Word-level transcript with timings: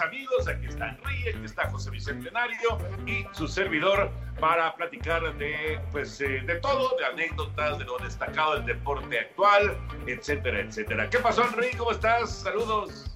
Amigos. 0.00 0.48
Aquí 0.48 0.66
está 0.66 0.90
Enrique, 0.90 1.30
aquí 1.30 1.44
está 1.44 1.70
José 1.70 1.90
Bicentenario 1.90 2.78
y 3.06 3.24
su 3.32 3.48
servidor 3.48 4.10
para 4.40 4.74
platicar 4.74 5.36
de, 5.38 5.78
pues, 5.92 6.20
eh, 6.20 6.42
de 6.46 6.56
todo, 6.56 6.96
de 6.96 7.04
anécdotas, 7.06 7.78
de 7.78 7.84
lo 7.84 7.98
destacado 7.98 8.56
del 8.56 8.66
deporte 8.66 9.18
actual, 9.18 9.76
etcétera, 10.06 10.60
etcétera. 10.60 11.08
¿Qué 11.10 11.18
pasó, 11.18 11.44
Enrique? 11.44 11.76
¿Cómo 11.76 11.92
estás? 11.92 12.42
Saludos. 12.42 13.10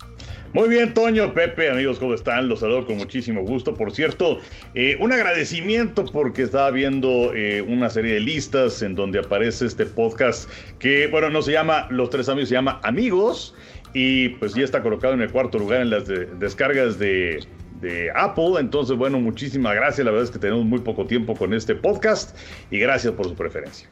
Muy 0.55 0.71
bien, 0.71 0.95
Toño, 0.95 1.35
Pepe, 1.35 1.71
amigos, 1.71 1.99
¿cómo 1.99 2.15
están? 2.15 2.49
Los 2.49 2.61
saludo 2.61 2.87
con 2.87 2.97
muchísimo 2.97 3.43
gusto. 3.43 3.75
Por 3.75 3.93
cierto, 3.93 4.41
eh, 4.75 4.97
un 4.99 5.13
agradecimiento 5.13 6.07
porque 6.07 6.43
estaba 6.43 6.71
viendo 6.71 7.35
eh, 7.35 7.61
una 7.61 7.91
serie 7.91 8.15
de 8.15 8.21
listas 8.21 8.81
en 8.81 8.95
donde 8.95 9.19
aparece 9.19 9.67
este 9.67 9.85
podcast 9.85 10.51
que, 10.79 11.07
bueno, 11.09 11.29
no 11.29 11.43
se 11.43 11.53
llama 11.53 11.87
Los 11.91 12.09
Tres 12.09 12.31
Amigos, 12.31 12.49
se 12.49 12.55
llama 12.55 12.81
Amigos 12.83 13.55
y 13.95 14.31
pues 14.31 14.55
ya 14.55 14.65
está 14.65 14.83
colocado 14.83 15.15
en 15.15 15.23
el 15.23 15.31
cuarto 15.31 15.59
lugar 15.59 15.81
en 15.81 15.91
las 15.91 16.07
de- 16.07 16.27
descargas 16.27 16.99
de, 16.99 17.47
de 17.81 18.11
Apple. 18.15 18.55
Entonces, 18.59 18.97
bueno, 18.97 19.19
muchísimas 19.19 19.75
gracias. 19.75 20.05
La 20.05 20.11
verdad 20.11 20.25
es 20.25 20.31
que 20.31 20.39
tenemos 20.39 20.65
muy 20.65 20.81
poco 20.81 21.07
tiempo 21.07 21.35
con 21.35 21.55
este 21.55 21.75
podcast 21.75 22.37
y 22.71 22.79
gracias 22.79 23.15
por 23.15 23.27
su 23.27 23.35
preferencia. 23.35 23.89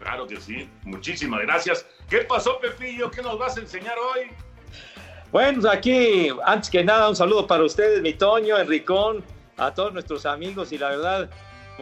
Claro 0.00 0.26
que 0.26 0.40
sí. 0.40 0.68
Muchísimas 0.84 1.40
gracias. 1.42 1.86
¿Qué 2.08 2.18
pasó, 2.18 2.58
Pepillo? 2.60 3.10
¿Qué 3.10 3.22
nos 3.22 3.38
vas 3.38 3.56
a 3.56 3.60
enseñar 3.60 3.94
hoy? 3.98 4.28
Bueno, 5.30 5.60
pues 5.62 5.72
aquí, 5.74 6.28
antes 6.44 6.68
que 6.68 6.84
nada, 6.84 7.08
un 7.08 7.16
saludo 7.16 7.46
para 7.46 7.64
ustedes, 7.64 8.02
mi 8.02 8.12
Toño, 8.12 8.58
Enricón, 8.58 9.24
a 9.56 9.72
todos 9.72 9.92
nuestros 9.92 10.26
amigos 10.26 10.72
y 10.72 10.78
la 10.78 10.90
verdad, 10.90 11.30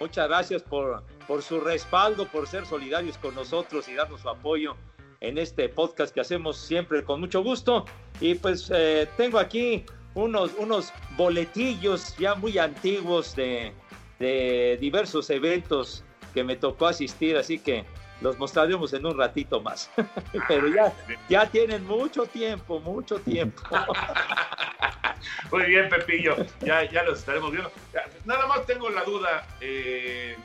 muchas 0.01 0.29
gracias 0.29 0.63
por, 0.63 1.03
por 1.27 1.43
su 1.43 1.61
respaldo, 1.61 2.29
por 2.29 2.47
ser 2.47 2.65
solidarios 2.67 3.19
con 3.19 3.35
nosotros 3.35 3.89
y 3.89 3.95
darnos 3.95 4.21
su 4.21 4.29
apoyo 4.29 4.77
en 5.21 5.39
este 5.39 5.69
podcast 5.69 6.15
que 6.15 6.21
hacemos 6.21 6.57
siempre 6.57 7.05
con 7.05 7.21
mucho 7.21 7.43
gusto. 7.43 7.85
Y 8.21 8.35
pues 8.35 8.71
eh, 8.75 9.09
tengo 9.17 9.39
aquí 9.39 9.85
unos, 10.15 10.53
unos 10.59 10.93
boletillos 11.17 12.17
ya 12.17 12.35
muy 12.35 12.59
antiguos 12.59 13.37
de, 13.37 13.73
de 14.19 14.79
diversos 14.81 15.31
eventos 15.31 16.05
que 16.35 16.45
me 16.45 16.57
tocó 16.57 16.87
asistir, 16.87 17.37
así 17.37 17.59
que 17.59 17.85
los 18.21 18.39
mostraremos 18.39 18.93
en 18.93 19.07
un 19.07 19.17
ratito 19.17 19.61
más. 19.61 19.91
Pero 20.49 20.69
ya, 20.69 20.93
ya 21.29 21.47
tienen 21.47 21.87
mucho 21.87 22.25
tiempo, 22.27 22.81
mucho 22.81 23.19
tiempo. 23.19 23.63
Muy 25.53 25.65
bien, 25.65 25.89
Pepillo. 25.89 26.37
Ya, 26.61 26.89
ya 26.91 27.03
los 27.03 27.19
estaremos 27.19 27.51
viendo. 27.51 27.71
Nada 28.25 28.47
más 28.47 28.65
tengo 28.67 28.89
la 28.91 29.05
duda. 29.05 29.47
eh, 29.61 30.37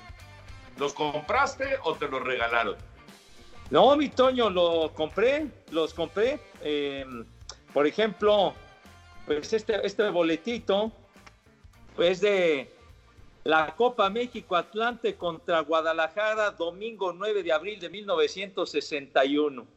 ¿Los 0.78 0.94
compraste 0.94 1.78
o 1.84 1.96
te 1.96 2.08
los 2.10 2.22
regalaron? 2.22 2.76
No, 3.72 3.96
mi 3.98 4.10
Toño, 4.10 4.50
lo 4.50 4.92
compré, 4.94 5.48
los 5.72 5.94
compré. 5.94 6.40
eh, 6.62 7.06
por 7.74 7.86
ejemplo, 7.86 8.54
pues 9.26 9.52
este, 9.52 9.86
este 9.86 10.10
boletito 10.10 10.92
es 11.98 12.22
de 12.22 12.72
la 13.44 13.76
Copa 13.76 14.10
México 14.10 14.56
Atlante 14.56 15.16
contra 15.16 15.60
Guadalajara, 15.60 16.52
domingo 16.52 17.12
9 17.12 17.44
de 17.44 17.52
abril 17.52 17.80
de 17.80 17.90
1961. 17.90 19.68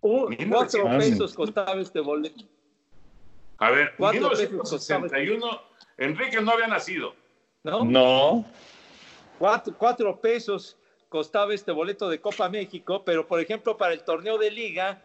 Un, 0.00 0.36
cuatro 0.48 0.88
1961. 0.88 0.98
pesos 0.98 1.34
costaba 1.34 1.80
este 1.80 2.00
boleto. 2.00 2.44
A 3.58 3.70
ver, 3.70 3.94
Cuatro 3.98 4.30
pesos 4.30 4.88
1961, 4.88 5.60
Enrique 5.96 6.40
no 6.40 6.52
había 6.52 6.68
nacido. 6.68 7.14
¿no? 7.64 7.84
No. 7.84 8.44
Cuatro, 9.38 9.74
cuatro 9.76 10.20
pesos 10.20 10.76
costaba 11.08 11.54
este 11.54 11.72
boleto 11.72 12.08
de 12.08 12.20
Copa 12.20 12.48
México, 12.48 13.04
pero 13.04 13.26
por 13.26 13.40
ejemplo 13.40 13.76
para 13.76 13.94
el 13.94 14.04
torneo 14.04 14.38
de 14.38 14.50
liga, 14.50 15.02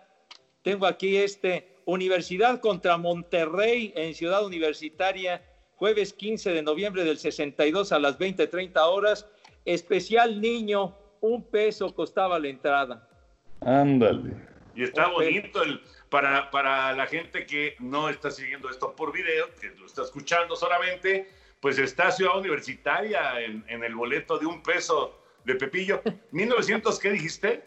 tengo 0.61 0.85
aquí 0.85 1.17
este 1.17 1.73
Universidad 1.85 2.61
contra 2.61 2.97
Monterrey 2.97 3.93
en 3.95 4.13
Ciudad 4.15 4.45
Universitaria, 4.45 5.43
jueves 5.75 6.13
15 6.13 6.53
de 6.53 6.61
noviembre 6.61 7.03
del 7.03 7.17
62 7.17 7.91
a 7.91 7.99
las 7.99 8.17
20:30 8.17 8.77
horas. 8.87 9.27
Especial 9.65 10.39
niño, 10.39 10.95
un 11.21 11.43
peso 11.43 11.93
costaba 11.93 12.39
la 12.39 12.47
entrada. 12.47 13.07
Ándale. 13.61 14.35
Y 14.75 14.83
está 14.83 15.07
bonito 15.09 15.61
el, 15.61 15.81
para, 16.09 16.49
para 16.51 16.93
la 16.93 17.05
gente 17.05 17.45
que 17.45 17.75
no 17.79 18.09
está 18.09 18.31
siguiendo 18.31 18.69
esto 18.69 18.95
por 18.95 19.11
video, 19.11 19.47
que 19.59 19.69
lo 19.77 19.85
está 19.85 20.03
escuchando 20.03 20.55
solamente, 20.55 21.29
pues 21.59 21.77
está 21.77 22.11
Ciudad 22.11 22.37
Universitaria 22.37 23.41
en, 23.41 23.63
en 23.67 23.83
el 23.83 23.95
boleto 23.95 24.37
de 24.37 24.45
un 24.45 24.63
peso 24.63 25.22
de 25.45 25.55
Pepillo. 25.55 26.01
¿1900 26.31 26.97
qué 26.99 27.11
dijiste? 27.11 27.63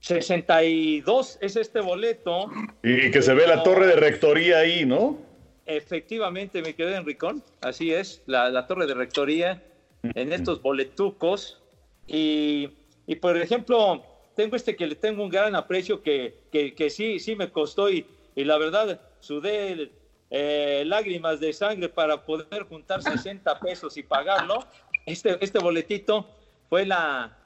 62 0.00 1.38
es 1.40 1.56
este 1.56 1.80
boleto. 1.80 2.50
Y 2.82 3.10
que 3.10 3.22
se 3.22 3.34
ve 3.34 3.46
la 3.46 3.62
torre 3.62 3.86
de 3.86 3.96
rectoría 3.96 4.58
ahí, 4.58 4.84
¿no? 4.84 5.18
Efectivamente, 5.64 6.60
mi 6.60 6.74
querido 6.74 6.96
Enricón, 6.96 7.44
así 7.60 7.92
es, 7.92 8.22
la, 8.26 8.50
la 8.50 8.66
torre 8.66 8.86
de 8.86 8.94
rectoría 8.94 9.62
en 10.02 10.32
estos 10.32 10.60
boletucos. 10.60 11.62
Y, 12.08 12.70
y, 13.06 13.14
por 13.16 13.36
ejemplo, 13.36 14.04
tengo 14.34 14.56
este 14.56 14.74
que 14.74 14.88
le 14.88 14.96
tengo 14.96 15.22
un 15.22 15.30
gran 15.30 15.54
aprecio 15.54 16.02
que, 16.02 16.34
que, 16.50 16.74
que 16.74 16.90
sí, 16.90 17.20
sí 17.20 17.36
me 17.36 17.50
costó 17.50 17.88
y, 17.88 18.04
y 18.34 18.42
la 18.42 18.58
verdad 18.58 19.00
sudé 19.20 19.92
eh, 20.30 20.82
lágrimas 20.84 21.38
de 21.38 21.52
sangre 21.52 21.88
para 21.88 22.24
poder 22.24 22.64
juntar 22.64 23.02
60 23.02 23.60
pesos 23.60 23.96
y 23.96 24.02
pagarlo. 24.02 24.66
Este, 25.06 25.36
este 25.44 25.58
boletito 25.60 26.26
fue 26.72 26.86
la, 26.86 27.36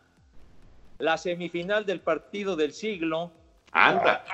la 0.98 1.18
semifinal 1.18 1.84
del 1.84 2.00
partido 2.00 2.54
del 2.54 2.72
siglo. 2.72 3.32
Anda. 3.72 4.24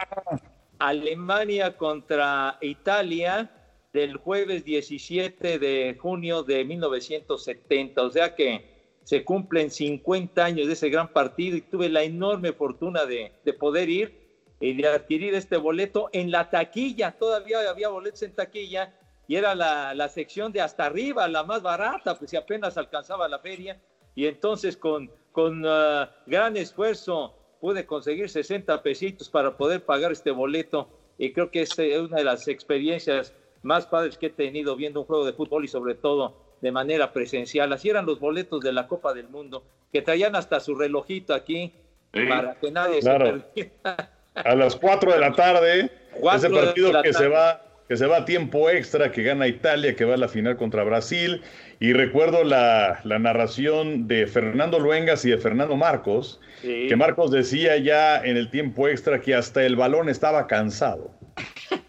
Alemania 0.80 1.78
contra 1.78 2.58
Italia, 2.60 3.50
del 3.94 4.18
jueves 4.18 4.66
17 4.66 5.58
de 5.58 5.96
junio 5.98 6.42
de 6.42 6.66
1970. 6.66 8.02
O 8.02 8.10
sea 8.10 8.34
que 8.34 8.98
se 9.02 9.24
cumplen 9.24 9.70
50 9.70 10.44
años 10.44 10.66
de 10.66 10.74
ese 10.74 10.90
gran 10.90 11.10
partido 11.10 11.56
y 11.56 11.62
tuve 11.62 11.88
la 11.88 12.02
enorme 12.02 12.52
fortuna 12.52 13.06
de, 13.06 13.32
de 13.46 13.52
poder 13.54 13.88
ir 13.88 14.44
y 14.60 14.74
de 14.74 14.88
adquirir 14.88 15.34
este 15.34 15.56
boleto 15.56 16.10
en 16.12 16.30
la 16.30 16.50
taquilla. 16.50 17.12
Todavía 17.12 17.60
había 17.66 17.88
boletos 17.88 18.24
en 18.24 18.34
taquilla 18.34 18.92
y 19.26 19.36
era 19.36 19.54
la, 19.54 19.94
la 19.94 20.10
sección 20.10 20.52
de 20.52 20.60
hasta 20.60 20.84
arriba, 20.84 21.26
la 21.28 21.44
más 21.44 21.62
barata, 21.62 22.18
pues 22.18 22.30
si 22.30 22.36
apenas 22.36 22.76
alcanzaba 22.76 23.26
la 23.26 23.38
feria. 23.38 23.80
Y 24.14 24.26
entonces 24.26 24.76
con, 24.76 25.10
con 25.32 25.64
uh, 25.64 26.06
gran 26.26 26.56
esfuerzo 26.56 27.34
pude 27.60 27.86
conseguir 27.86 28.28
60 28.28 28.82
pesitos 28.82 29.28
para 29.28 29.56
poder 29.56 29.84
pagar 29.84 30.12
este 30.12 30.30
boleto. 30.30 30.88
Y 31.18 31.32
creo 31.32 31.50
que 31.50 31.62
es 31.62 31.78
una 31.78 32.16
de 32.16 32.24
las 32.24 32.48
experiencias 32.48 33.34
más 33.62 33.86
padres 33.86 34.18
que 34.18 34.26
he 34.26 34.30
tenido 34.30 34.76
viendo 34.76 35.00
un 35.00 35.06
juego 35.06 35.24
de 35.24 35.32
fútbol 35.32 35.64
y 35.64 35.68
sobre 35.68 35.94
todo 35.94 36.34
de 36.60 36.72
manera 36.72 37.12
presencial. 37.12 37.72
Así 37.72 37.88
eran 37.88 38.06
los 38.06 38.20
boletos 38.20 38.60
de 38.60 38.72
la 38.72 38.86
Copa 38.88 39.14
del 39.14 39.28
Mundo, 39.28 39.64
que 39.92 40.02
traían 40.02 40.34
hasta 40.36 40.60
su 40.60 40.74
relojito 40.74 41.34
aquí 41.34 41.72
para 42.12 42.54
que 42.58 42.70
nadie 42.70 43.02
se 43.02 43.10
perdiera. 43.10 44.10
A 44.34 44.54
las 44.54 44.76
4 44.76 45.12
de 45.12 45.18
la 45.18 45.32
tarde, 45.32 45.90
ese 46.34 46.50
partido 46.50 47.02
que 47.02 47.12
se 47.12 47.28
va 47.28 47.62
que 47.92 47.98
se 47.98 48.06
va 48.06 48.16
a 48.16 48.24
tiempo 48.24 48.70
extra, 48.70 49.12
que 49.12 49.22
gana 49.22 49.46
Italia, 49.46 49.94
que 49.94 50.06
va 50.06 50.14
a 50.14 50.16
la 50.16 50.26
final 50.26 50.56
contra 50.56 50.82
Brasil. 50.82 51.42
Y 51.78 51.92
recuerdo 51.92 52.42
la, 52.42 53.02
la 53.04 53.18
narración 53.18 54.08
de 54.08 54.26
Fernando 54.26 54.78
Luengas 54.78 55.26
y 55.26 55.30
de 55.30 55.36
Fernando 55.36 55.76
Marcos, 55.76 56.40
sí. 56.62 56.86
que 56.88 56.96
Marcos 56.96 57.30
decía 57.30 57.76
ya 57.76 58.16
en 58.24 58.38
el 58.38 58.48
tiempo 58.48 58.88
extra 58.88 59.20
que 59.20 59.34
hasta 59.34 59.66
el 59.66 59.76
balón 59.76 60.08
estaba 60.08 60.46
cansado. 60.46 61.10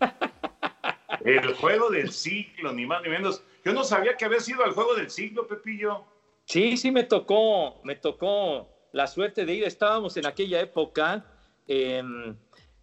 El 1.23 1.53
juego 1.53 1.89
del 1.89 2.11
siglo, 2.11 2.73
ni 2.73 2.85
más 2.85 3.01
ni 3.01 3.07
menos. 3.07 3.41
Yo 3.63 3.71
no 3.71 3.85
sabía 3.85 4.17
que 4.17 4.25
había 4.25 4.41
sido 4.41 4.65
el 4.65 4.73
juego 4.73 4.95
del 4.95 5.09
siglo, 5.09 5.47
Pepillo. 5.47 6.03
Sí, 6.43 6.75
sí, 6.75 6.91
me 6.91 7.05
tocó, 7.05 7.79
me 7.85 7.95
tocó 7.95 8.67
la 8.91 9.07
suerte 9.07 9.45
de 9.45 9.53
ir. 9.53 9.63
Estábamos 9.63 10.17
en 10.17 10.25
aquella 10.25 10.59
época 10.59 11.25
en, 11.65 12.37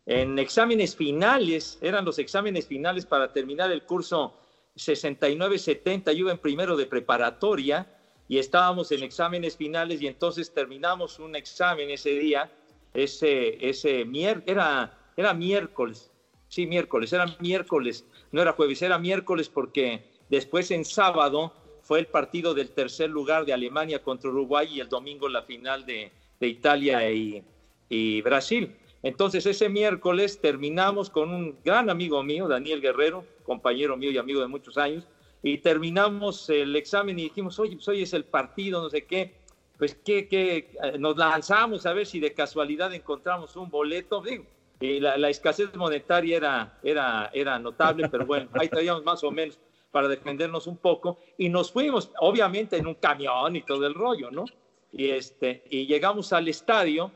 en 0.06 0.38
exámenes 0.38 0.96
finales, 0.96 1.78
eran 1.80 2.04
los 2.04 2.18
exámenes 2.18 2.66
finales 2.66 3.06
para 3.06 3.32
terminar 3.32 3.70
el 3.70 3.84
curso 3.84 4.34
69-70. 4.76 6.12
Yo 6.12 6.30
en 6.30 6.38
primero 6.38 6.76
de 6.76 6.86
preparatoria 6.86 7.86
y 8.28 8.38
estábamos 8.38 8.92
en 8.92 9.02
exámenes 9.02 9.56
finales 9.56 10.00
y 10.00 10.06
entonces 10.06 10.52
terminamos 10.52 11.18
un 11.18 11.36
examen 11.36 11.90
ese 11.90 12.10
día, 12.10 12.50
ese, 12.94 13.58
ese 13.68 14.06
era, 14.46 14.98
era 15.16 15.34
miércoles, 15.34 16.10
sí, 16.48 16.66
miércoles, 16.66 17.12
era 17.12 17.26
miércoles 17.40 18.04
no 18.32 18.42
era 18.42 18.52
jueves, 18.52 18.82
era 18.82 18.98
miércoles 18.98 19.48
porque 19.48 20.04
después 20.28 20.70
en 20.70 20.84
sábado 20.84 21.52
fue 21.82 21.98
el 21.98 22.06
partido 22.06 22.54
del 22.54 22.70
tercer 22.70 23.10
lugar 23.10 23.44
de 23.44 23.52
Alemania 23.52 24.02
contra 24.02 24.30
Uruguay 24.30 24.68
y 24.70 24.80
el 24.80 24.88
domingo 24.88 25.28
la 25.28 25.42
final 25.42 25.84
de, 25.84 26.12
de 26.38 26.46
Italia 26.46 27.10
y, 27.10 27.42
y, 27.88 28.22
Brasil. 28.22 28.76
Entonces 29.02 29.46
ese 29.46 29.68
miércoles 29.68 30.40
terminamos 30.40 31.08
con 31.08 31.32
un 31.32 31.58
gran 31.64 31.88
amigo 31.88 32.22
mío, 32.22 32.48
Daniel 32.48 32.80
Guerrero, 32.80 33.24
compañero 33.44 33.96
mío 33.96 34.10
y 34.10 34.18
amigo 34.18 34.40
de 34.40 34.48
muchos 34.48 34.76
años, 34.76 35.06
y 35.42 35.58
terminamos 35.58 36.50
el 36.50 36.76
examen 36.76 37.18
y 37.18 37.24
dijimos, 37.24 37.58
oye, 37.58 37.76
pues 37.76 37.88
hoy 37.88 38.02
es 38.02 38.12
el 38.12 38.24
partido, 38.24 38.82
no 38.82 38.90
sé 38.90 39.06
qué, 39.06 39.34
pues 39.78 39.94
que, 39.94 40.28
que 40.28 40.76
nos 40.98 41.16
lanzamos 41.16 41.86
a 41.86 41.94
ver 41.94 42.06
si 42.06 42.20
de 42.20 42.34
casualidad 42.34 42.92
encontramos 42.92 43.56
un 43.56 43.70
boleto. 43.70 44.20
Digo, 44.20 44.44
y 44.78 45.00
la, 45.00 45.16
la, 45.16 45.30
escasez 45.30 45.74
monetaria 45.74 46.36
era, 46.36 46.78
era, 46.82 47.30
era 47.32 47.58
notable, 47.58 48.08
pero 48.10 48.26
bueno, 48.26 48.50
ahí 48.52 48.68
traíamos 48.68 49.02
más 49.04 49.24
o 49.24 49.30
menos 49.30 49.58
para 49.90 50.08
defendernos 50.08 50.66
un 50.66 50.76
poco 50.76 51.18
y 51.38 51.48
nos 51.48 51.72
fuimos, 51.72 52.12
obviamente 52.20 52.76
en 52.76 52.86
un 52.86 52.94
camión 52.94 53.56
y 53.56 53.62
todo 53.62 53.86
el 53.86 53.94
rollo, 53.94 54.30
¿no? 54.30 54.44
Y, 54.92 55.08
este, 55.10 55.64
y 55.70 55.86
llegamos 55.86 56.32
al 56.32 56.48
estadio 56.48 57.10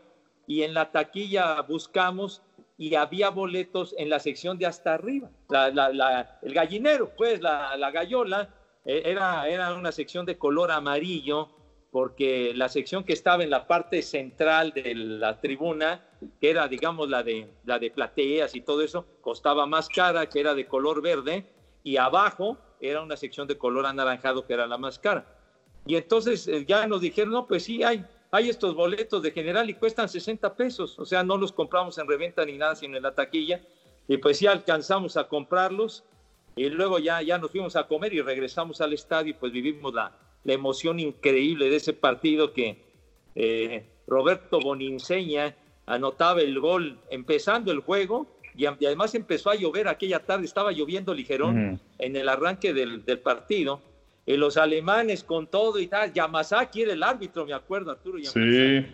y 0.46 0.62
en 0.62 0.74
la 0.74 0.90
taquilla 0.92 1.60
buscamos 1.62 2.42
y 2.76 2.94
había 2.94 3.30
boletos 3.30 3.94
en 3.98 4.10
la 4.10 4.18
sección 4.18 4.58
de 4.58 4.66
hasta 4.66 4.94
arriba, 4.94 5.30
la, 5.48 5.70
la, 5.70 5.92
la, 5.92 6.38
el 6.42 6.52
gallinero, 6.52 7.12
pues 7.16 7.40
la, 7.40 7.76
la 7.76 7.90
gallola, 7.90 8.48
eh, 8.84 9.02
era, 9.04 9.48
era 9.48 9.74
una 9.74 9.92
sección 9.92 10.26
de 10.26 10.36
color 10.36 10.70
amarillo 10.70 11.50
porque 11.94 12.52
la 12.56 12.68
sección 12.68 13.04
que 13.04 13.12
estaba 13.12 13.44
en 13.44 13.50
la 13.50 13.68
parte 13.68 14.02
central 14.02 14.72
de 14.72 14.96
la 14.96 15.40
tribuna, 15.40 16.04
que 16.40 16.50
era, 16.50 16.66
digamos, 16.66 17.08
la 17.08 17.22
de, 17.22 17.48
la 17.64 17.78
de 17.78 17.92
plateas 17.92 18.56
y 18.56 18.62
todo 18.62 18.82
eso, 18.82 19.06
costaba 19.20 19.64
más 19.66 19.88
cara, 19.88 20.28
que 20.28 20.40
era 20.40 20.56
de 20.56 20.66
color 20.66 21.00
verde, 21.00 21.46
y 21.84 21.96
abajo 21.96 22.58
era 22.80 23.00
una 23.00 23.16
sección 23.16 23.46
de 23.46 23.56
color 23.56 23.86
anaranjado, 23.86 24.44
que 24.44 24.54
era 24.54 24.66
la 24.66 24.76
más 24.76 24.98
cara. 24.98 25.24
Y 25.86 25.94
entonces 25.94 26.48
eh, 26.48 26.64
ya 26.66 26.84
nos 26.88 27.00
dijeron, 27.00 27.32
no, 27.32 27.46
pues 27.46 27.62
sí, 27.62 27.84
hay, 27.84 28.04
hay 28.34 28.48
estos 28.48 28.74
boletos 28.74 29.22
de 29.22 29.30
general 29.30 29.70
y 29.70 29.74
cuestan 29.74 30.08
60 30.08 30.56
pesos, 30.56 30.98
o 30.98 31.06
sea, 31.06 31.22
no 31.22 31.36
los 31.36 31.52
compramos 31.52 31.98
en 31.98 32.08
reventa 32.08 32.44
ni 32.44 32.58
nada, 32.58 32.74
sino 32.74 32.96
en 32.96 33.02
la 33.04 33.14
taquilla, 33.14 33.60
y 34.08 34.16
pues 34.16 34.38
sí 34.38 34.46
alcanzamos 34.48 35.16
a 35.16 35.28
comprarlos, 35.28 36.04
y 36.56 36.68
luego 36.68 36.98
ya, 36.98 37.22
ya 37.22 37.38
nos 37.38 37.52
fuimos 37.52 37.76
a 37.76 37.86
comer 37.86 38.12
y 38.12 38.20
regresamos 38.22 38.80
al 38.80 38.92
estadio 38.92 39.30
y 39.30 39.34
pues 39.34 39.52
vivimos 39.52 39.94
la, 39.94 40.16
la 40.42 40.52
emoción 40.52 40.98
increíble 41.00 41.70
de 41.70 41.76
ese 41.76 41.92
partido 41.92 42.52
que 42.52 42.82
eh, 43.36 43.86
Roberto 44.06 44.60
Boninseña 44.60 45.56
anotaba 45.86 46.40
el 46.40 46.58
gol 46.60 46.98
empezando 47.10 47.70
el 47.72 47.80
juego 47.80 48.26
y, 48.56 48.64
y, 48.64 48.86
además 48.86 49.14
empezó 49.14 49.50
a 49.50 49.56
llover 49.56 49.88
aquella 49.88 50.20
tarde, 50.20 50.44
estaba 50.44 50.72
lloviendo 50.72 51.12
ligerón 51.12 51.56
uh 51.56 51.72
-huh. 51.72 51.78
en 51.98 52.16
el 52.16 52.28
arranque 52.28 52.72
del, 52.72 53.04
del, 53.04 53.18
partido. 53.18 53.80
Y 54.26 54.36
los 54.36 54.56
alemanes 54.56 55.22
con 55.22 55.46
todo 55.46 55.78
y 55.78 55.86
tal, 55.86 56.12
Yamazaki 56.12 56.82
era 56.82 56.92
el 56.92 57.02
árbitro, 57.02 57.44
me 57.44 57.52
acuerdo, 57.52 57.90
Arturo. 57.90 58.18
Yamazaki. 58.18 58.86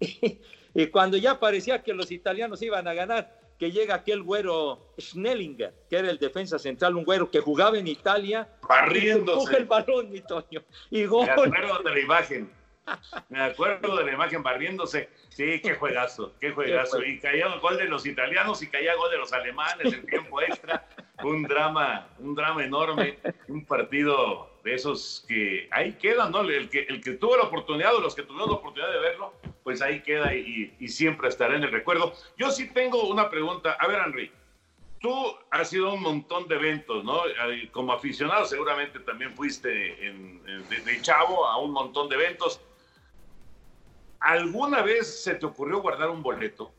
Sí. 0.00 0.40
y, 0.74 0.86
cuando 0.86 1.16
ya 1.16 1.38
parecía 1.38 1.82
que 1.82 1.92
los 1.92 2.10
italianos 2.10 2.62
iban 2.62 2.88
a 2.88 2.94
ganar, 2.94 3.38
que 3.58 3.70
llega 3.70 3.94
aquel 3.94 4.22
güero 4.22 4.94
Schnellinger, 4.98 5.72
que 5.88 5.96
era 5.96 6.10
el 6.10 6.18
defensa 6.18 6.58
central, 6.58 6.96
un 6.96 7.04
güero 7.04 7.30
que 7.30 7.40
jugaba 7.40 7.78
en 7.78 7.86
Italia. 7.86 8.48
Barriéndose. 8.66 9.38
Coge 9.38 9.56
el 9.58 9.66
balón, 9.66 10.10
mi 10.10 10.20
Toño. 10.20 10.62
Y 10.90 11.04
gol. 11.04 11.26
Me 11.26 11.32
acuerdo 11.32 11.78
de 11.84 11.90
la 11.90 12.00
imagen. 12.00 12.50
Me 13.28 13.40
acuerdo 13.40 13.96
de 13.96 14.04
la 14.04 14.12
imagen 14.12 14.42
barriéndose. 14.42 15.08
Sí, 15.28 15.60
qué 15.60 15.74
juegazo, 15.74 16.34
qué 16.40 16.50
juegazo. 16.50 17.02
Y 17.02 17.20
caía 17.20 17.46
el 17.46 17.60
gol 17.60 17.76
de 17.76 17.84
los 17.84 18.04
italianos 18.06 18.62
y 18.62 18.66
caía 18.66 18.92
el 18.92 18.98
gol 18.98 19.10
de 19.10 19.18
los 19.18 19.32
alemanes 19.32 19.92
en 19.92 20.06
tiempo 20.06 20.40
extra. 20.42 20.88
Un 21.22 21.44
drama, 21.44 22.08
un 22.18 22.34
drama 22.34 22.64
enorme. 22.64 23.18
Un 23.48 23.64
partido 23.64 24.51
de 24.62 24.74
esos 24.74 25.24
que 25.26 25.68
ahí 25.70 25.94
quedan, 25.94 26.32
¿no? 26.32 26.40
El 26.42 26.68
que, 26.68 26.80
el 26.88 27.00
que 27.00 27.12
tuvo 27.12 27.36
la 27.36 27.44
oportunidad 27.44 27.94
o 27.94 28.00
los 28.00 28.14
que 28.14 28.22
tuvieron 28.22 28.50
la 28.50 28.56
oportunidad 28.56 28.92
de 28.92 29.00
verlo, 29.00 29.34
pues 29.64 29.82
ahí 29.82 30.02
queda 30.02 30.34
y, 30.34 30.74
y, 30.78 30.88
siempre 30.88 31.28
estará 31.28 31.56
en 31.56 31.64
el 31.64 31.72
recuerdo. 31.72 32.14
Yo 32.36 32.50
sí 32.50 32.68
tengo 32.68 33.08
una 33.08 33.28
pregunta. 33.28 33.72
A 33.72 33.86
ver, 33.86 34.00
Henry, 34.06 34.30
tú 35.00 35.12
has 35.50 35.72
ido 35.72 35.90
a 35.90 35.94
un 35.94 36.02
montón 36.02 36.46
de 36.48 36.54
eventos, 36.54 37.04
¿no? 37.04 37.22
Como 37.72 37.92
aficionado 37.92 38.46
seguramente 38.46 39.00
también 39.00 39.34
fuiste 39.34 40.06
en, 40.06 40.40
en, 40.46 40.68
de, 40.68 40.80
de, 40.80 41.02
chavo 41.02 41.46
a 41.46 41.58
un 41.58 41.72
montón 41.72 42.08
de 42.08 42.14
eventos. 42.16 42.60
¿Alguna 44.20 44.82
vez 44.82 45.24
se 45.24 45.34
te 45.34 45.44
ocurrió 45.44 45.80
guardar 45.80 46.08
un 46.10 46.22
boleto? 46.22 46.72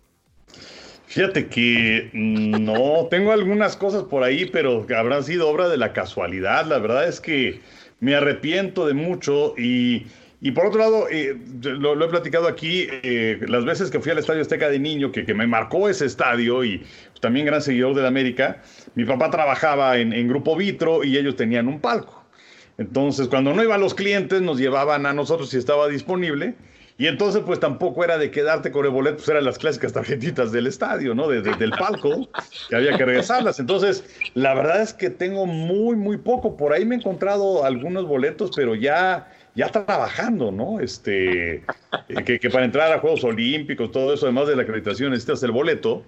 Fíjate 1.14 1.48
que 1.48 2.10
no, 2.14 3.08
tengo 3.08 3.32
algunas 3.34 3.78
cosas 3.78 4.04
por 4.04 4.24
ahí, 4.24 4.46
pero 4.46 4.84
habrán 4.98 5.24
sido 5.24 5.48
obra 5.48 5.70
de 5.70 5.78
la 5.78 5.94
casualidad. 5.94 6.66
La 6.66 6.80
verdad 6.80 7.08
es 7.08 7.22
que 7.22 7.62
me 8.04 8.16
arrepiento 8.16 8.86
de 8.86 8.94
mucho 8.94 9.56
y, 9.58 10.08
y 10.42 10.52
por 10.52 10.66
otro 10.66 10.80
lado, 10.80 11.08
eh, 11.10 11.38
lo, 11.62 12.04
he 12.04 12.10
platicado 12.10 12.50
aquí, 12.50 12.86
eh, 12.90 13.40
las 13.48 13.64
veces 13.64 13.90
que 13.90 14.02
fui 14.02 14.12
al 14.12 14.18
Estadio 14.18 14.42
Azteca 14.42 14.70
de 14.70 14.78
niño, 14.78 15.14
que, 15.14 15.26
que 15.26 15.34
me 15.34 15.48
marcó 15.48 15.88
ese 15.88 16.06
estadio 16.06 16.66
y 16.66 16.84
también 17.22 17.46
gran 17.46 17.62
seguidor 17.62 17.96
de 17.96 18.02
la 18.02 18.10
América, 18.10 18.62
mi 18.96 19.06
papá 19.06 19.32
trabajaba 19.32 19.98
en, 19.98 20.12
en 20.12 20.28
Grupo 20.28 20.58
Vitro 20.58 21.06
y 21.06 21.18
ellos 21.18 21.38
tenían 21.38 21.70
un 21.70 21.80
palco. 21.80 22.26
Entonces, 22.78 23.30
cuando 23.30 23.54
no 23.54 23.64
iban 23.64 23.80
los 23.80 23.94
clientes, 23.94 24.42
nos 24.42 24.60
llevaban 24.60 25.06
a 25.06 25.14
nosotros 25.14 25.50
si 25.50 25.58
estaba 25.58 25.88
disponible 25.88 26.56
y 26.98 27.08
entonces, 27.08 27.42
pues 27.46 27.60
tampoco 27.60 28.04
era 28.04 28.18
de 28.18 28.30
quedarte 28.30 28.72
con 28.72 28.86
el 28.86 28.92
boleto, 28.92 29.18
pues 29.18 29.30
eran 29.30 29.46
las 29.46 29.58
clásicas 29.58 29.94
tarjetitas 29.94 30.52
del 30.52 30.68
estadio, 30.68 31.16
¿no? 31.16 31.28
De, 31.28 31.42
de, 31.42 31.56
del 31.56 31.72
palco, 31.72 32.30
que 32.70 32.76
había 32.76 32.96
que 32.96 33.06
regresarlas. 33.06 33.60
Entonces, 33.60 34.04
la 34.36 34.54
verdad 34.54 34.82
es 34.82 34.94
que 34.94 35.10
tengo 35.10 35.46
muy, 35.48 35.96
muy 35.96 36.18
poco. 36.18 36.56
Por 36.56 36.72
ahí 36.72 36.86
me 36.86 36.96
he 36.96 36.98
encontrado 37.00 37.66
algunos 37.66 38.08
boletos, 38.08 38.52
pero 38.56 38.76
ya, 38.76 39.32
ya 39.56 39.70
trabajando, 39.70 40.52
¿no? 40.52 40.80
Este, 40.80 41.56
eh, 41.56 41.64
que, 42.26 42.40
que, 42.40 42.50
para 42.52 42.66
entrar 42.66 42.92
a 42.94 43.00
Juegos 43.00 43.24
Olímpicos, 43.24 43.92
todo 43.92 44.14
eso, 44.14 44.28
además 44.28 44.48
de 44.48 44.56
la 44.56 44.62
acreditación, 44.62 45.12
necesitas 45.12 45.42
el 45.42 45.52
boleto 45.52 46.04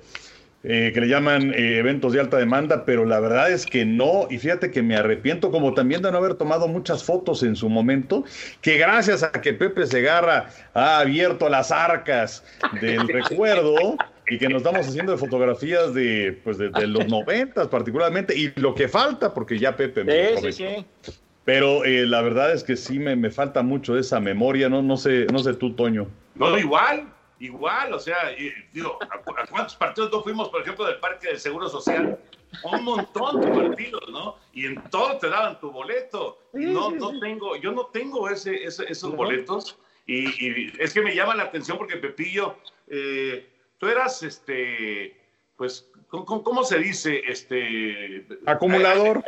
eh, 0.63 0.91
que 0.93 1.01
le 1.01 1.07
llaman 1.07 1.53
eh, 1.53 1.77
eventos 1.77 2.13
de 2.13 2.19
alta 2.19 2.37
demanda, 2.37 2.85
pero 2.85 3.05
la 3.05 3.19
verdad 3.19 3.51
es 3.51 3.65
que 3.65 3.85
no, 3.85 4.27
y 4.31 4.39
fíjate 4.39 4.71
que 4.71 4.81
me 4.81 4.95
arrepiento 4.95 5.51
como 5.51 5.73
también 5.73 6.01
de 6.01 6.11
no 6.11 6.17
haber 6.17 6.35
tomado 6.35 6.67
muchas 6.67 7.03
fotos 7.03 7.43
en 7.43 7.55
su 7.55 7.69
momento, 7.69 8.23
que 8.61 8.77
gracias 8.77 9.21
a 9.21 9.31
que 9.31 9.53
Pepe 9.53 9.85
Segarra 9.85 10.49
ha 10.73 10.99
abierto 10.99 11.49
las 11.49 11.71
arcas 11.71 12.43
del 12.81 13.07
recuerdo, 13.07 13.97
y 14.27 14.39
que 14.39 14.49
nos 14.49 14.63
estamos 14.63 14.87
haciendo 14.87 15.11
de 15.11 15.19
fotografías 15.19 15.93
de, 15.93 16.39
pues 16.43 16.57
de, 16.57 16.69
los 16.87 17.07
noventas 17.07 17.67
particularmente, 17.67 18.35
y 18.35 18.51
lo 18.55 18.73
que 18.73 18.87
falta, 18.87 19.33
porque 19.33 19.59
ya 19.59 19.75
Pepe 19.75 20.03
me 20.03 20.37
sí, 20.37 20.51
sí, 20.51 20.85
sí. 21.03 21.13
Pero 21.43 21.85
eh, 21.85 22.07
la 22.07 22.23
verdad 22.23 22.51
es 22.51 22.63
que 22.63 22.75
sí 22.75 22.97
me, 22.97 23.15
me, 23.15 23.29
falta 23.29 23.61
mucho 23.61 23.99
esa 23.99 24.19
memoria, 24.19 24.67
no, 24.67 24.81
no 24.81 24.97
sé, 24.97 25.27
no 25.31 25.37
sé 25.37 25.53
tú, 25.53 25.73
Toño. 25.73 26.07
No, 26.33 26.57
igual, 26.57 27.05
igual, 27.39 27.93
o 27.93 27.99
sea, 27.99 28.35
digo, 28.71 28.97
¿a, 29.01 29.45
cuántos 29.47 29.75
partidos 29.75 30.11
no 30.11 30.21
fuimos, 30.21 30.49
por 30.49 30.61
ejemplo, 30.61 30.85
del 30.85 30.99
Parque 30.99 31.27
del 31.27 31.39
Seguro 31.39 31.69
Social? 31.69 32.19
Un 32.63 32.83
montón 32.83 33.41
de 33.41 33.47
partidos, 33.47 34.09
¿no? 34.09 34.37
Y 34.53 34.65
en 34.65 34.81
todo 34.89 35.17
te 35.17 35.29
daban 35.29 35.59
tu 35.59 35.71
boleto. 35.71 36.39
No, 36.53 36.91
no 36.91 37.19
tengo, 37.19 37.55
yo 37.57 37.71
no 37.71 37.87
tengo 37.87 38.29
ese, 38.29 38.63
esos 38.63 39.15
boletos. 39.15 39.77
Y, 40.05 40.27
y, 40.45 40.73
es 40.79 40.93
que 40.93 41.01
me 41.01 41.15
llama 41.15 41.35
la 41.35 41.43
atención 41.43 41.77
porque 41.77 41.97
Pepillo, 41.97 42.55
eh, 42.87 43.49
tú 43.77 43.87
eras, 43.87 44.23
este, 44.23 45.19
pues, 45.57 45.89
¿cómo, 46.09 46.63
se 46.63 46.79
dice? 46.79 47.23
Este, 47.27 48.25
Acumulador. 48.45 49.23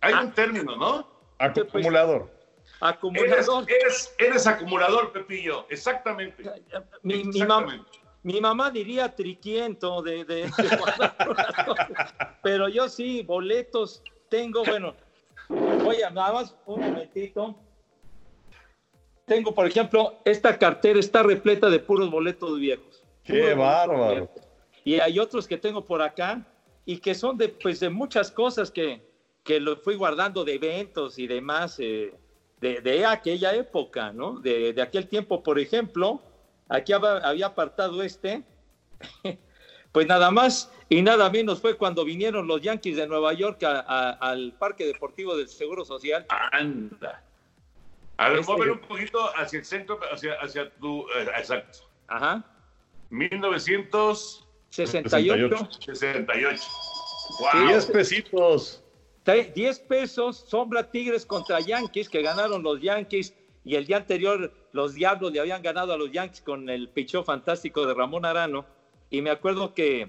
Hay, 0.00 0.14
un 0.14 0.32
término, 0.32 0.76
¿no? 0.76 1.08
Acumulador. 1.38 2.35
Acumulador. 2.80 3.66
Eres, 4.18 4.46
acumulador, 4.46 5.12
Pepillo, 5.12 5.66
exactamente. 5.70 6.44
Mi, 7.02 7.24
mi, 8.22 8.40
mamá 8.40 8.70
diría 8.70 9.14
triquiento 9.14 10.02
de, 10.02 10.24
de, 10.24 10.50
pero 12.42 12.68
yo 12.68 12.88
sí, 12.88 13.22
boletos 13.22 14.02
tengo, 14.28 14.64
bueno, 14.64 14.94
voy 15.48 16.02
a 16.02 16.10
nada 16.10 16.32
más 16.32 16.56
un 16.66 16.80
momentito 16.80 17.56
tengo, 19.26 19.52
por 19.52 19.66
ejemplo, 19.66 20.14
esta 20.24 20.56
cartera 20.56 21.00
está 21.00 21.22
repleta 21.22 21.68
de 21.68 21.80
puros 21.80 22.10
boletos 22.10 22.58
viejos. 22.58 23.04
¡Qué 23.24 23.54
bárbaro! 23.54 24.30
Y 24.84 25.00
hay 25.00 25.18
otros 25.18 25.48
que 25.48 25.58
tengo 25.58 25.84
por 25.84 26.00
acá 26.00 26.46
y 26.84 26.98
que 26.98 27.12
son 27.14 27.36
de, 27.36 27.48
pues, 27.48 27.80
de 27.80 27.90
muchas 27.90 28.30
cosas 28.30 28.70
que, 28.70 29.04
que 29.42 29.58
lo 29.58 29.76
fui 29.76 29.96
guardando 29.96 30.44
de 30.44 30.54
eventos 30.54 31.18
y 31.18 31.26
demás 31.26 31.76
eh, 31.80 32.14
de, 32.60 32.80
de, 32.80 33.04
aquella 33.04 33.54
época, 33.54 34.12
¿no? 34.12 34.40
De, 34.40 34.72
de, 34.72 34.82
aquel 34.82 35.08
tiempo, 35.08 35.42
por 35.42 35.58
ejemplo, 35.58 36.22
aquí 36.68 36.92
había 36.92 37.46
apartado 37.46 38.02
este, 38.02 38.44
pues 39.92 40.06
nada 40.06 40.30
más 40.30 40.72
y 40.88 41.02
nada 41.02 41.28
menos 41.30 41.60
fue 41.60 41.76
cuando 41.76 42.04
vinieron 42.04 42.46
los 42.46 42.60
Yankees 42.60 42.96
de 42.96 43.08
Nueva 43.08 43.32
York 43.32 43.64
al 43.64 44.54
Parque 44.58 44.86
Deportivo 44.86 45.36
del 45.36 45.48
Seguro 45.48 45.84
Social. 45.84 46.24
Anda. 46.52 47.24
A 48.18 48.30
ver, 48.30 48.38
este... 48.40 48.52
un 48.52 48.80
poquito 48.80 49.18
hacia 49.36 49.58
el 49.58 49.64
centro, 49.64 49.98
hacia, 50.12 50.34
hacia 50.34 50.70
tu. 50.76 51.00
Eh, 51.10 51.26
exacto. 51.36 51.78
Ajá. 52.06 52.44
1968. 53.10 55.68
68. 55.80 56.62
Wow. 57.40 57.68
10 57.68 57.86
pesitos. 57.86 58.84
10 59.26 59.80
pesos, 59.80 60.44
Sombra 60.46 60.90
Tigres 60.90 61.26
contra 61.26 61.60
Yankees, 61.60 62.08
que 62.08 62.22
ganaron 62.22 62.62
los 62.62 62.80
Yankees. 62.80 63.34
Y 63.64 63.74
el 63.74 63.86
día 63.86 63.96
anterior, 63.96 64.52
los 64.72 64.94
Diablos 64.94 65.32
le 65.32 65.40
habían 65.40 65.62
ganado 65.62 65.92
a 65.92 65.96
los 65.96 66.12
Yankees 66.12 66.40
con 66.40 66.70
el 66.70 66.88
pichó 66.88 67.24
fantástico 67.24 67.84
de 67.86 67.94
Ramón 67.94 68.24
Arano. 68.24 68.64
Y 69.10 69.22
me 69.22 69.30
acuerdo 69.30 69.74
que 69.74 70.08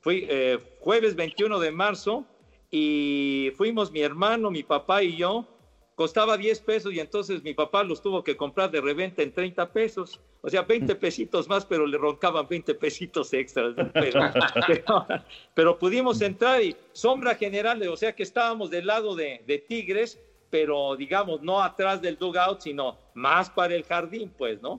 fui 0.00 0.26
eh, 0.28 0.58
jueves 0.80 1.14
21 1.14 1.58
de 1.58 1.70
marzo 1.70 2.26
y 2.70 3.52
fuimos 3.56 3.92
mi 3.92 4.00
hermano, 4.00 4.50
mi 4.50 4.62
papá 4.62 5.02
y 5.02 5.16
yo 5.16 5.46
costaba 5.94 6.36
10 6.36 6.60
pesos 6.60 6.92
y 6.92 7.00
entonces 7.00 7.42
mi 7.42 7.54
papá 7.54 7.84
los 7.84 8.02
tuvo 8.02 8.24
que 8.24 8.36
comprar 8.36 8.70
de 8.70 8.80
reventa 8.80 9.22
en 9.22 9.32
30 9.32 9.72
pesos, 9.72 10.20
o 10.44 10.50
sea, 10.50 10.60
20 10.60 10.94
pesitos 10.96 11.48
más, 11.48 11.64
pero 11.64 11.86
le 11.86 11.96
roncaban 11.96 12.46
20 12.46 12.74
pesitos 12.74 13.32
extras. 13.32 13.74
Pero, 15.54 15.78
pudimos 15.78 16.20
entrar 16.20 16.62
y 16.62 16.76
sombra 16.92 17.34
general, 17.34 17.82
o 17.88 17.96
sea 17.96 18.14
que 18.14 18.22
estábamos 18.22 18.70
del 18.70 18.86
lado 18.86 19.16
de, 19.16 19.64
Tigres, 19.66 20.20
pero 20.50 20.96
digamos, 20.96 21.40
no 21.40 21.62
atrás 21.62 22.02
del 22.02 22.18
dugout, 22.18 22.60
sino 22.60 22.98
más 23.14 23.48
para 23.48 23.74
el 23.74 23.84
jardín, 23.84 24.30
pues, 24.36 24.60
¿no? 24.60 24.76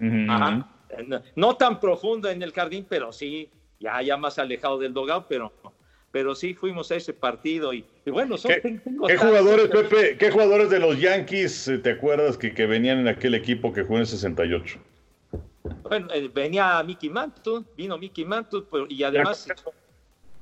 No 1.36 1.56
tan 1.58 1.80
profundo 1.80 2.30
en 2.30 2.44
el 2.44 2.54
jardín, 2.54 2.86
pero 2.88 3.12
sí, 3.12 3.50
ya, 3.80 4.04
ya 4.04 4.18
más 4.18 4.38
alejado 4.38 4.78
del 4.78 4.94
dugout, 4.94 5.26
pero 5.28 5.52
pero 6.12 6.34
sí 6.34 6.54
fuimos 6.54 6.92
a 6.92 6.96
ese 6.96 7.12
partido 7.12 7.74
y, 7.74 7.84
bueno, 8.06 8.38
son, 8.38 8.54
¿Qué, 8.62 9.18
jugadores, 9.18 9.68
Pepe, 9.68 10.16
qué 10.18 10.32
jugadores 10.32 10.70
de 10.70 10.80
los 10.80 10.98
Yankees 10.98 11.68
eh, 11.68 11.78
te 11.80 11.90
acuerdas 11.90 12.38
que, 12.38 12.54
que 12.54 12.66
venían 12.66 13.00
en 13.00 13.10
aquel 13.10 13.36
equipo 13.36 13.74
que 13.74 13.82
jugó 13.82 13.96
en 13.96 14.02
el 14.02 14.08
68? 14.08 14.80
Bueno, 15.84 16.08
eh, 16.14 16.30
venía 16.34 16.82
Mickey 16.84 17.10
Mantle, 17.10 17.64
vino 17.76 17.98
Mickey 17.98 18.26
Mantle 18.26 18.64
y 18.90 19.04
además 19.04 19.48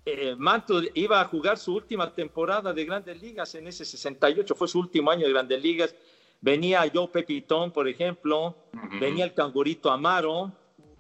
eh, 0.06 0.36
Mantle 0.38 0.92
iba 0.96 1.22
a 1.22 1.26
jugar 1.26 1.58
su 1.58 1.76
última 1.76 2.14
temporada 2.14 2.74
de 2.74 2.86
Grandes 2.86 3.22
Ligas 3.22 3.56
en 3.56 3.68
ese 3.68 3.86
68, 3.86 4.56
fue 4.56 4.68
su 4.68 4.80
último 4.80 5.12
año 5.12 5.26
de 5.26 5.34
Grandes 5.34 5.62
Ligas. 5.62 5.96
Venía 6.42 6.84
Joe 6.94 7.08
Pepitón, 7.08 7.72
por 7.72 7.88
ejemplo, 7.88 8.56
venía 9.00 9.24
el 9.24 9.34
Cangurito 9.34 9.90
Amaro, 9.90 10.52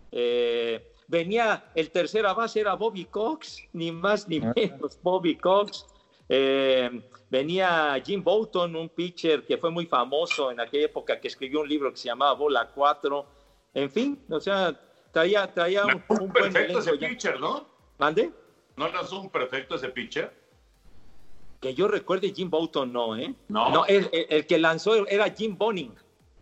eh, 0.09 0.93
venía 1.07 1.65
el 1.75 1.91
tercera 1.91 2.33
base, 2.33 2.61
era 2.61 2.75
Bobby 2.75 3.05
Cox, 3.05 3.61
ni 3.73 3.91
más 3.91 4.27
ni 4.29 4.37
ah. 4.37 4.53
menos, 4.55 4.97
Bobby 5.01 5.35
Cox. 5.35 5.85
Eh, 6.29 7.01
venía 7.29 8.01
Jim 8.05 8.23
Bolton, 8.23 8.75
un 8.75 8.87
pitcher 8.87 9.43
que 9.43 9.57
fue 9.57 9.69
muy 9.69 9.85
famoso 9.85 10.49
en 10.49 10.61
aquella 10.61 10.85
época, 10.85 11.19
que 11.19 11.27
escribió 11.27 11.59
un 11.59 11.67
libro 11.67 11.91
que 11.91 11.97
se 11.97 12.05
llamaba 12.05 12.33
Bola 12.33 12.69
4. 12.73 13.25
En 13.73 13.89
fin, 13.89 14.23
o 14.29 14.39
sea, 14.39 14.79
traía, 15.11 15.51
traía 15.51 15.85
un, 15.85 16.03
un, 16.09 16.31
perfecto 16.31 16.79
ese 16.79 16.93
pitcher, 16.93 17.39
¿no? 17.39 17.67
¿Mande? 17.97 18.31
¿No 18.75 18.87
era 18.87 19.01
un 19.01 19.29
perfecto 19.29 19.75
ese 19.75 19.89
pitcher? 19.89 20.31
Que 21.59 21.73
yo 21.73 21.87
recuerde, 21.87 22.33
Jim 22.33 22.49
Bolton 22.49 22.91
no, 22.91 23.15
¿eh? 23.17 23.33
No. 23.47 23.69
no 23.69 23.85
el, 23.85 24.09
el, 24.11 24.45
que 24.45 24.59
lanzó 24.59 25.07
era 25.07 25.29
Jim 25.29 25.57
Boning. 25.57 25.95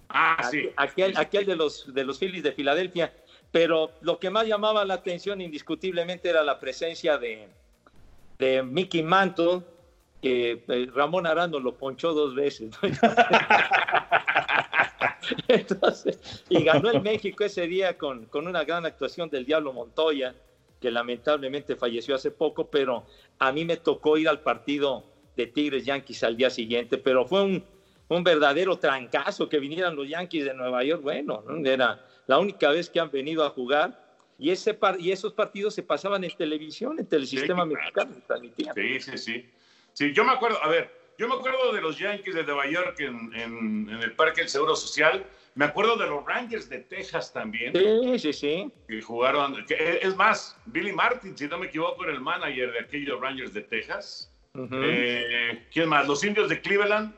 Ah, 0.10 0.48
sí. 0.50 0.70
Aquel, 0.76 1.16
aquel 1.16 1.46
de 1.46 1.56
los, 1.56 1.94
de 1.94 2.04
los 2.04 2.20
Phillies 2.20 2.44
de 2.44 2.52
Filadelfia 2.52 3.14
pero 3.52 3.92
lo 4.02 4.18
que 4.18 4.30
más 4.30 4.48
llamaba 4.48 4.86
la 4.86 4.96
atención 4.96 5.42
indiscutiblemente 5.42 6.30
era 6.30 6.44
la 6.44 6.60
presencia 6.60 7.18
de, 7.18 7.50
de 8.40 8.64
Mickey 8.64 9.04
Mantle, 9.04 9.62
que 10.22 10.64
eh, 10.68 10.90
Ramón 10.94 11.28
Arando 11.28 11.60
lo 11.60 11.76
ponchó 11.76 12.14
dos 12.14 12.34
veces. 12.34 12.74
y 16.50 16.64
ganó 16.64 16.92
el 16.92 17.02
México 17.02 17.44
ese 17.44 17.68
día 17.68 17.98
con, 17.98 18.26
con 18.26 18.48
una 18.48 18.64
gran 18.64 18.86
actuación 18.86 19.30
del 19.30 19.46
Diablo 19.46 19.74
Montoya, 19.74 20.36
que 20.80 20.92
lamentablemente 20.92 21.76
falleció 21.76 22.16
hace 22.16 22.32
poco, 22.32 22.70
pero 22.70 23.06
a 23.40 23.52
mí 23.52 23.66
me 23.66 23.78
tocó 23.78 24.18
ir 24.18 24.28
al 24.28 24.42
partido 24.42 25.06
de 25.36 25.48
Tigres 25.48 25.86
Yankees 25.86 26.24
al 26.24 26.36
día 26.36 26.50
siguiente, 26.50 26.98
pero 26.98 27.26
fue 27.26 27.44
un, 27.44 27.64
un 28.10 28.24
verdadero 28.24 28.78
trancazo 28.78 29.48
que 29.48 29.60
vinieran 29.60 29.96
los 29.96 30.08
Yankees 30.08 30.46
de 30.46 30.54
Nueva 30.54 30.84
York, 30.84 31.02
bueno, 31.02 31.44
era 31.64 32.06
la 32.28 32.40
única 32.40 32.70
vez 32.70 32.90
que 32.90 33.00
han 33.00 33.12
venido 33.12 33.44
a 33.44 33.50
jugar. 33.50 34.00
Y, 34.38 34.50
ese 34.50 34.78
y 34.98 35.12
esos 35.12 35.34
partidos 35.34 35.76
se 35.76 35.84
pasaban 35.84 36.24
en 36.24 36.36
televisión, 36.36 36.98
en 36.98 37.08
el 37.12 37.28
sistema 37.28 37.64
mexicano. 37.64 38.16
Sí, 38.74 39.00
sí, 39.00 39.18
sí. 39.18 39.50
Sí, 39.94 40.14
yo 40.14 40.24
me 40.24 40.32
acuerdo, 40.32 40.58
a 40.64 40.68
ver, 40.68 40.90
yo 41.22 41.28
me 41.28 41.36
acuerdo 41.36 41.72
de 41.72 41.82
los 41.82 42.00
Yankees 42.00 42.34
de 42.34 42.44
Nueva 42.44 42.68
York 42.68 43.00
en, 43.00 43.32
en, 43.36 43.90
el 43.90 44.14
Parque 44.14 44.42
del 44.42 44.50
Seguro 44.50 44.76
Social. 44.76 45.24
Me 45.54 45.66
acuerdo 45.66 45.96
de 45.96 46.08
los 46.08 46.26
Rangers 46.26 46.68
de 46.68 46.80
Texas 46.80 47.32
también. 47.32 47.74
Sí, 47.76 48.18
sí, 48.18 48.34
sí. 48.34 48.72
Que 48.88 49.02
jugaron, 49.04 49.64
que, 49.68 50.00
es 50.02 50.16
más, 50.16 50.58
Billy 50.66 50.92
Martin, 50.92 51.38
si 51.38 51.48
no 51.48 51.60
me 51.60 51.68
equivoco, 51.68 52.04
era 52.06 52.14
el 52.14 52.22
manager 52.22 52.72
de 52.72 52.80
aquellos 52.80 53.22
Rangers 53.22 53.54
de 53.54 53.62
Texas. 53.62 54.34
Eh, 54.56 55.68
¿Quién 55.72 55.90
más? 55.90 56.08
Los 56.08 56.24
indios 56.24 56.50
de 56.50 56.60
Cleveland. 56.60 57.14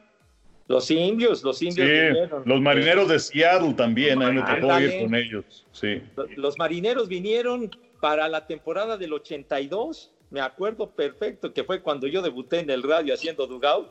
Los 0.67 0.91
indios, 0.91 1.41
los 1.41 1.61
indios. 1.61 1.87
vinieron. 1.87 2.43
Los 2.45 2.59
marineros 2.59 3.07
de 3.07 3.19
Seattle 3.19 3.73
también, 3.73 4.21
ahí 4.21 4.33
me 4.33 4.41
tocó 4.41 4.79
ir 4.81 5.01
con 5.01 5.15
ellos. 5.15 5.65
Sí. 5.71 6.01
Los 6.35 6.57
marineros 6.57 7.07
vinieron 7.07 7.71
para 8.01 8.27
la 8.27 8.47
temporada 8.47 8.97
del 8.97 9.13
82, 9.13 10.12
me 10.33 10.41
acuerdo 10.41 10.89
perfecto, 10.89 11.53
que 11.53 11.63
fue 11.63 11.83
cuando 11.83 12.07
yo 12.07 12.23
debuté 12.23 12.59
en 12.59 12.69
el 12.71 12.81
radio 12.81 13.13
haciendo 13.13 13.45
Dugout. 13.45 13.89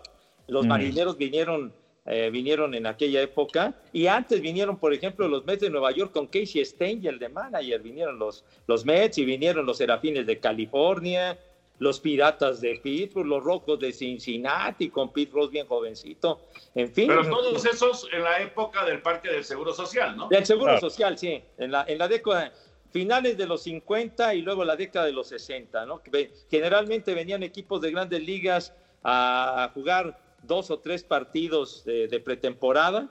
Los 0.49 0.67
mm. 0.67 0.69
marineros 0.69 1.17
vinieron, 1.17 1.73
eh, 2.05 2.31
vinieron 2.33 2.75
en 2.75 2.87
aquella 2.87 3.23
época. 3.23 3.77
Y 3.93 4.09
antes 4.09 4.41
vinieron, 4.41 4.77
por 4.77 4.93
ejemplo, 4.93 5.29
los 5.29 5.45
Mets 5.47 5.61
de 5.61 5.71
Nueva 5.71 5.93
York 5.93 6.11
con 6.13 6.27
Casey 6.27 6.65
Stengel 6.65 7.21
de 7.21 7.29
manager. 7.29 7.81
Vinieron 7.81 8.19
los, 8.19 8.45
los 8.67 8.85
Mets 8.85 9.19
y 9.19 9.25
vinieron 9.25 9.65
los 9.65 9.79
Serafines 9.79 10.27
de 10.27 10.41
California 10.41 11.39
los 11.79 11.99
Piratas 11.99 12.61
de 12.61 12.79
Pittsburgh, 12.81 13.27
los 13.27 13.43
Rojos 13.43 13.77
de 13.81 13.93
Cincinnati, 13.93 14.89
con 14.89 15.13
Pete 15.13 15.33
Rose 15.33 15.51
bien 15.51 15.67
jovencito, 15.67 16.43
en 16.77 16.93
fin. 16.93 17.09
Pero 17.09 17.29
todos 17.29 17.67
esos 17.67 18.09
en 18.13 18.23
la 18.23 18.41
época 18.41 18.85
del 18.85 19.03
Parque 19.03 19.29
del 19.29 19.43
Seguro 19.43 19.75
Social, 19.75 20.17
¿no? 20.17 20.29
Del 20.29 20.47
Seguro 20.47 20.79
Social, 20.79 21.19
sí, 21.19 21.43
en 21.59 21.73
la, 21.73 21.85
en 21.89 21.99
la 21.99 22.07
década, 22.07 22.53
finales 22.93 23.37
de 23.37 23.47
los 23.47 23.63
50 23.63 24.35
y 24.35 24.43
luego 24.43 24.65
la 24.65 24.77
década 24.77 25.07
de 25.07 25.13
los 25.13 25.29
60, 25.29 25.87
¿no? 25.87 26.03
Generalmente 26.51 27.15
venían 27.15 27.43
equipos 27.43 27.81
de 27.81 27.91
grandes 27.91 28.23
ligas 28.23 28.75
a 29.03 29.71
jugar 29.75 30.19
dos 30.43 30.71
o 30.71 30.79
tres 30.79 31.05
partidos 31.05 31.85
de, 31.85 32.21
pretemporada 32.21 33.09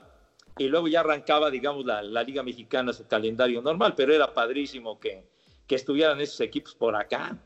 y 0.58 0.68
luego 0.68 0.88
ya 0.88 1.00
arrancaba, 1.00 1.50
digamos, 1.50 1.84
la, 1.84 2.22
Liga 2.22 2.42
Mexicana 2.42 2.92
su 2.92 3.06
calendario 3.06 3.62
normal, 3.62 3.94
pero 3.96 4.14
era 4.14 4.32
padrísimo 4.32 5.00
que, 5.00 5.24
que 5.66 5.74
estuvieran 5.74 6.20
esos 6.20 6.40
equipos 6.40 6.74
por 6.74 6.94
acá. 6.94 7.36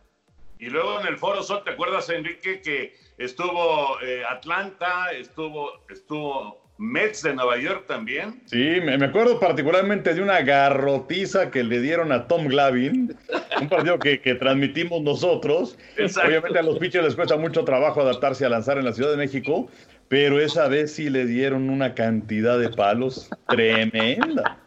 Y 0.58 0.66
luego 0.70 1.00
en 1.00 1.06
el 1.06 1.18
Foro 1.18 1.42
Sol, 1.42 1.62
¿te 1.64 1.70
acuerdas, 1.70 2.08
Enrique, 2.08 2.60
que 2.60 2.94
estuvo 3.18 4.00
eh, 4.00 4.22
Atlanta, 4.28 5.12
estuvo, 5.12 5.70
estuvo 5.88 6.65
Mets 6.78 7.22
de 7.22 7.34
Nueva 7.34 7.56
York 7.58 7.84
también? 7.86 8.42
Sí, 8.46 8.80
me, 8.82 9.02
acuerdo 9.02 9.40
particularmente 9.40 10.12
de 10.12 10.20
una 10.20 10.42
garrotiza 10.42 11.50
que 11.50 11.64
le 11.64 11.80
dieron 11.80 12.12
a 12.12 12.26
Tom 12.26 12.48
Glavin, 12.48 13.16
un 13.60 13.68
partido 13.68 13.98
que, 13.98 14.20
que 14.20 14.34
transmitimos 14.34 15.00
nosotros. 15.02 15.78
Exacto. 15.96 16.28
Obviamente 16.28 16.58
a 16.58 16.62
los 16.62 16.78
pitchers 16.78 17.04
les 17.04 17.14
cuesta 17.14 17.36
mucho 17.36 17.64
trabajo 17.64 18.02
adaptarse 18.02 18.44
a 18.44 18.50
lanzar 18.50 18.76
en 18.76 18.84
la 18.84 18.92
Ciudad 18.92 19.10
de 19.10 19.16
México, 19.16 19.70
pero 20.08 20.38
esa 20.38 20.68
vez 20.68 20.92
sí 20.92 21.08
le 21.08 21.24
dieron 21.26 21.70
una 21.70 21.94
cantidad 21.94 22.58
de 22.58 22.68
palos 22.68 23.30
tremenda. 23.48 24.58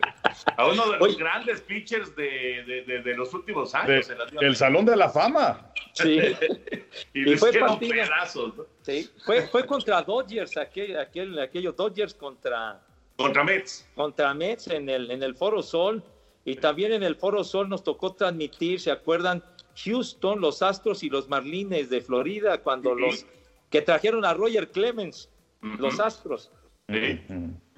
A 0.57 0.67
uno 0.67 0.91
de 0.91 0.97
los 0.97 1.01
Oye. 1.01 1.15
grandes 1.17 1.61
pitchers 1.61 2.15
de, 2.15 2.63
de, 2.65 2.83
de, 2.83 3.01
de, 3.01 3.15
los 3.15 3.33
últimos 3.33 3.73
años. 3.75 4.07
De, 4.07 4.15
el 4.45 4.55
Salón 4.55 4.85
de 4.85 4.95
la 4.95 5.09
Fama. 5.09 5.71
Sí. 5.93 6.19
y, 7.13 7.31
y 7.33 7.37
fue 7.37 7.51
pedazos, 7.51 8.57
¿no? 8.57 8.65
Sí. 8.81 9.09
Fue, 9.25 9.47
fue 9.47 9.65
contra 9.65 10.01
Dodgers, 10.01 10.57
aquel, 10.57 10.97
aquel, 10.97 11.39
aquellos 11.39 11.75
Dodgers 11.75 12.13
contra... 12.13 12.81
Contra 13.17 13.43
Mets. 13.43 13.87
Contra 13.95 14.33
Mets 14.33 14.67
en 14.67 14.89
el, 14.89 15.11
en 15.11 15.23
el 15.23 15.35
Foro 15.35 15.61
Sol. 15.61 16.03
Y 16.45 16.55
también 16.55 16.93
en 16.93 17.03
el 17.03 17.15
Foro 17.15 17.43
Sol 17.43 17.67
nos 17.67 17.83
tocó 17.83 18.13
transmitir, 18.13 18.79
¿se 18.79 18.91
acuerdan? 18.91 19.43
Houston, 19.83 20.41
los 20.41 20.61
Astros 20.61 21.03
y 21.03 21.09
los 21.09 21.27
Marlines 21.29 21.89
de 21.89 22.01
Florida, 22.01 22.61
cuando 22.61 22.95
sí. 22.95 23.01
los 23.01 23.25
que 23.69 23.81
trajeron 23.81 24.25
a 24.25 24.33
Roger 24.33 24.69
Clemens, 24.71 25.29
uh 25.61 25.67
-huh. 25.67 25.77
los 25.77 25.99
Astros. 25.99 26.51
Sí, 26.89 27.21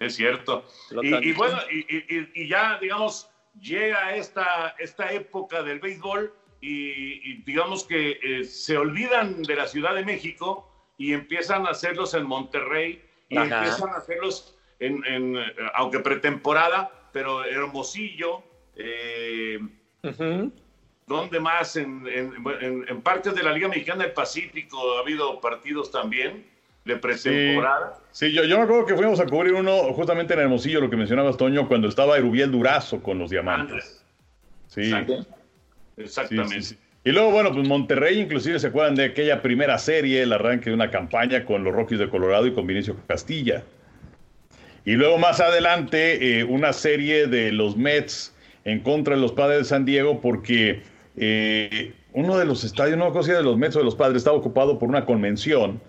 es 0.02 0.16
cierto. 0.16 0.66
Y, 1.02 1.30
y, 1.30 1.34
bueno, 1.34 1.58
y, 1.72 2.42
y, 2.42 2.48
ya, 2.48 2.80
digamos, 2.82 3.30
llega 3.60 4.16
esta, 4.16 4.76
esta 4.80 5.12
época 5.12 5.62
del 5.62 5.80
béisbol 5.80 6.34
y, 6.60 7.42
digamos 7.44 7.84
que 7.84 8.20
eh, 8.22 8.44
se 8.44 8.78
olvidan 8.78 9.44
de 9.44 9.56
la 9.56 9.68
Ciudad 9.68 9.96
de 9.96 10.04
México 10.04 10.68
y 10.98 11.14
empiezan 11.14 11.68
a 11.68 11.72
hacerlos 11.72 12.14
en 12.14 12.26
Monterrey 12.26 13.04
y 13.30 13.38
Ajá. 13.38 13.60
empiezan 13.60 13.90
a 13.90 13.98
hacerlos 13.98 14.58
en, 14.80 15.04
en, 15.06 15.38
aunque 15.76 16.00
pretemporada, 16.00 16.92
pero 17.14 17.46
Hermosillo, 17.46 18.44
eh, 18.76 19.60
uh 20.04 20.08
-huh. 20.08 20.52
¿dónde 21.06 21.40
más? 21.40 21.76
En, 21.76 22.08
en, 22.08 22.34
en, 22.88 23.02
partes 23.02 23.36
de 23.36 23.44
la 23.44 23.54
Liga 23.54 23.68
Mexicana 23.68 24.04
del 24.04 24.14
Pacífico 24.14 24.98
ha 24.98 25.02
habido 25.02 25.40
partidos 25.42 25.92
también 25.92 26.51
de 26.86 26.98
pretemporada. 26.98 27.98
Sí, 28.12 28.28
sí, 28.28 28.34
yo, 28.34 28.44
yo 28.44 28.58
me 28.58 28.64
acuerdo 28.64 28.86
que 28.86 28.96
fuimos 28.96 29.20
a 29.20 29.26
cubrir 29.26 29.54
uno 29.54 29.94
justamente 29.94 30.34
en 30.34 30.40
Hermosillo, 30.42 30.82
lo 30.82 30.90
que 30.90 30.98
mencionabas, 30.98 31.38
Toño, 31.38 31.68
cuando 31.68 31.88
estaba 31.88 32.18
Erubiel 32.18 32.52
Durazo 32.52 33.02
con 33.02 33.20
los 33.20 33.30
diamantes. 33.30 34.04
Sí. 34.68 34.82
Exacto. 34.82 35.26
Exactamente. 35.98 36.62
Sí, 36.62 36.76
sí, 36.76 36.78
y 37.04 37.12
luego, 37.12 37.32
bueno, 37.32 37.52
pues 37.52 37.68
Monterrey, 37.68 38.20
inclusive 38.20 38.60
se 38.60 38.68
acuerdan 38.68 38.94
de 38.94 39.06
aquella 39.06 39.42
primera 39.42 39.80
serie, 39.80 40.22
el 40.22 40.34
arranque 40.34 40.70
de 40.70 40.76
una 40.76 40.92
campaña 40.92 41.46
con 41.46 41.64
los 41.64 41.74
Rockies 41.74 42.00
de 42.00 42.10
Colorado 42.10 42.46
y 42.46 42.54
con 42.54 42.68
Vinicio 42.68 42.96
Castilla. 43.08 43.64
Y 44.86 44.92
luego 44.94 45.18
más 45.18 45.40
adelante, 45.40 46.40
eh, 46.40 46.44
una 46.44 46.74
serie 46.74 47.26
de 47.26 47.52
los 47.52 47.76
Mets 47.76 48.36
en 48.66 48.82
contra 48.82 49.16
de 49.16 49.22
los 49.22 49.32
padres 49.32 49.60
de 49.60 49.64
San 49.66 49.84
Diego, 49.84 50.22
porque 50.22 50.84
eh, 51.18 51.94
uno 52.14 52.38
de 52.38 52.46
los 52.46 52.64
estadios, 52.64 53.00
no 53.00 53.24
si 53.24 53.32
de 53.32 53.42
los 53.42 53.58
Mets 53.58 53.76
o 53.78 53.80
de 53.80 53.86
los 53.86 53.96
padres, 53.96 54.18
estaba 54.18 54.38
ocupado 54.38 54.78
por 54.78 54.88
una 54.88 55.04
convención 55.06 55.82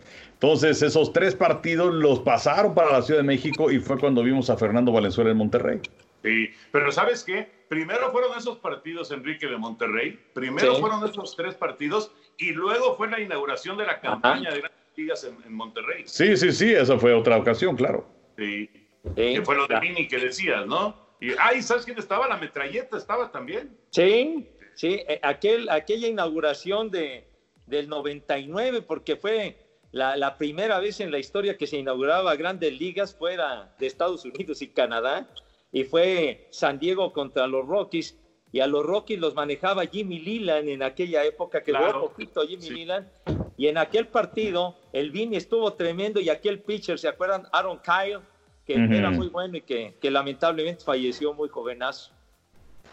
entonces, 0.43 0.83
esos 0.83 1.13
tres 1.13 1.37
partidos 1.37 1.95
los 1.95 2.19
pasaron 2.19 2.75
para 2.75 2.91
la 2.91 3.03
Ciudad 3.03 3.21
de 3.21 3.27
México 3.27 3.71
y 3.71 3.79
fue 3.79 3.97
cuando 3.97 4.25
vimos 4.25 4.51
a 4.51 4.57
Fernando 4.57 4.91
Valenzuela 4.91 5.31
en 5.31 5.37
Monterrey. 5.37 5.81
Sí, 6.25 6.51
pero 6.73 6.91
¿sabes 6.91 7.23
qué? 7.23 7.49
Primero 7.69 8.11
fueron 8.11 8.37
esos 8.37 8.59
partidos, 8.59 9.13
Enrique, 9.13 9.47
de 9.47 9.57
Monterrey. 9.57 10.19
Primero 10.35 10.75
sí. 10.75 10.81
fueron 10.81 11.09
esos 11.09 11.37
tres 11.37 11.55
partidos 11.55 12.11
y 12.39 12.51
luego 12.51 12.97
fue 12.97 13.09
la 13.09 13.21
inauguración 13.21 13.77
de 13.77 13.87
la 13.87 14.01
campaña 14.01 14.49
Ajá. 14.49 14.55
de 14.55 14.61
grandes 14.63 14.81
ligas 14.97 15.23
en, 15.23 15.37
en, 15.47 15.55
Monterrey. 15.55 16.03
Sí, 16.07 16.37
sí, 16.37 16.51
sí, 16.51 16.73
esa 16.73 16.99
fue 16.99 17.15
otra 17.15 17.37
ocasión, 17.37 17.77
claro. 17.77 18.05
Sí, 18.37 18.69
sí. 19.05 19.13
que 19.15 19.43
fue 19.45 19.55
lo 19.55 19.69
de 19.69 19.79
Mini 19.79 20.09
que 20.09 20.19
decías, 20.19 20.67
¿no? 20.67 20.97
Y, 21.21 21.35
ay, 21.39 21.63
¿sabes 21.63 21.85
quién 21.85 22.01
estaba? 22.01 22.27
La 22.27 22.37
metralleta 22.37 22.97
estaba 22.97 23.31
también. 23.31 23.79
Sí, 23.91 24.49
sí, 24.75 25.05
eh, 25.07 25.21
aquel, 25.23 25.71
aquella 25.71 26.09
inauguración 26.09 26.91
de, 26.91 27.29
del 27.67 27.89
99, 27.89 28.83
porque 28.83 29.15
fue 29.15 29.62
la, 29.93 30.17
la, 30.17 30.37
primera 30.39 30.81
vez 30.81 31.01
en 31.01 31.11
la 31.11 31.19
historia 31.19 31.57
que 31.57 31.67
se 31.67 31.77
inauguraba 31.77 32.35
grandes 32.35 32.79
ligas 32.79 33.15
fuera 33.15 33.75
de 33.79 33.87
Estados 33.87 34.25
Unidos 34.25 34.63
y 34.63 34.69
Canadá, 34.69 35.29
y 35.71 35.85
fue 35.85 36.49
San 36.51 36.79
Diego 36.79 37.13
contra 37.13 37.47
los 37.47 37.67
Rockies, 37.67 38.19
y 38.53 38.61
a 38.61 38.67
los 38.67 38.85
Rockies 38.85 39.21
los 39.21 39.35
manejaba 39.35 39.87
Jimmy 39.87 40.19
Leland 40.19 40.69
en 40.69 40.83
aquella 40.83 41.25
época, 41.25 41.63
que 41.63 41.73
claro. 41.73 42.09
poquito 42.09 42.43
Jimmy 42.47 42.63
sí. 42.63 42.75
Leland, 42.75 43.09
y 43.57 43.69
en 43.69 43.79
aquel 43.79 44.09
partido 44.09 44.77
el 44.93 45.11
Vini 45.11 45.37
estuvo 45.37 45.73
tremendo, 45.75 46.21
y 46.21 46.31
aquel 46.31 46.61
pitcher, 46.61 46.99
¿se 46.99 47.09
acuerdan? 47.09 47.47
Aaron 47.53 47.81
Kyle, 47.81 48.21
que 48.67 48.75
uh 48.75 48.79
-huh. 48.79 48.97
era 48.97 49.11
muy 49.11 49.29
bueno 49.29 49.57
y 49.57 49.63
que, 49.63 49.97
que, 50.01 50.11
lamentablemente 50.11 50.85
falleció 50.85 51.35
muy 51.35 51.49
jovenazo. 51.49 52.13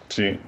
Sí. 0.09 0.39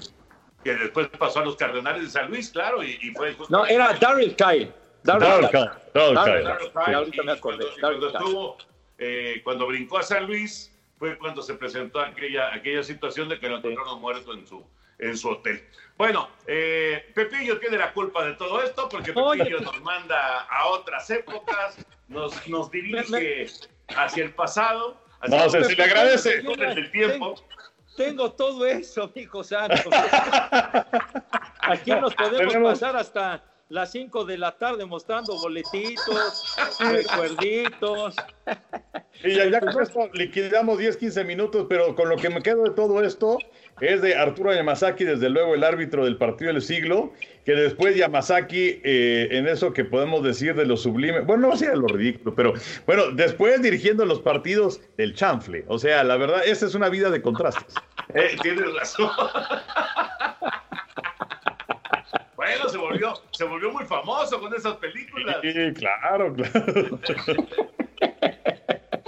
Que 0.64 0.76
después 0.76 1.08
pasó 1.18 1.40
a 1.40 1.46
los 1.46 1.56
Cardenales 1.56 2.04
de 2.04 2.10
San 2.10 2.30
Luis, 2.30 2.50
claro, 2.50 2.84
y, 2.84 2.98
y 3.02 3.12
fue... 3.12 3.36
No, 3.50 3.66
era 3.66 3.94
Darryl 3.94 4.36
Kyle. 4.36 4.72
Darryl 5.04 5.50
Kyle. 5.50 6.96
Ahorita 6.96 7.24
me 7.24 7.32
acordé. 7.32 7.66
Cuando, 7.80 8.08
estuvo, 8.08 8.58
eh, 8.98 9.42
cuando 9.44 9.68
brincó 9.68 9.98
a 9.98 10.04
San 10.04 10.28
Luis, 10.28 10.72
fue 10.98 11.18
cuando 11.18 11.42
se 11.42 11.56
presentó 11.56 12.00
aquella, 12.00 12.54
aquella 12.54 12.84
situación 12.84 13.30
de 13.30 13.40
que 13.40 13.50
lo 13.50 13.58
encontraron 13.58 14.00
muerto 14.00 14.34
en 14.34 14.46
su, 14.46 14.64
en 15.00 15.18
su 15.18 15.30
hotel. 15.30 15.64
Bueno, 15.98 16.30
eh, 16.48 17.12
Pepillo 17.14 17.60
tiene 17.60 17.78
la 17.78 17.94
culpa 17.94 18.26
de 18.26 18.34
todo 18.34 18.62
esto 18.62 18.88
porque 18.90 19.14
Pepillo 19.14 19.26
Oye. 19.26 19.62
nos 19.62 19.82
manda 19.82 20.42
a 20.42 20.68
otras 20.68 21.10
épocas, 21.10 21.78
nos, 22.08 22.48
nos 22.48 22.72
dirige 22.72 23.48
hacia 23.96 24.24
el 24.24 24.34
pasado. 24.34 25.02
Hacia 25.22 25.38
no, 25.38 25.54
el... 25.54 25.66
si 25.66 25.76
le 25.76 25.84
agradece. 25.84 26.36
El 26.36 26.92
tiempo. 26.92 27.36
Tengo, 27.36 27.46
tengo 27.98 28.32
todo 28.34 28.66
eso, 28.66 29.12
hijo 29.16 29.44
santo. 29.44 29.90
Aquí 31.62 31.92
nos 31.92 32.16
podemos 32.16 32.54
Tenemos... 32.54 32.72
pasar 32.74 32.96
hasta 32.96 33.44
las 33.72 33.90
5 33.92 34.26
de 34.26 34.38
la 34.38 34.58
tarde 34.58 34.86
mostrando 34.86 35.40
boletitos, 35.40 36.58
recuerditos. 36.80 38.16
Y 39.24 39.34
ya, 39.34 39.46
ya 39.50 39.62
con 39.62 39.82
esto 39.82 40.10
liquidamos 40.14 40.78
10, 40.78 40.98
15 40.98 41.24
minutos, 41.24 41.68
pero 41.70 41.96
con 41.96 42.10
lo 42.10 42.18
que 42.18 42.30
me 42.30 42.44
quedo 42.44 42.64
de 42.64 42.72
todo 42.72 43.02
esto 43.02 43.38
es 43.80 44.02
de 44.02 44.16
Arturo 44.16 44.54
Yamazaki, 44.54 45.06
desde 45.06 45.30
luego 45.30 45.56
el 45.56 45.64
árbitro 45.64 46.04
del 46.04 46.18
partido 46.18 46.52
del 46.52 46.62
siglo, 46.62 47.14
que 47.46 47.54
después 47.54 47.96
Yamazaki, 47.96 48.82
eh, 48.84 49.30
en 49.32 49.48
eso 49.48 49.72
que 49.72 49.86
podemos 49.86 50.22
decir 50.22 50.54
de 50.54 50.66
lo 50.66 50.76
sublime, 50.76 51.22
bueno, 51.22 51.48
no 51.48 51.56
sea 51.56 51.74
lo 51.74 51.88
ridículo, 51.88 52.36
pero 52.36 52.54
bueno, 52.86 53.12
después 53.12 53.62
dirigiendo 53.62 54.04
los 54.06 54.20
partidos 54.20 54.82
del 54.98 55.16
chanfle. 55.16 55.64
O 55.70 55.80
sea, 55.80 56.04
la 56.04 56.18
verdad, 56.18 56.42
esta 56.46 56.66
es 56.66 56.76
una 56.76 56.90
vida 56.90 57.10
de 57.10 57.22
contrastes. 57.22 57.74
Eh, 58.14 58.36
tienes 58.44 58.74
razón. 58.74 59.10
Se 62.70 62.78
volvió, 62.78 63.14
se 63.32 63.44
volvió 63.44 63.72
muy 63.72 63.86
famoso 63.86 64.40
con 64.40 64.54
esas 64.54 64.76
películas. 64.78 65.38
Sí, 65.42 65.74
claro, 65.74 66.34
claro. 66.34 67.00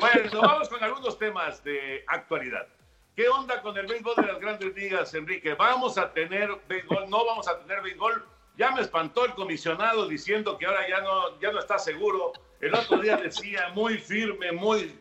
Bueno, 0.04 0.42
vamos 0.42 0.68
con 0.68 0.84
algunos 0.84 1.18
temas 1.18 1.64
de 1.64 2.04
actualidad. 2.08 2.68
¿Qué 3.16 3.30
onda 3.30 3.62
con 3.62 3.78
el 3.78 3.88
béisbol 3.88 4.16
de 4.18 4.24
las 4.24 4.40
grandes 4.40 4.76
ligas, 4.76 5.14
Enrique? 5.14 5.54
¿Vamos 5.54 5.98
a 5.98 6.12
tener 6.12 6.50
béisbol? 6.68 7.10
¿No 7.10 7.26
vamos 7.26 7.48
a 7.48 7.58
tener 7.60 7.82
béisbol? 7.82 8.26
Ya 8.58 8.72
me 8.72 8.82
espantó 8.82 9.24
el 9.26 9.34
comisionado 9.34 10.08
diciendo 10.08 10.58
que 10.58 10.66
ahora 10.66 10.88
ya 10.90 11.00
no, 11.00 11.40
ya 11.40 11.54
no 11.54 11.60
está 11.60 11.80
seguro. 11.80 12.34
El 12.60 12.76
otro 12.76 12.98
día 12.98 13.16
decía 13.16 13.70
muy 13.74 13.98
firme, 13.98 14.52
muy 14.52 15.00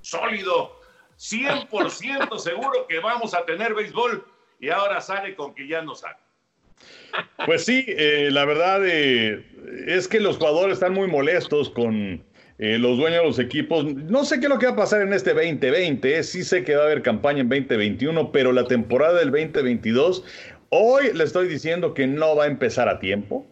sólido, 0.00 0.80
100% 1.18 2.38
seguro 2.38 2.86
que 2.86 3.00
vamos 3.00 3.34
a 3.34 3.44
tener 3.44 3.74
béisbol 3.74 4.26
y 4.58 4.70
ahora 4.70 5.00
sale 5.00 5.34
con 5.36 5.54
que 5.54 5.68
ya 5.68 5.82
no 5.82 5.94
sale. 5.94 6.23
Pues 7.46 7.64
sí, 7.64 7.84
eh, 7.88 8.30
la 8.32 8.44
verdad 8.44 8.80
eh, 8.86 9.44
es 9.86 10.08
que 10.08 10.20
los 10.20 10.38
jugadores 10.38 10.74
están 10.74 10.94
muy 10.94 11.08
molestos 11.08 11.70
con 11.70 12.22
eh, 12.58 12.78
los 12.78 12.96
dueños 12.96 13.20
de 13.20 13.26
los 13.26 13.38
equipos. 13.38 13.84
No 13.84 14.24
sé 14.24 14.38
qué 14.40 14.46
es 14.46 14.50
lo 14.50 14.58
que 14.58 14.66
va 14.66 14.72
a 14.72 14.76
pasar 14.76 15.02
en 15.02 15.12
este 15.12 15.34
2020, 15.34 16.22
sí 16.22 16.42
sé 16.42 16.64
que 16.64 16.74
va 16.74 16.82
a 16.82 16.86
haber 16.86 17.02
campaña 17.02 17.40
en 17.40 17.48
2021, 17.48 18.32
pero 18.32 18.52
la 18.52 18.64
temporada 18.64 19.18
del 19.18 19.30
2022, 19.30 20.24
hoy 20.70 21.12
le 21.12 21.24
estoy 21.24 21.48
diciendo 21.48 21.94
que 21.94 22.06
no 22.06 22.36
va 22.36 22.44
a 22.44 22.46
empezar 22.46 22.88
a 22.88 22.98
tiempo 22.98 23.46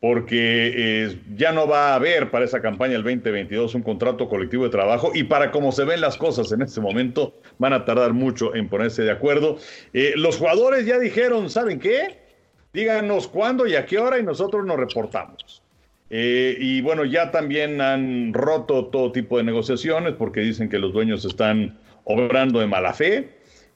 porque 0.00 1.14
ya 1.36 1.52
no 1.52 1.68
va 1.68 1.92
a 1.92 1.94
haber 1.94 2.32
para 2.32 2.44
esa 2.44 2.60
campaña 2.60 2.96
el 2.96 3.04
2022 3.04 3.76
un 3.76 3.82
contrato 3.82 4.28
colectivo 4.28 4.64
de 4.64 4.70
trabajo 4.70 5.12
y 5.14 5.22
para 5.22 5.52
cómo 5.52 5.70
se 5.70 5.84
ven 5.84 6.00
las 6.00 6.16
cosas 6.16 6.50
en 6.50 6.60
este 6.60 6.80
momento 6.80 7.40
van 7.58 7.72
a 7.72 7.84
tardar 7.84 8.12
mucho 8.12 8.52
en 8.56 8.68
ponerse 8.68 9.02
de 9.02 9.12
acuerdo. 9.12 9.58
Los 10.16 10.38
jugadores 10.38 10.86
ya 10.86 10.98
dijeron, 10.98 11.48
¿saben 11.50 11.78
qué? 11.78 12.21
Díganos 12.72 13.28
cuándo 13.28 13.66
y 13.66 13.74
a 13.74 13.84
qué 13.84 13.98
hora 13.98 14.18
y 14.18 14.22
nosotros 14.22 14.64
nos 14.64 14.78
reportamos. 14.78 15.62
Eh, 16.08 16.56
y 16.58 16.80
bueno, 16.82 17.04
ya 17.04 17.30
también 17.30 17.80
han 17.80 18.32
roto 18.34 18.86
todo 18.86 19.12
tipo 19.12 19.38
de 19.38 19.44
negociaciones 19.44 20.14
porque 20.18 20.40
dicen 20.40 20.68
que 20.68 20.78
los 20.78 20.92
dueños 20.92 21.24
están 21.24 21.78
obrando 22.04 22.60
de 22.60 22.66
mala 22.66 22.92
fe. 22.92 23.30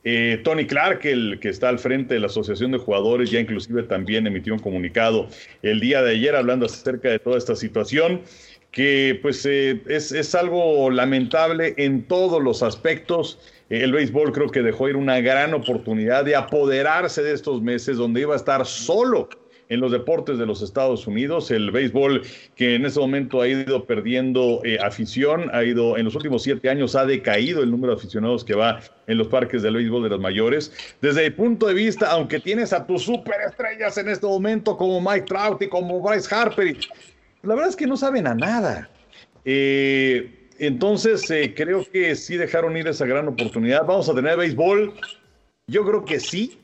Eh, 0.05 0.41
Tony 0.45 0.67
Clark, 0.67 1.05
el 1.05 1.41
que 1.41 1.49
está 1.49 1.69
al 1.69 1.79
frente 1.79 2.15
de 2.15 2.21
la 2.21 2.27
Asociación 2.27 2.73
de 2.73 2.79
Jugadores, 2.79 3.31
ya 3.31 3.41
inclusive 3.41 3.83
también 3.83 4.27
emitió 4.27 4.55
un 4.55 4.61
comunicado 4.61 5.29
el 5.63 5.81
día 5.81 6.01
de 6.03 6.13
ayer 6.13 6.37
hablando 6.37 6.67
acerca 6.67 7.09
de 7.09 7.19
toda 7.19 7.39
esta 7.39 7.57
situación 7.57 8.23
que 8.71 9.19
pues 9.23 9.45
eh, 9.47 9.83
es, 9.89 10.13
es, 10.13 10.35
algo 10.35 10.91
lamentable 10.91 11.75
en 11.79 12.03
todos 12.03 12.43
los 12.43 12.63
aspectos. 12.63 13.39
El 13.69 13.93
béisbol 13.93 14.33
creo 14.33 14.49
que 14.49 14.63
dejó 14.63 14.89
ir 14.89 14.97
una 14.97 15.21
gran 15.21 15.53
oportunidad 15.53 16.25
de 16.25 16.37
apoderarse 16.37 17.23
de 17.23 17.33
estos 17.33 17.63
meses 17.63 17.97
donde 17.97 18.21
iba 18.21 18.35
a 18.35 18.37
estar 18.37 18.65
solo 18.65 19.29
en 19.69 19.81
los 19.81 19.91
deportes 19.91 20.39
de 20.39 20.47
los 20.47 20.63
Estados 20.63 21.07
Unidos. 21.09 21.51
El 21.51 21.73
béisbol 21.73 22.23
que 22.55 22.77
en 22.77 22.87
ese 22.87 23.01
momento 23.01 23.41
ha 23.41 23.49
ido 23.49 23.85
perdiendo 23.85 24.61
eh, 24.65 24.79
afición, 24.81 25.51
ha 25.53 25.65
ido 25.65 25.97
en 25.97 26.05
los 26.05 26.15
últimos 26.15 26.45
siete 26.45 26.71
años 26.71 26.95
ha 26.95 27.05
decaído 27.05 27.63
el 27.63 27.71
número 27.73 27.95
de 27.95 27.99
aficionados 27.99 28.45
que 28.45 28.55
va 28.55 28.81
en 29.09 29.19
los 29.19 29.27
parques 29.27 29.63
del 29.63 29.75
béisbol 29.75 30.05
de 30.05 30.11
las 30.11 30.21
mayores. 30.21 30.73
Desde 31.01 31.27
el 31.27 31.35
punto 31.35 31.67
de 31.67 31.75
vista, 31.75 32.11
aunque 32.11 32.39
tienes 32.39 32.73
a 32.73 32.87
tus 32.87 33.03
superestrellas 33.03 33.99
en 33.99 34.09
este 34.09 34.27
momento 34.27 34.77
como 34.77 35.01
Mike 35.01 35.27
Trout 35.27 35.63
y 35.63 35.69
como 35.69 36.01
Bryce 36.01 36.33
Harper, 36.33 36.77
la 37.43 37.55
verdad 37.55 37.71
es 37.71 37.77
que 37.77 37.87
no 37.87 37.97
saben 37.97 38.27
a 38.27 38.35
nada. 38.35 38.89
Eh, 39.45 40.36
entonces, 40.59 41.31
eh, 41.31 41.55
creo 41.55 41.85
que 41.90 42.14
sí 42.16 42.37
dejaron 42.37 42.77
ir 42.77 42.87
esa 42.88 43.07
gran 43.07 43.29
oportunidad. 43.29 43.85
Vamos 43.87 44.09
a 44.09 44.14
tener 44.14 44.37
béisbol. 44.37 44.95
Yo 45.69 45.85
creo 45.85 46.05
que 46.05 46.21
sí, 46.21 46.59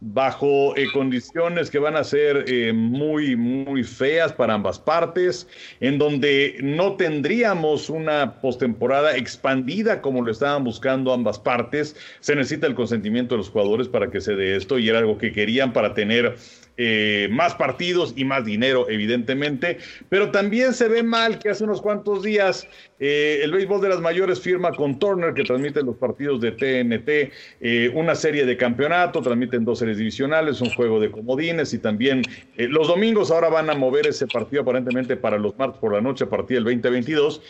bajo 0.00 0.76
eh, 0.76 0.86
condiciones 0.92 1.70
que 1.70 1.78
van 1.78 1.96
a 1.96 2.04
ser 2.04 2.44
eh, 2.48 2.72
muy, 2.72 3.36
muy 3.36 3.84
feas 3.84 4.32
para 4.32 4.54
ambas 4.54 4.78
partes, 4.78 5.46
en 5.80 5.98
donde 5.98 6.56
no 6.62 6.96
tendríamos 6.96 7.90
una 7.90 8.40
postemporada 8.40 9.16
expandida 9.16 10.00
como 10.00 10.22
lo 10.22 10.32
estaban 10.32 10.64
buscando 10.64 11.12
ambas 11.12 11.38
partes. 11.38 11.96
Se 12.20 12.34
necesita 12.34 12.66
el 12.66 12.74
consentimiento 12.74 13.34
de 13.34 13.38
los 13.38 13.50
jugadores 13.50 13.88
para 13.88 14.10
que 14.10 14.20
se 14.20 14.34
dé 14.34 14.56
esto 14.56 14.78
y 14.78 14.88
era 14.88 14.98
algo 14.98 15.18
que 15.18 15.32
querían 15.32 15.72
para 15.72 15.94
tener 15.94 16.36
eh, 16.82 17.28
más 17.30 17.54
partidos 17.56 18.14
y 18.16 18.24
más 18.24 18.46
dinero, 18.46 18.86
evidentemente, 18.88 19.76
pero 20.08 20.30
también 20.30 20.72
se 20.72 20.88
ve 20.88 21.02
mal 21.02 21.38
que 21.38 21.50
hace 21.50 21.64
unos 21.64 21.82
cuantos 21.82 22.22
días 22.22 22.66
eh, 22.98 23.40
el 23.42 23.52
béisbol 23.52 23.82
de 23.82 23.90
las 23.90 24.00
mayores 24.00 24.40
firma 24.40 24.72
con 24.72 24.98
Turner, 24.98 25.34
que 25.34 25.44
transmite 25.44 25.82
los 25.82 25.96
partidos 25.96 26.40
de 26.40 26.52
TNT, 26.52 27.34
eh, 27.60 27.90
una 27.92 28.14
serie 28.14 28.46
de 28.46 28.56
campeonato, 28.56 29.20
transmiten 29.20 29.62
dos 29.62 29.80
series 29.80 29.98
divisionales, 29.98 30.62
un 30.62 30.70
juego 30.70 30.98
de 30.98 31.10
comodines 31.10 31.74
y 31.74 31.80
también 31.80 32.22
los 32.56 32.88
domingos 32.88 33.30
ahora 33.30 33.50
van 33.50 33.68
a 33.68 33.74
mover 33.74 34.06
ese 34.06 34.26
partido 34.26 34.62
aparentemente 34.62 35.18
para 35.18 35.36
los 35.36 35.58
martes 35.58 35.78
por 35.80 35.92
la 35.92 36.00
noche 36.00 36.24
a 36.24 36.30
partir 36.30 36.62
del 36.62 36.64
2022. 36.64 37.42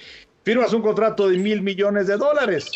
Firmas 0.42 0.72
un 0.72 0.82
contrato 0.82 1.28
de 1.28 1.38
mil 1.38 1.62
millones 1.62 2.08
de 2.08 2.16
dólares. 2.16 2.68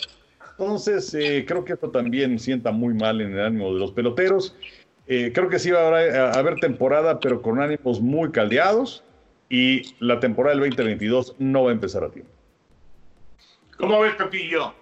Entonces, 0.56 1.10
creo 1.48 1.64
que 1.64 1.72
esto 1.72 1.90
también 1.90 2.38
sienta 2.38 2.70
muy 2.70 2.94
mal 2.94 3.20
en 3.20 3.32
el 3.32 3.40
ánimo 3.40 3.74
de 3.74 3.80
los 3.80 3.90
peloteros. 3.90 4.54
Eh, 5.06 5.32
creo 5.34 5.48
que 5.48 5.58
sí 5.58 5.70
va 5.70 5.80
a 5.80 6.32
haber 6.32 6.56
temporada, 6.60 7.20
pero 7.20 7.42
con 7.42 7.60
ánimos 7.60 8.00
muy 8.00 8.30
caldeados 8.30 9.04
y 9.48 9.94
la 10.00 10.18
temporada 10.20 10.56
del 10.58 10.70
2022 10.70 11.36
no 11.38 11.64
va 11.64 11.70
a 11.70 11.74
empezar 11.74 12.04
a 12.04 12.10
tiempo. 12.10 12.30
¿Cómo 13.76 14.00
ves, 14.00 14.14
Pepillo? 14.14 14.72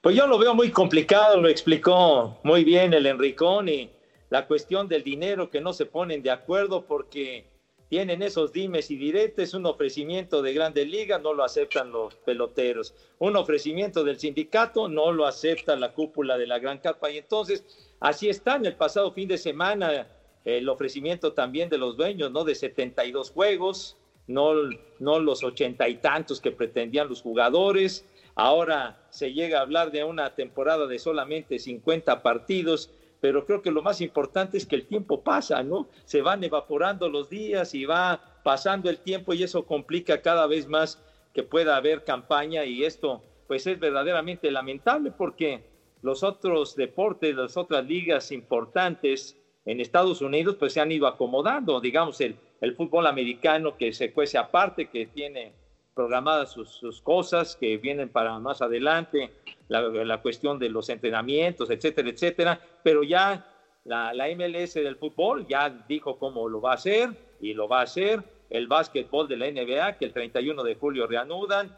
Pues 0.00 0.16
yo 0.16 0.26
lo 0.26 0.38
veo 0.38 0.54
muy 0.54 0.70
complicado, 0.70 1.38
lo 1.40 1.48
explicó 1.48 2.38
muy 2.42 2.64
bien 2.64 2.94
el 2.94 3.04
Enricón 3.04 3.68
y 3.68 3.90
la 4.30 4.46
cuestión 4.46 4.88
del 4.88 5.02
dinero 5.02 5.50
que 5.50 5.60
no 5.60 5.74
se 5.74 5.84
ponen 5.84 6.22
de 6.22 6.30
acuerdo 6.30 6.86
porque 6.86 7.44
tienen 7.90 8.22
esos 8.22 8.52
dimes 8.52 8.90
y 8.90 8.96
diretes, 8.96 9.52
un 9.52 9.66
ofrecimiento 9.66 10.40
de 10.40 10.54
grandes 10.54 10.88
ligas, 10.88 11.20
no 11.20 11.34
lo 11.34 11.42
aceptan 11.42 11.90
los 11.90 12.14
peloteros, 12.14 12.94
un 13.18 13.36
ofrecimiento 13.36 14.04
del 14.04 14.18
sindicato, 14.18 14.88
no 14.88 15.10
lo 15.12 15.26
acepta 15.26 15.76
la 15.76 15.92
cúpula 15.92 16.38
de 16.38 16.46
la 16.46 16.60
Gran 16.60 16.78
Carpa 16.78 17.10
y 17.10 17.18
entonces 17.18 17.89
Así 18.00 18.30
está 18.30 18.56
en 18.56 18.64
el 18.64 18.74
pasado 18.76 19.12
fin 19.12 19.28
de 19.28 19.36
semana 19.36 20.08
el 20.44 20.68
ofrecimiento 20.70 21.34
también 21.34 21.68
de 21.68 21.76
los 21.76 21.98
dueños, 21.98 22.30
¿no? 22.30 22.44
De 22.44 22.54
72 22.54 23.30
juegos, 23.30 23.98
no, 24.26 24.54
no 24.98 25.18
los 25.20 25.44
ochenta 25.44 25.86
y 25.86 25.96
tantos 25.96 26.40
que 26.40 26.50
pretendían 26.50 27.08
los 27.08 27.20
jugadores. 27.20 28.06
Ahora 28.34 29.06
se 29.10 29.34
llega 29.34 29.58
a 29.58 29.62
hablar 29.62 29.90
de 29.90 30.02
una 30.04 30.34
temporada 30.34 30.86
de 30.86 30.98
solamente 30.98 31.58
50 31.58 32.22
partidos, 32.22 32.90
pero 33.20 33.44
creo 33.44 33.60
que 33.60 33.70
lo 33.70 33.82
más 33.82 34.00
importante 34.00 34.56
es 34.56 34.64
que 34.64 34.76
el 34.76 34.86
tiempo 34.86 35.22
pasa, 35.22 35.62
¿no? 35.62 35.88
Se 36.06 36.22
van 36.22 36.42
evaporando 36.42 37.10
los 37.10 37.28
días 37.28 37.74
y 37.74 37.84
va 37.84 38.40
pasando 38.42 38.88
el 38.88 38.98
tiempo 38.98 39.34
y 39.34 39.42
eso 39.42 39.66
complica 39.66 40.22
cada 40.22 40.46
vez 40.46 40.66
más 40.66 41.02
que 41.34 41.42
pueda 41.42 41.76
haber 41.76 42.04
campaña 42.04 42.64
y 42.64 42.84
esto 42.84 43.22
pues 43.46 43.66
es 43.66 43.78
verdaderamente 43.78 44.50
lamentable 44.50 45.10
porque 45.10 45.69
los 46.02 46.22
otros 46.22 46.76
deportes, 46.76 47.34
las 47.34 47.56
otras 47.56 47.84
ligas 47.84 48.32
importantes 48.32 49.36
en 49.64 49.80
Estados 49.80 50.22
Unidos, 50.22 50.56
pues 50.58 50.72
se 50.72 50.80
han 50.80 50.90
ido 50.90 51.06
acomodando, 51.06 51.80
digamos, 51.80 52.20
el, 52.20 52.36
el 52.60 52.74
fútbol 52.74 53.06
americano 53.06 53.76
que 53.76 53.92
se 53.92 54.12
cuece 54.12 54.38
aparte, 54.38 54.88
que 54.88 55.06
tiene 55.06 55.52
programadas 55.94 56.52
sus, 56.52 57.00
cosas 57.02 57.56
que 57.56 57.76
vienen 57.76 58.08
para 58.08 58.38
más 58.38 58.62
adelante, 58.62 59.30
la, 59.68 59.82
la, 59.82 60.22
cuestión 60.22 60.58
de 60.58 60.70
los 60.70 60.88
entrenamientos, 60.88 61.70
etcétera, 61.70 62.08
etcétera, 62.08 62.60
pero 62.82 63.02
ya 63.02 63.46
la, 63.84 64.14
la 64.14 64.28
MLS 64.28 64.74
del 64.74 64.96
fútbol 64.96 65.46
ya 65.46 65.68
dijo 65.88 66.18
cómo 66.18 66.48
lo 66.48 66.60
va 66.60 66.72
a 66.72 66.74
hacer 66.74 67.10
y 67.40 67.54
lo 67.54 67.68
va 67.68 67.80
a 67.80 67.84
hacer, 67.84 68.22
el 68.48 68.66
básquetbol 68.66 69.28
de 69.28 69.36
la 69.36 69.50
NBA, 69.50 69.98
que 69.98 70.06
el 70.06 70.12
31 70.12 70.62
de 70.64 70.74
julio 70.74 71.06
reanudan, 71.06 71.76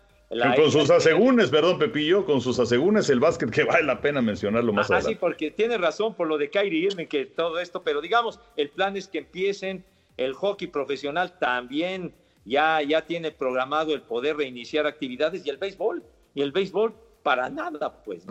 con 0.57 0.71
sus 0.71 0.91
asegúnes, 0.91 1.51
perdón, 1.51 1.79
Pepillo, 1.79 2.25
con 2.25 2.41
sus 2.41 2.59
asegúnes 2.59 3.09
el 3.11 3.21
básquet 3.21 3.51
que 3.51 3.65
vale 3.65 3.85
la 3.85 4.01
pena 4.01 4.23
mencionarlo 4.23 4.73
más 4.73 4.91
ah, 4.91 5.03
sí, 5.03 5.15
porque 5.15 5.51
tiene 5.51 5.77
razón 5.79 6.15
por 6.15 6.27
lo 6.27 6.39
de 6.39 6.51
Kyrie 6.51 6.87
Irving, 6.87 7.07
que 7.07 7.27
todo 7.27 7.59
esto, 7.59 7.83
pero 7.83 8.01
digamos, 8.01 8.41
el 8.57 8.71
plan 8.71 8.97
es 8.97 9.09
que 9.09 9.19
empiecen 9.19 9.85
el 10.17 10.35
hockey 10.35 10.69
profesional 10.69 11.39
también. 11.39 12.15
Ya, 12.45 12.83
ya 12.83 13.03
tiene 13.03 13.31
programado 13.31 13.95
el 13.95 14.03
poder 14.03 14.37
reiniciar 14.37 14.85
actividades 14.85 15.47
y 15.47 15.51
el 15.51 15.59
béisbol, 15.59 16.03
y 16.35 16.43
el 16.43 16.51
béisbol 16.51 16.93
para 17.23 17.49
nada, 17.49 18.03
pues, 18.03 18.25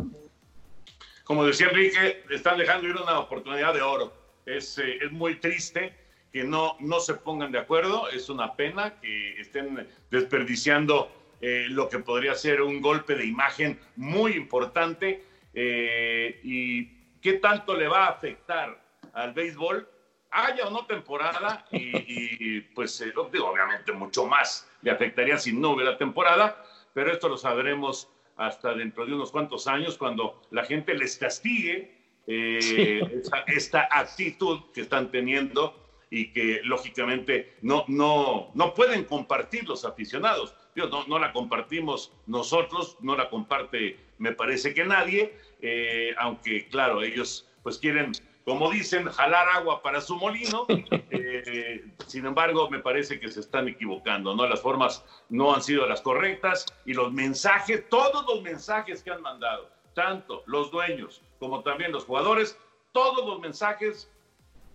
Como 1.23 1.45
decía 1.45 1.67
Enrique, 1.69 2.23
están 2.29 2.57
dejando 2.57 2.89
ir 2.89 2.97
una 2.97 3.19
oportunidad 3.19 3.73
de 3.73 3.81
oro. 3.81 4.11
Es, 4.45 4.77
eh, 4.79 4.97
es 5.01 5.11
muy 5.13 5.39
triste 5.39 5.93
que 6.33 6.43
no, 6.43 6.75
no 6.81 6.99
se 6.99 7.13
pongan 7.13 7.53
de 7.53 7.59
acuerdo, 7.59 8.09
es 8.09 8.29
una 8.29 8.53
pena 8.55 8.99
que 8.99 9.39
estén 9.39 9.87
desperdiciando 10.09 11.09
eh, 11.41 11.65
lo 11.69 11.89
que 11.89 11.97
podría 11.97 12.35
ser 12.35 12.61
un 12.61 12.81
golpe 12.81 13.15
de 13.15 13.25
imagen 13.25 13.79
muy 13.95 14.33
importante. 14.33 15.25
Eh, 15.55 16.39
¿Y 16.43 16.85
qué 17.19 17.33
tanto 17.33 17.75
le 17.75 17.87
va 17.87 18.05
a 18.05 18.09
afectar 18.09 18.79
al 19.13 19.33
béisbol? 19.33 19.89
Haya 20.29 20.67
o 20.67 20.69
no 20.69 20.85
temporada, 20.85 21.65
y, 21.71 22.61
pues 22.61 23.01
eh, 23.01 23.11
digo, 23.33 23.49
obviamente 23.49 23.91
mucho 23.91 24.25
más 24.27 24.69
le 24.81 24.91
afectaría 24.91 25.37
si 25.37 25.51
no 25.51 25.71
hubiera 25.71 25.97
temporada, 25.97 26.63
pero 26.93 27.11
esto 27.11 27.27
lo 27.27 27.37
sabremos 27.37 28.07
hasta 28.37 28.73
dentro 28.73 29.05
de 29.05 29.13
unos 29.13 29.31
cuantos 29.31 29.67
años 29.67 29.97
cuando 29.97 30.41
la 30.51 30.63
gente 30.63 30.93
les 30.93 31.17
castigue 31.17 31.99
esta, 32.27 33.89
actitud 33.91 34.71
que 34.73 34.81
están 34.81 35.11
teniendo 35.11 35.75
y 36.09 36.31
que 36.31 36.61
lógicamente 36.63 37.57
no, 37.61 37.83
no, 37.89 38.51
no 38.53 38.73
pueden 38.73 39.03
compartir 39.03 39.67
los 39.67 39.83
aficionados 39.83 40.55
no, 40.75 41.05
no 41.07 41.19
la 41.19 41.33
compartimos 41.33 42.11
nosotros, 42.27 42.97
no 43.01 43.15
la 43.15 43.29
comparte, 43.29 43.99
me 44.17 44.31
parece 44.31 44.73
que 44.73 44.85
nadie, 44.85 45.37
eh, 45.61 46.13
aunque 46.17 46.67
claro, 46.67 47.01
ellos 47.01 47.47
pues 47.63 47.77
quieren, 47.77 48.11
como 48.45 48.71
dicen, 48.71 49.05
jalar 49.05 49.47
agua 49.49 49.81
para 49.81 50.01
su 50.01 50.15
molino. 50.15 50.65
Eh, 51.13 51.83
sin 52.07 52.25
embargo, 52.25 52.69
me 52.69 52.79
parece 52.79 53.19
que 53.19 53.29
se 53.29 53.41
están 53.41 53.67
equivocando, 53.67 54.33
¿no? 54.33 54.47
Las 54.47 54.61
formas 54.61 55.03
no 55.27 55.53
han 55.53 55.61
sido 55.61 55.85
las 55.85 55.99
correctas 56.01 56.65
y 56.85 56.93
los 56.93 57.11
mensajes, 57.11 57.87
todos 57.89 58.25
los 58.25 58.41
mensajes 58.41 59.03
que 59.03 59.11
han 59.11 59.21
mandado, 59.21 59.69
tanto 59.93 60.41
los 60.45 60.71
dueños 60.71 61.21
como 61.37 61.63
también 61.63 61.91
los 61.91 62.05
jugadores, 62.05 62.57
todos 62.91 63.25
los 63.25 63.39
mensajes, 63.39 64.09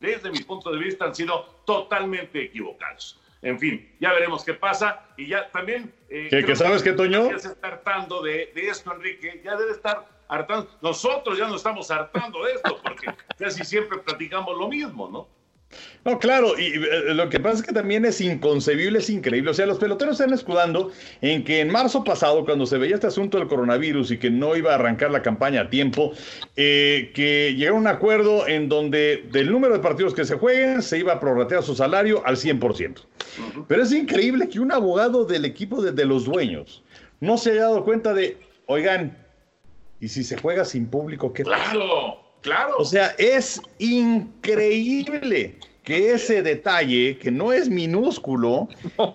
desde 0.01 0.31
mi 0.31 0.41
punto 0.41 0.71
de 0.71 0.79
vista, 0.79 1.07
han 1.07 1.15
sido 1.15 1.45
totalmente 1.65 2.43
equivocados. 2.45 3.19
En 3.47 3.61
fin, 3.61 3.95
ya 4.01 4.13
veremos 4.13 4.45
qué 4.45 4.55
pasa. 4.55 5.05
Y 5.17 5.29
ya 5.29 5.49
también. 5.53 5.95
Eh, 6.09 6.29
¿Qué, 6.45 6.57
sabes 6.57 6.83
qué, 6.83 6.93
Toño? 6.93 7.31
Ya 7.31 7.39
se 7.39 7.49
está 7.49 7.69
hartando 7.69 8.21
de, 8.21 8.51
de, 8.53 8.69
esto, 8.69 8.93
Enrique. 8.93 9.41
Ya 9.45 9.55
debe 9.55 9.71
estar 9.71 10.05
hartando. 10.27 10.69
Nosotros 10.83 11.39
ya 11.39 11.47
no 11.47 11.55
estamos 11.55 11.89
hartando 11.93 12.43
de 12.43 12.55
esto, 12.55 12.77
porque 12.83 13.07
casi 13.39 13.65
siempre 13.65 13.99
platicamos 13.99 14.59
lo 14.59 14.67
mismo, 14.67 15.09
¿no? 15.09 15.29
No, 16.05 16.20
claro, 16.20 16.57
y 16.57 16.66
eh, 16.74 17.14
lo 17.14 17.29
que 17.29 17.40
pasa 17.40 17.57
es 17.57 17.62
que 17.64 17.72
también 17.72 18.05
es 18.05 18.20
inconcebible, 18.20 19.00
es 19.00 19.11
increíble. 19.11 19.50
O 19.50 19.55
sea, 19.55 19.66
los 19.66 19.79
peloteros 19.79 20.20
están 20.20 20.33
escudando 20.33 20.92
en 21.20 21.42
que 21.42 21.61
en 21.61 21.68
marzo 21.68 22.05
pasado, 22.05 22.44
cuando 22.44 22.64
se 22.64 22.79
veía 22.79 22.94
este 22.94 23.09
asunto 23.09 23.38
del 23.38 23.48
coronavirus 23.48 24.12
y 24.12 24.18
que 24.18 24.31
no 24.31 24.55
iba 24.55 24.70
a 24.70 24.76
arrancar 24.76 25.11
la 25.11 25.22
campaña 25.22 25.62
a 25.62 25.70
tiempo, 25.70 26.12
eh, 26.55 27.11
que 27.12 27.55
llegaron 27.57 27.79
a 27.79 27.90
un 27.90 27.96
acuerdo 27.96 28.46
en 28.46 28.68
donde 28.68 29.24
del 29.33 29.50
número 29.50 29.74
de 29.74 29.81
partidos 29.81 30.14
que 30.14 30.24
se 30.24 30.37
jueguen 30.37 30.81
se 30.81 30.98
iba 30.98 31.14
a 31.14 31.20
prorratear 31.20 31.64
su 31.64 31.74
salario 31.74 32.24
al 32.24 32.37
100%. 32.37 33.00
Pero 33.66 33.83
es 33.83 33.92
increíble 33.92 34.48
que 34.48 34.61
un 34.61 34.70
abogado 34.70 35.24
del 35.24 35.44
equipo 35.44 35.83
de, 35.83 35.90
de 35.90 36.05
los 36.05 36.24
dueños 36.24 36.85
no 37.18 37.37
se 37.37 37.50
haya 37.50 37.62
dado 37.62 37.85
cuenta 37.85 38.14
de, 38.14 38.38
oigan, 38.66 39.16
Y 39.98 40.09
si 40.09 40.22
se 40.22 40.37
juega 40.37 40.64
sin 40.64 40.87
público, 40.87 41.33
¿qué 41.33 41.42
Claro, 41.42 42.06
claro. 42.47 42.75
O 42.79 42.85
sea, 42.85 43.15
es 43.19 43.61
increíble 43.79 45.59
que 45.83 46.13
ese 46.13 46.43
detalle, 46.43 47.19
que 47.19 47.31
no 47.31 47.53
es 47.53 47.69
minúsculo, 47.69 48.69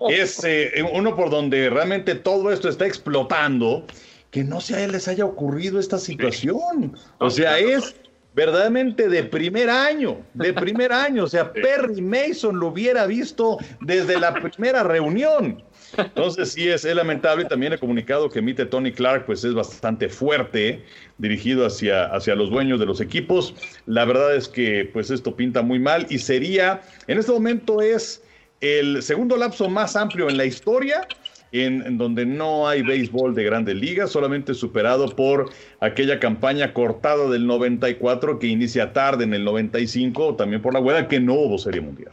es 0.08 0.42
eh, 0.44 0.82
uno 0.92 1.14
por 1.16 1.30
donde 1.30 1.68
realmente 1.68 2.14
todo 2.14 2.50
esto 2.52 2.68
está 2.68 2.86
explotando, 2.86 3.86
que 4.30 4.44
no 4.44 4.60
se 4.60 4.86
les 4.88 5.08
haya 5.08 5.24
ocurrido 5.24 5.78
esta 5.78 5.98
situación. 5.98 6.96
O 7.18 7.28
sea, 7.28 7.58
es 7.58 7.94
verdaderamente 8.34 9.08
de 9.08 9.22
primer 9.24 9.68
año, 9.68 10.18
de 10.34 10.52
primer 10.54 10.92
año. 10.92 11.24
O 11.24 11.28
sea, 11.28 11.52
Perry 11.52 12.00
Mason 12.00 12.58
lo 12.58 12.68
hubiera 12.68 13.06
visto 13.06 13.58
desde 13.82 14.18
la 14.18 14.32
primera 14.34 14.82
reunión. 14.82 15.62
Entonces 15.96 16.52
sí 16.52 16.68
es, 16.68 16.84
lamentable 16.84 17.44
también 17.44 17.72
el 17.72 17.78
comunicado 17.78 18.28
que 18.30 18.38
emite 18.38 18.66
Tony 18.66 18.92
Clark 18.92 19.26
pues 19.26 19.44
es 19.44 19.54
bastante 19.54 20.08
fuerte 20.08 20.82
dirigido 21.18 21.66
hacia, 21.66 22.06
hacia 22.06 22.34
los 22.34 22.50
dueños 22.50 22.80
de 22.80 22.86
los 22.86 23.00
equipos. 23.00 23.54
La 23.86 24.04
verdad 24.04 24.34
es 24.34 24.48
que 24.48 24.88
pues 24.92 25.10
esto 25.10 25.36
pinta 25.36 25.62
muy 25.62 25.78
mal 25.78 26.06
y 26.10 26.18
sería, 26.18 26.82
en 27.06 27.18
este 27.18 27.32
momento 27.32 27.80
es 27.80 28.22
el 28.60 29.02
segundo 29.02 29.36
lapso 29.36 29.68
más 29.68 29.96
amplio 29.96 30.28
en 30.28 30.36
la 30.36 30.44
historia 30.44 31.06
en, 31.52 31.98
donde 31.98 32.24
no 32.24 32.66
hay 32.66 32.82
béisbol 32.82 33.34
de 33.34 33.44
grandes 33.44 33.76
ligas, 33.76 34.10
solamente 34.10 34.54
superado 34.54 35.14
por 35.14 35.50
aquella 35.80 36.18
campaña 36.18 36.72
cortada 36.72 37.28
del 37.28 37.46
94 37.46 38.38
que 38.38 38.46
inicia 38.46 38.92
tarde 38.92 39.24
en 39.24 39.34
el 39.34 39.44
95, 39.44 40.36
también 40.36 40.62
por 40.62 40.72
la 40.72 40.80
huelga 40.80 41.08
que 41.08 41.20
no 41.20 41.34
hubo 41.34 41.58
Serie 41.58 41.82
Mundial. 41.82 42.12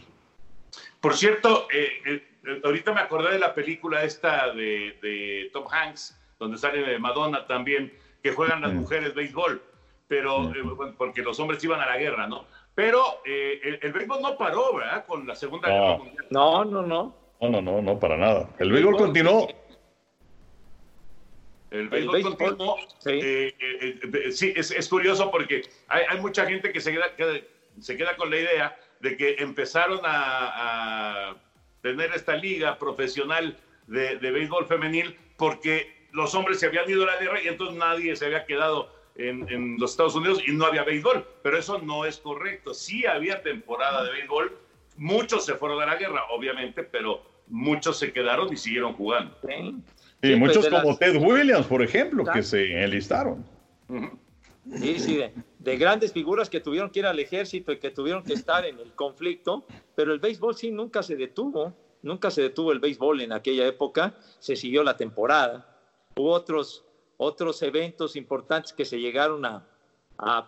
Por 1.00 1.16
cierto, 1.16 1.68
eh, 1.74 1.88
eh, 2.06 2.24
ahorita 2.64 2.94
me 2.94 3.02
acordé 3.02 3.34
de 3.34 3.40
la 3.40 3.54
película 3.54 4.04
esta 4.04 4.52
de, 4.54 5.50
Tom 5.54 5.66
Hanks, 5.70 6.20
donde 6.40 6.58
sale 6.58 6.98
Madonna 7.00 7.46
también, 7.48 7.94
que 8.24 8.32
juegan 8.32 8.62
las 8.62 8.74
mujeres 8.74 9.14
béisbol, 9.14 9.62
pero 10.08 10.50
eh, 10.54 10.94
porque 10.98 11.22
los 11.22 11.40
hombres 11.40 11.64
iban 11.64 11.82
a 11.82 11.86
la 11.86 11.98
guerra, 11.98 12.28
¿no? 12.28 12.46
Pero 12.76 13.22
el, 13.26 13.92
béisbol 13.92 14.22
no 14.22 14.38
paró, 14.38 14.76
¿verdad? 14.76 15.06
Con 15.06 15.28
la 15.28 15.36
Segunda 15.36 15.68
Guerra 15.68 15.98
Mundial. 15.98 16.26
No, 16.30 16.64
no, 16.66 16.82
no. 16.82 17.16
No, 17.42 17.50
no, 17.50 17.62
no, 17.62 17.82
no, 17.82 18.00
para 18.00 18.18
nada. 18.18 18.50
El 18.60 18.72
béisbol 18.72 18.98
continuó. 18.98 19.48
El 21.72 21.88
béisbol, 21.90 22.38
continuó. 22.38 22.78
Sí, 22.98 23.12
eh, 23.12 23.56
eh, 23.60 24.00
eh, 24.02 24.32
sí 24.32 24.54
es, 24.56 24.90
curioso 24.90 25.30
porque 25.30 25.62
hay, 25.88 26.20
mucha 26.20 26.46
gente 26.46 26.72
que 26.72 26.82
se 26.82 26.92
queda, 26.92 27.06
se 27.80 27.96
queda 27.96 28.16
con 28.18 28.30
la 28.30 28.38
idea 28.38 28.78
de 29.02 29.16
que 29.16 29.36
empezaron 29.40 30.00
a, 30.04 31.36
tener 31.82 32.12
esta 32.14 32.36
liga 32.36 32.78
profesional 32.78 33.58
de, 33.88 34.16
béisbol 34.18 34.68
femenil 34.68 35.16
porque 35.38 36.08
los 36.12 36.36
hombres 36.36 36.60
se 36.60 36.68
habían 36.68 36.90
ido 36.90 37.04
a 37.04 37.08
la 37.08 37.18
guerra 37.18 37.42
y 37.42 37.48
entonces 37.48 37.78
nadie 37.78 38.16
se 38.16 38.26
había 38.26 38.46
quedado 38.46 38.92
en, 39.16 39.48
en, 39.50 39.80
los 39.80 39.92
Estados 39.92 40.16
Unidos 40.16 40.42
y 40.46 40.52
no 40.52 40.66
había 40.66 40.84
béisbol. 40.84 41.26
Pero 41.44 41.58
eso 41.58 41.80
no 41.80 42.06
es 42.06 42.18
correcto. 42.18 42.74
Sí 42.74 43.06
había 43.06 43.42
temporada 43.42 44.04
de 44.04 44.12
béisbol, 44.12 44.58
Muchos 45.00 45.46
se 45.46 45.56
fueron 45.56 45.82
a 45.82 45.86
la 45.86 45.96
guerra, 45.96 46.26
obviamente, 46.30 46.84
pero 46.84 47.24
muchos 47.48 47.98
se 47.98 48.12
quedaron 48.12 48.52
y 48.52 48.58
siguieron 48.58 48.94
jugando. 48.94 49.34
Sí, 50.22 50.36
muchos 50.36 50.68
pues, 50.68 50.82
como 50.82 50.98
Ted 50.98 51.16
Williams, 51.16 51.66
por 51.68 51.82
ejemplo, 51.82 52.26
que 52.26 52.44
se 52.44 52.84
enlistaron. 52.84 53.46
De, 54.70 55.78
grandes 55.78 56.14
figuras 56.14 56.50
que 56.50 56.60
tuvieron 56.60 56.92
que 56.92 57.00
ir 57.00 57.06
al 57.08 57.20
ejército 57.20 57.72
y 57.72 57.80
que 57.80 57.90
tuvieron 57.90 58.24
que 58.24 58.34
estar 58.34 58.66
en 58.66 58.80
el 58.80 58.94
conflicto, 58.94 59.66
pero 59.96 60.14
el 60.14 60.20
béisbol 60.20 60.56
sí 60.56 60.70
nunca 60.70 61.02
se 61.02 61.16
detuvo, 61.16 61.74
nunca 62.04 62.30
se 62.30 62.44
detuvo 62.44 62.72
el 62.72 62.80
béisbol 62.80 63.22
en 63.22 63.32
aquella 63.32 63.66
época, 63.66 64.16
se 64.38 64.56
siguió 64.56 64.84
la 64.84 64.96
temporada. 64.96 65.76
Hubo 66.16 66.32
otros, 66.32 66.86
otros 67.18 67.62
eventos 67.64 68.16
importantes 68.16 68.72
que 68.72 68.86
se 68.86 69.00
llegaron 69.00 69.46
a, 69.46 69.66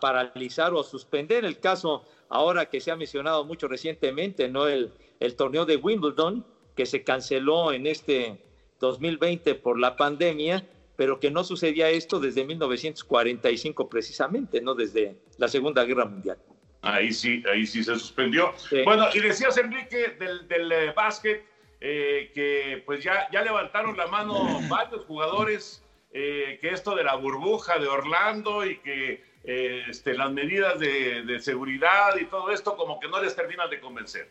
paralizar 0.01 0.73
o 0.73 0.83
suspender. 0.83 1.45
El 1.45 1.59
caso 1.59 2.03
ahora 2.27 2.65
que 2.65 2.81
se 2.81 2.91
ha 2.91 2.97
mencionado 2.97 3.45
mucho 3.45 3.69
recientemente, 3.69 4.49
¿no? 4.49 4.67
El, 4.67 4.91
el 5.21 5.35
torneo 5.37 5.65
de 5.65 5.77
Wimbledon, 5.77 6.45
que 6.75 6.85
se 6.85 7.05
canceló 7.05 7.71
en 7.71 7.87
este 7.87 8.43
2020 8.81 9.55
por 9.55 9.79
la 9.79 9.95
pandemia, 9.95 10.67
pero 11.01 11.19
que 11.19 11.31
no 11.31 11.43
sucedía 11.43 11.89
esto 11.89 12.19
desde 12.19 12.45
1945 12.45 13.89
precisamente, 13.89 14.61
no 14.61 14.75
desde 14.75 15.17
la 15.39 15.47
Segunda 15.47 15.83
Guerra 15.83 16.05
Mundial. 16.05 16.37
Ahí 16.83 17.11
sí, 17.11 17.43
ahí 17.51 17.65
sí 17.65 17.83
se 17.83 17.95
suspendió. 17.95 18.53
Bueno, 18.85 19.07
y 19.11 19.19
decías, 19.19 19.57
Enrique, 19.57 20.09
del, 20.19 20.47
del 20.47 20.71
eh, 20.71 20.93
básquet, 20.95 21.43
eh, 21.79 22.29
que 22.35 22.83
pues 22.85 23.03
ya, 23.03 23.27
ya 23.31 23.41
levantaron 23.41 23.97
la 23.97 24.05
mano 24.05 24.59
varios 24.69 25.03
jugadores, 25.05 25.83
eh, 26.13 26.59
que 26.61 26.69
esto 26.69 26.93
de 26.93 27.03
la 27.03 27.15
burbuja 27.15 27.79
de 27.79 27.87
Orlando 27.87 28.63
y 28.63 28.77
que 28.77 29.23
este, 29.43 30.13
las 30.13 30.31
medidas 30.31 30.77
de, 30.77 31.39
seguridad 31.39 32.15
y 32.15 32.25
todo 32.25 32.51
esto 32.51 32.77
como 32.77 32.99
que 32.99 33.07
no 33.07 33.19
les 33.19 33.35
terminan 33.35 33.71
de 33.71 33.79
convencer. 33.79 34.29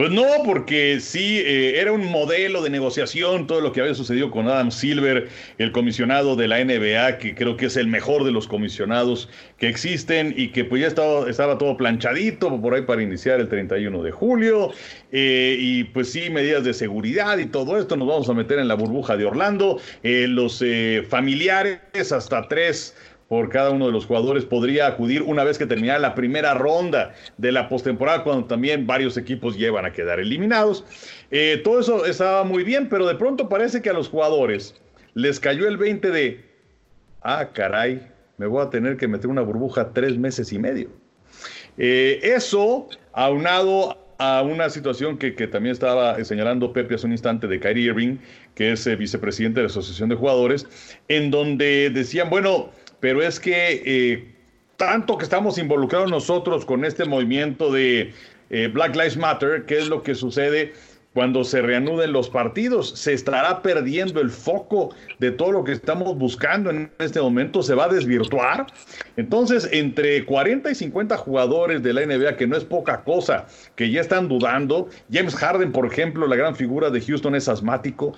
Pues 0.00 0.12
no, 0.12 0.24
porque 0.46 0.98
sí, 0.98 1.40
eh, 1.40 1.78
era 1.78 1.92
un 1.92 2.10
modelo 2.10 2.62
de 2.62 2.70
negociación 2.70 3.46
todo 3.46 3.60
lo 3.60 3.70
que 3.70 3.82
había 3.82 3.94
sucedido 3.94 4.30
con 4.30 4.48
Adam 4.48 4.70
Silver, 4.70 5.28
el 5.58 5.72
comisionado 5.72 6.36
de 6.36 6.48
la 6.48 6.64
NBA, 6.64 7.18
que 7.18 7.34
creo 7.34 7.58
que 7.58 7.66
es 7.66 7.76
el 7.76 7.86
mejor 7.86 8.24
de 8.24 8.32
los 8.32 8.48
comisionados 8.48 9.28
que 9.58 9.68
existen 9.68 10.32
y 10.34 10.52
que 10.52 10.64
pues 10.64 10.80
ya 10.80 10.88
estaba, 10.88 11.28
estaba 11.28 11.58
todo 11.58 11.76
planchadito 11.76 12.62
por 12.62 12.72
ahí 12.72 12.80
para 12.80 13.02
iniciar 13.02 13.40
el 13.40 13.50
31 13.50 14.02
de 14.02 14.10
julio. 14.10 14.70
Eh, 15.12 15.56
y 15.58 15.84
pues 15.84 16.10
sí, 16.10 16.30
medidas 16.30 16.64
de 16.64 16.72
seguridad 16.72 17.36
y 17.36 17.44
todo 17.44 17.78
esto, 17.78 17.94
nos 17.98 18.08
vamos 18.08 18.28
a 18.30 18.32
meter 18.32 18.58
en 18.58 18.68
la 18.68 18.76
burbuja 18.76 19.18
de 19.18 19.26
Orlando. 19.26 19.82
Eh, 20.02 20.26
los 20.26 20.64
familiares, 21.10 22.10
hasta 22.10 22.48
tres 22.48 22.96
por 23.30 23.48
cada 23.48 23.70
uno 23.70 23.86
de 23.86 23.92
los 23.92 24.06
jugadores 24.06 24.44
podría 24.44 24.88
acudir 24.88 25.22
una 25.22 25.44
vez 25.44 25.56
que 25.56 25.64
terminara 25.64 26.00
la 26.00 26.16
primera 26.16 26.52
ronda 26.54 27.14
de 27.38 27.52
la 27.52 27.68
postemporada, 27.68 28.24
cuando 28.24 28.46
también 28.46 28.88
varios 28.88 29.16
equipos 29.16 29.56
llevan 29.56 29.84
a 29.84 29.92
quedar 29.92 30.18
eliminados. 30.18 30.84
Eh, 31.30 31.60
todo 31.62 31.78
eso 31.78 32.06
estaba 32.06 32.42
muy 32.42 32.64
bien, 32.64 32.88
pero 32.88 33.06
de 33.06 33.14
pronto 33.14 33.48
parece 33.48 33.82
que 33.82 33.88
a 33.88 33.92
los 33.92 34.08
jugadores 34.08 34.74
les 35.14 35.38
cayó 35.38 35.68
el 35.68 35.76
20 35.76 36.10
de, 36.10 36.44
ah, 37.22 37.50
caray, 37.52 38.04
me 38.36 38.48
voy 38.48 38.66
a 38.66 38.70
tener 38.70 38.96
que 38.96 39.06
meter 39.06 39.30
una 39.30 39.42
burbuja 39.42 39.92
tres 39.92 40.18
meses 40.18 40.52
y 40.52 40.58
medio. 40.58 40.90
Eh, 41.78 42.18
eso, 42.24 42.88
aunado 43.12 43.96
a 44.18 44.42
una 44.42 44.68
situación 44.70 45.18
que, 45.18 45.30
también 45.46 45.72
estaba 45.72 46.22
señalando 46.24 46.72
Pepe 46.72 46.96
hace 46.96 47.06
un 47.06 47.12
instante 47.12 47.46
de 47.46 47.60
Kyrie 47.60 47.86
Irving, 47.86 48.16
que 48.56 48.72
es 48.72 48.84
eh, 48.88 48.96
vicepresidente 48.96 49.60
de 49.60 49.68
la 49.68 49.70
Asociación 49.70 50.08
de 50.08 50.16
Jugadores, 50.16 50.66
en 51.06 51.30
donde 51.30 51.90
decían, 51.90 52.28
bueno, 52.28 52.72
pero 53.00 53.22
es 53.22 53.40
que 53.40 53.82
eh, 53.84 54.34
tanto 54.76 55.18
que 55.18 55.24
estamos 55.24 55.58
involucrados 55.58 56.10
nosotros 56.10 56.64
con 56.64 56.84
este 56.84 57.04
movimiento 57.04 57.72
de 57.72 58.12
eh, 58.50 58.68
Black 58.72 58.94
Lives 58.94 59.16
Matter, 59.16 59.64
¿qué 59.66 59.78
es 59.78 59.88
lo 59.88 60.02
que 60.02 60.14
sucede? 60.14 60.72
cuando 61.12 61.42
se 61.42 61.60
reanuden 61.60 62.12
los 62.12 62.30
partidos, 62.30 62.90
se 62.90 63.12
estará 63.12 63.62
perdiendo 63.62 64.20
el 64.20 64.30
foco 64.30 64.94
de 65.18 65.32
todo 65.32 65.52
lo 65.52 65.64
que 65.64 65.72
estamos 65.72 66.16
buscando 66.16 66.70
en 66.70 66.90
este 67.00 67.20
momento, 67.20 67.62
se 67.62 67.74
va 67.74 67.86
a 67.86 67.88
desvirtuar. 67.88 68.66
Entonces, 69.16 69.68
entre 69.72 70.24
40 70.24 70.70
y 70.70 70.74
50 70.74 71.16
jugadores 71.16 71.82
de 71.82 71.92
la 71.92 72.06
NBA, 72.06 72.36
que 72.36 72.46
no 72.46 72.56
es 72.56 72.64
poca 72.64 73.02
cosa, 73.02 73.46
que 73.74 73.90
ya 73.90 74.00
están 74.00 74.28
dudando, 74.28 74.88
James 75.12 75.34
Harden, 75.34 75.72
por 75.72 75.86
ejemplo, 75.86 76.28
la 76.28 76.36
gran 76.36 76.54
figura 76.54 76.90
de 76.90 77.00
Houston 77.00 77.34
es 77.34 77.48
asmático, 77.48 78.14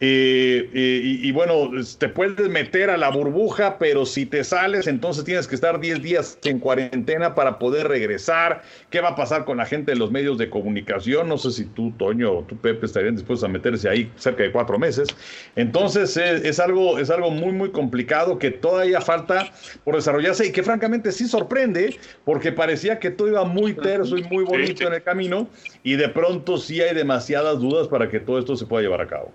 eh, 0.00 0.70
eh, 0.72 1.00
y, 1.02 1.32
bueno, 1.32 1.70
te 1.98 2.08
puedes 2.08 2.48
meter 2.48 2.90
a 2.90 2.96
la 2.96 3.10
burbuja, 3.10 3.78
pero 3.78 4.06
si 4.06 4.26
te 4.26 4.44
sales, 4.44 4.86
entonces 4.86 5.24
tienes 5.24 5.48
que 5.48 5.56
estar 5.56 5.80
10 5.80 6.02
días 6.02 6.38
en 6.44 6.60
cuarentena 6.60 7.34
para 7.34 7.58
poder 7.58 7.88
regresar. 7.88 8.62
¿Qué 8.90 9.00
va 9.00 9.10
a 9.10 9.16
pasar 9.16 9.44
con 9.44 9.56
la 9.56 9.66
gente 9.66 9.92
de 9.92 9.98
los 9.98 10.10
medios 10.10 10.38
de 10.38 10.50
comunicación? 10.50 11.28
No 11.28 11.36
sé 11.36 11.50
si 11.50 11.64
tú, 11.64 11.92
Toño, 11.98 12.32
o 12.32 12.42
tú, 12.44 12.56
Pepe, 12.56 12.86
estarían 12.86 13.16
dispuestos 13.16 13.48
a 13.48 13.52
meterse 13.52 13.88
ahí 13.88 14.10
cerca 14.16 14.44
de 14.44 14.52
cuatro 14.52 14.78
meses. 14.78 15.08
Entonces 15.56 16.16
es, 16.16 16.60
algo, 16.60 16.98
es 16.98 17.10
algo 17.10 17.30
muy, 17.30 17.52
muy 17.52 17.70
complicado 17.70 18.38
que 18.38 18.50
todavía 18.50 19.00
falta 19.00 19.50
por 19.84 19.96
desarrollarse 19.96 20.46
y 20.46 20.52
que 20.52 20.62
francamente 20.62 21.10
sí 21.10 21.26
sorprende 21.26 21.96
porque 22.24 22.52
parecía 22.52 22.98
que 22.98 23.10
todo 23.10 23.28
iba 23.28 23.44
muy 23.44 23.74
terso 23.74 24.16
y 24.16 24.22
muy 24.22 24.44
bonito 24.44 24.86
en 24.86 24.94
el 24.94 25.02
camino 25.02 25.48
y 25.82 25.96
de 25.96 26.08
pronto 26.08 26.56
sí 26.58 26.80
hay 26.80 26.94
demasiadas 26.94 27.58
dudas 27.58 27.88
para 27.88 28.08
que 28.08 28.20
todo 28.20 28.38
esto 28.38 28.56
se 28.56 28.66
pueda 28.66 28.82
llevar 28.82 29.00
a 29.00 29.06
cabo. 29.06 29.32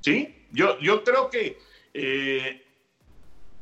Sí, 0.00 0.46
yo, 0.52 0.78
yo 0.78 1.04
creo 1.04 1.30
que 1.30 1.58
eh, 1.94 2.64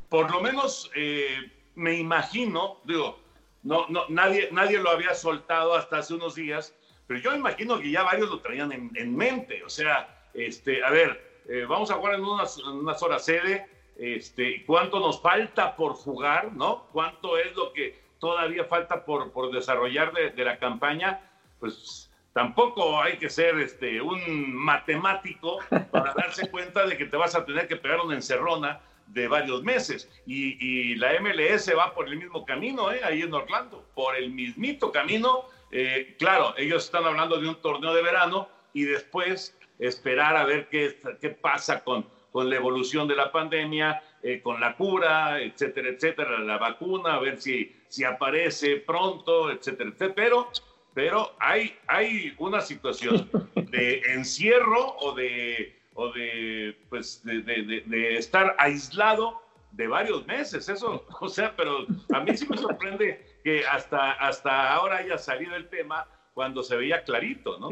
por 0.09 0.31
lo 0.31 0.41
menos 0.41 0.89
eh, 0.95 1.51
me 1.75 1.95
imagino, 1.95 2.79
digo, 2.83 3.19
no, 3.63 3.87
no, 3.89 4.05
nadie, 4.09 4.49
nadie 4.51 4.79
lo 4.79 4.89
había 4.89 5.13
soltado 5.13 5.75
hasta 5.75 5.99
hace 5.99 6.13
unos 6.13 6.35
días, 6.35 6.75
pero 7.07 7.19
yo 7.19 7.35
imagino 7.35 7.79
que 7.79 7.91
ya 7.91 8.03
varios 8.03 8.29
lo 8.29 8.39
traían 8.39 8.71
en, 8.71 9.15
mente. 9.15 9.63
O 9.63 9.69
sea, 9.69 10.27
este, 10.33 10.83
a 10.83 10.89
ver, 10.89 11.41
eh, 11.47 11.65
vamos 11.67 11.91
a 11.91 11.95
jugar 11.95 12.15
en 12.15 12.23
unas, 12.23 12.57
unas, 12.57 13.01
horas 13.03 13.25
sede, 13.25 13.67
este, 13.97 14.63
¿cuánto 14.65 14.99
nos 14.99 15.21
falta 15.21 15.75
por 15.75 15.93
jugar, 15.93 16.53
no? 16.53 16.87
¿Cuánto 16.91 17.37
es 17.37 17.53
lo 17.55 17.73
que 17.73 17.99
todavía 18.19 18.65
falta 18.65 19.03
por, 19.05 19.31
por 19.31 19.51
desarrollar 19.51 20.13
de, 20.13 20.29
de 20.29 20.45
la 20.45 20.57
campaña? 20.57 21.21
Pues 21.59 22.08
Tampoco 22.39 23.01
hay 23.01 23.17
que 23.17 23.29
ser 23.29 23.59
este, 23.59 24.01
un 24.01 24.55
matemático 24.55 25.59
para 25.91 26.13
darse 26.13 26.49
cuenta 26.51 26.87
de 26.87 26.95
que 26.95 27.03
te 27.03 27.17
vas 27.17 27.35
a 27.35 27.43
tener 27.43 27.67
que 27.67 27.75
pegar 27.75 27.99
una 27.99 28.15
encerrona 28.15 28.79
de 29.07 29.27
varios 29.27 29.61
meses. 29.61 30.09
Y, 30.25 30.95
la 30.95 31.19
MLS 31.19 31.69
va 31.77 31.93
por 31.93 32.07
el 32.07 32.15
mismo 32.15 32.45
camino, 32.45 32.93
¿eh? 32.93 33.01
ahí 33.03 33.23
en 33.23 33.33
Orlando, 33.33 33.85
por 33.93 34.15
el 34.15 34.29
mismito 34.31 34.89
camino. 34.89 35.47
Eh, 35.69 36.15
claro, 36.17 36.53
ellos 36.55 36.85
están 36.85 37.03
hablando 37.03 37.41
de 37.41 37.49
un 37.49 37.55
torneo 37.55 37.93
de 37.93 38.03
verano 38.03 38.47
y 38.71 38.83
después 38.83 39.59
esperar 39.77 40.37
a 40.37 40.45
ver 40.45 40.69
qué, 40.69 40.97
qué 41.19 41.31
pasa 41.31 41.83
con, 41.83 42.07
con 42.31 42.49
la 42.49 42.55
evolución 42.55 43.05
de 43.09 43.17
la 43.17 43.33
pandemia, 43.33 44.01
eh, 44.23 44.41
con 44.41 44.61
la 44.61 44.77
cura, 44.77 45.41
etcétera, 45.41 45.89
etcétera, 45.89 46.39
la 46.39 46.57
vacuna, 46.57 47.15
a 47.15 47.19
ver 47.19 47.41
si, 47.41 47.75
si 47.89 48.05
aparece 48.05 48.77
pronto, 48.77 49.51
etcétera, 49.51 49.89
etcétera. 49.89 50.13
Pero, 50.15 50.49
pero 50.93 51.31
hay, 51.39 51.77
hay 51.87 52.33
una 52.37 52.61
situación 52.61 53.29
de 53.55 54.01
encierro 54.13 54.95
o 54.97 55.13
de 55.13 55.79
o 55.99 56.13
de, 56.13 56.77
pues, 56.89 57.21
de, 57.25 58.15
estar 58.17 58.55
aislado 58.57 59.41
de 59.71 59.85
varios 59.85 60.25
meses, 60.25 60.69
eso, 60.69 61.05
o 61.19 61.27
sea, 61.27 61.53
pero 61.57 61.85
a 62.13 62.21
mí 62.21 62.37
sí 62.37 62.47
me 62.49 62.55
sorprende 62.55 63.21
que 63.43 63.65
hasta, 63.65 64.13
hasta 64.13 64.73
ahora 64.73 64.99
haya 64.99 65.17
salido 65.17 65.57
el 65.57 65.67
tema 65.67 66.07
cuando 66.33 66.63
se 66.63 66.77
veía 66.77 67.03
clarito, 67.03 67.59
¿no? 67.59 67.69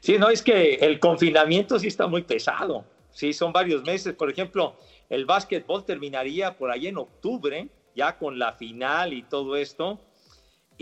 Sí, 0.00 0.16
no, 0.16 0.30
es 0.30 0.40
que 0.40 0.76
el 0.76 0.98
confinamiento 0.98 1.78
sí 1.78 1.88
está 1.88 2.06
muy 2.06 2.22
pesado, 2.22 2.86
sí, 3.10 3.34
son 3.34 3.52
varios 3.52 3.84
meses, 3.84 4.14
por 4.14 4.30
ejemplo, 4.30 4.76
el 5.10 5.26
básquetbol 5.26 5.84
terminaría 5.84 6.56
por 6.56 6.70
ahí 6.70 6.86
en 6.86 6.96
octubre, 6.96 7.68
ya 7.94 8.16
con 8.16 8.38
la 8.38 8.54
final 8.54 9.12
y 9.12 9.22
todo 9.22 9.54
esto, 9.56 10.00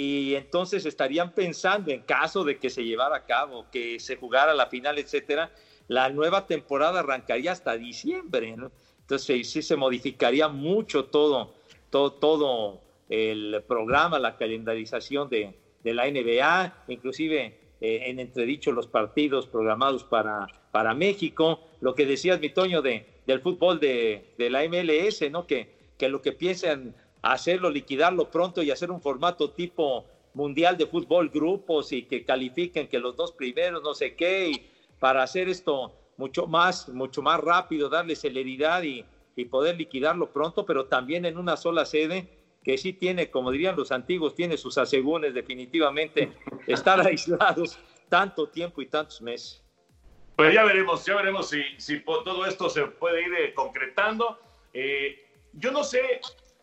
y 0.01 0.37
entonces 0.37 0.87
estarían 0.87 1.35
pensando 1.35 1.91
en 1.91 2.03
caso 2.03 2.45
de 2.45 2.61
que 2.61 2.71
se 2.71 2.85
llevara 2.85 3.17
a 3.17 3.27
cabo, 3.27 3.67
que 3.73 3.99
se 3.99 4.15
jugara 4.15 4.55
la 4.55 4.69
final, 4.69 4.97
etcétera, 4.97 5.51
la 5.89 6.09
nueva 6.09 6.47
temporada 6.47 7.01
arrancaría 7.01 7.51
hasta 7.51 7.77
diciembre. 7.77 8.55
Entonces 9.01 9.51
sí 9.51 9.61
se 9.61 9.75
modificaría 9.75 10.47
mucho 10.47 11.07
todo, 11.07 11.53
todo, 11.91 12.13
todo 12.13 12.81
el 13.09 13.65
programa, 13.67 14.21
la 14.21 14.37
calendarización 14.37 15.29
de, 15.31 15.59
la 15.83 16.09
NBA, 16.09 16.85
inclusive 16.87 17.59
eh, 17.81 18.03
en 18.07 18.21
entredicho 18.21 18.71
los 18.71 18.87
partidos 18.87 19.49
programados 19.49 20.05
para, 20.05 20.47
para 20.71 20.95
México. 20.95 21.59
Lo 21.81 21.97
que 21.97 22.07
decías, 22.07 22.39
mi 22.39 22.51
Toño, 22.51 22.83
de, 22.83 23.05
del 23.27 23.41
fútbol 23.41 23.81
de, 23.81 24.33
de 24.39 24.49
la 24.49 24.63
MLS, 24.69 25.29
¿no? 25.33 25.45
Que, 25.45 25.77
que 25.99 26.09
lo 26.09 26.23
que 26.23 26.31
piensan 26.31 26.95
hacerlo, 27.23 27.71
liquidarlo 27.71 28.31
pronto 28.31 28.63
y 28.63 28.71
hacer 28.71 28.91
un 28.91 29.01
formato 29.01 29.51
tipo 29.51 30.07
mundial 30.35 30.77
de 30.77 30.87
fútbol, 30.87 31.31
grupos 31.31 31.93
y 31.93 32.05
que 32.05 32.25
califiquen 32.25 32.89
que 32.89 32.99
los 32.99 33.17
dos 33.17 33.33
primeros, 33.33 33.83
no 33.83 33.95
sé 33.95 34.15
qué, 34.15 34.51
y 34.51 34.71
para 34.99 35.23
hacer 35.23 35.49
esto 35.49 35.93
mucho 36.17 36.47
más, 36.47 36.89
mucho 36.89 37.23
más 37.23 37.41
rápido, 37.41 37.89
darle 37.89 38.17
celeridad 38.17 38.83
y, 38.83 39.05
poder 39.53 39.77
liquidarlo 39.77 40.33
pronto, 40.33 40.67
pero 40.67 40.87
también 40.87 41.25
en 41.25 41.39
una 41.39 41.57
sola 41.57 41.87
sede 41.87 42.29
que 42.65 42.77
sí 42.77 42.93
tiene, 42.93 43.31
como 43.31 43.53
dirían 43.53 43.77
los 43.77 43.93
antiguos, 43.93 44.35
tiene 44.35 44.57
sus 44.57 44.77
asegúnes 44.79 45.33
definitivamente, 45.33 46.33
estar 46.67 47.01
aislados 47.07 47.79
tanto 48.09 48.49
tiempo 48.49 48.83
y 48.83 48.87
tantos 48.87 49.23
meses. 49.23 49.63
Pues 50.35 50.53
ya 50.53 50.65
veremos, 50.65 51.05
ya 51.07 51.15
veremos 51.15 51.51
si, 51.51 51.63
si 51.77 52.01
todo 52.01 52.47
esto 52.47 52.69
se 52.69 52.83
puede 52.87 53.23
ir 53.23 53.35
eh, 53.35 53.55
concretando. 53.55 54.41
Eh, 54.73 55.25
yo 55.53 55.71
no 55.71 55.85
sé, 55.85 56.21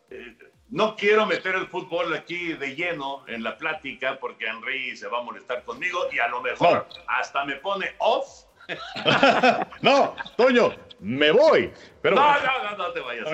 eh, 0.10 0.38
no 0.70 0.96
quiero 0.96 1.26
meter 1.26 1.56
el 1.56 1.68
fútbol 1.68 2.14
aquí 2.14 2.54
de 2.54 2.76
lleno 2.76 3.24
en 3.28 3.44
la 3.44 3.58
plática 3.58 4.18
porque 4.20 4.46
Henry 4.46 4.98
se 4.98 5.08
va 5.08 5.20
a 5.20 5.22
molestar 5.22 5.64
conmigo 5.64 6.08
y 6.12 6.20
a 6.20 6.28
lo 6.28 6.42
mejor 6.42 6.88
hasta 7.08 7.46
me 7.46 7.56
pone 7.58 7.94
off. 8.00 8.46
no, 9.82 10.16
Toño, 10.38 10.74
me 11.00 11.32
voy. 11.32 11.72
Pero... 12.02 12.16
No, 12.16 12.34
no, 12.34 12.64
no, 12.64 12.78
no 12.78 12.92
te 12.92 13.00
vayas. 13.00 13.28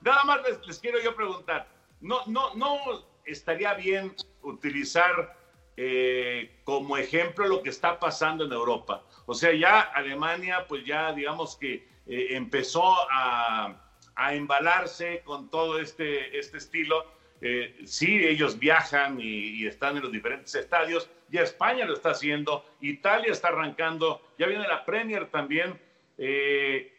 nada 0.00 0.24
más 0.24 0.40
les, 0.66 0.78
quiero 0.80 1.00
yo 1.02 1.14
preguntar. 1.14 1.66
No, 2.00 2.20
no, 2.26 2.54
no 2.54 2.78
estaría 3.24 3.74
bien 3.74 4.14
utilizar 4.42 5.36
eh, 5.76 6.60
como 6.64 6.96
ejemplo 6.96 7.46
lo 7.46 7.62
que 7.62 7.68
está 7.68 7.98
pasando 7.98 8.44
en 8.44 8.52
Europa. 8.52 9.02
O 9.26 9.34
sea, 9.34 9.52
ya 9.52 9.80
Alemania, 9.80 10.64
pues 10.66 10.86
ya 10.86 11.12
digamos 11.12 11.56
que 11.56 11.86
eh, 12.06 12.28
empezó 12.30 12.96
a 13.10 13.85
a 14.16 14.34
embalarse 14.34 15.22
con 15.24 15.50
todo 15.50 15.78
este, 15.78 16.36
este 16.36 16.56
estilo. 16.56 17.04
Eh, 17.42 17.82
sí, 17.84 18.26
ellos 18.26 18.58
viajan 18.58 19.20
y, 19.20 19.66
están 19.66 19.96
en 19.96 20.02
los 20.02 20.12
diferentes 20.12 20.54
estadios. 20.54 21.08
Ya 21.28 21.42
España 21.42 21.84
lo 21.84 21.92
está 21.92 22.10
haciendo, 22.10 22.64
Italia 22.80 23.30
está 23.30 23.48
arrancando, 23.48 24.22
ya 24.38 24.46
viene 24.46 24.66
la 24.66 24.84
Premier 24.84 25.26
también. 25.26 25.78
Eh, 26.18 26.92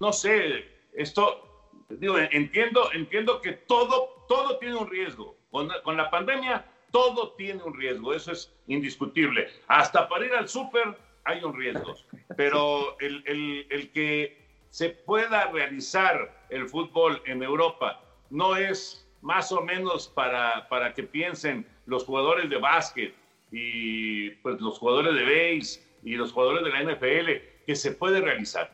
no 0.00 0.12
sé, 0.12 0.68
esto, 0.92 1.70
entiendo, 1.90 2.90
entiendo 2.92 3.40
que 3.40 3.52
todo, 3.52 4.24
todo 4.28 4.58
tiene 4.58 4.74
un 4.74 4.90
riesgo. 4.90 5.36
Con, 5.50 5.70
con 5.84 5.96
la 5.96 6.10
pandemia, 6.10 6.64
todo 6.90 7.32
tiene 7.32 7.62
un 7.62 7.74
riesgo, 7.74 8.14
eso 8.14 8.32
es 8.32 8.52
indiscutible. 8.66 9.48
Hasta 9.68 10.08
para 10.08 10.26
ir 10.26 10.32
al 10.32 10.48
súper 10.48 10.96
hay 11.24 11.44
un 11.44 11.54
riesgo. 11.54 11.94
Pero 12.36 12.98
el, 12.98 13.22
el 13.70 13.92
que 13.92 14.41
se 14.72 14.88
pueda 14.88 15.50
realizar 15.50 16.46
el 16.48 16.66
fútbol 16.66 17.22
en 17.26 17.42
Europa. 17.42 18.00
No 18.30 18.56
es 18.56 19.06
más 19.20 19.52
o 19.52 19.60
menos 19.60 20.08
para, 20.08 20.66
para 20.70 20.94
que 20.94 21.02
piensen 21.02 21.66
los 21.84 22.04
jugadores 22.04 22.48
de 22.48 22.56
básquet 22.56 23.14
y 23.50 24.30
pues 24.30 24.58
los 24.62 24.78
jugadores 24.78 25.14
de 25.14 25.24
base 25.24 25.86
y 26.02 26.14
los 26.14 26.32
jugadores 26.32 26.64
de 26.64 26.70
la 26.70 26.90
NFL 26.90 27.30
que 27.66 27.76
se 27.76 27.92
puede 27.92 28.22
realizar, 28.22 28.72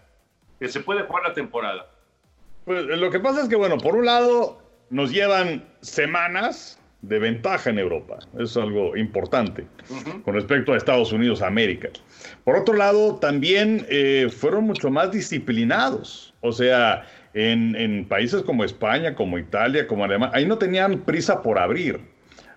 que 0.61 0.69
se 0.69 0.79
puede 0.79 1.03
jugar 1.03 1.25
la 1.25 1.35
temporada. 1.35 1.91
Pues 2.65 2.85
lo 2.85 3.11
que 3.11 3.19
pasa 3.19 3.43
es 3.43 3.49
que, 3.49 3.57
bueno, 3.57 3.77
por 3.77 3.97
un 3.97 4.07
lado 4.07 4.63
nos 4.91 5.11
llevan 5.11 5.69
semanas 5.81 6.78
de 7.03 7.19
ventaja 7.19 7.71
en 7.71 7.79
Europa. 7.79 8.19
Eso 8.35 8.43
es 8.43 8.57
algo 8.57 8.97
importante 8.97 9.67
con 10.25 10.35
respecto 10.35 10.73
a 10.73 10.77
Estados 10.77 11.13
Unidos, 11.13 11.43
América. 11.43 11.89
Por 12.45 12.57
otro 12.57 12.75
lado, 12.75 13.17
también 13.17 13.87
eh, 13.89 14.29
fueron 14.31 14.65
mucho 14.65 14.91
más 14.91 15.13
disciplinados. 15.13 16.35
O 16.41 16.53
sea, 16.53 17.07
en, 17.35 17.77
en, 17.77 18.07
países 18.07 18.43
como 18.43 18.65
España, 18.65 19.15
como 19.15 19.39
Italia, 19.39 19.87
como 19.87 20.05
Alemania, 20.05 20.37
ahí 20.37 20.47
no 20.47 20.59
tenían 20.59 21.01
prisa 21.01 21.43
por 21.43 21.59
abrir. 21.59 22.01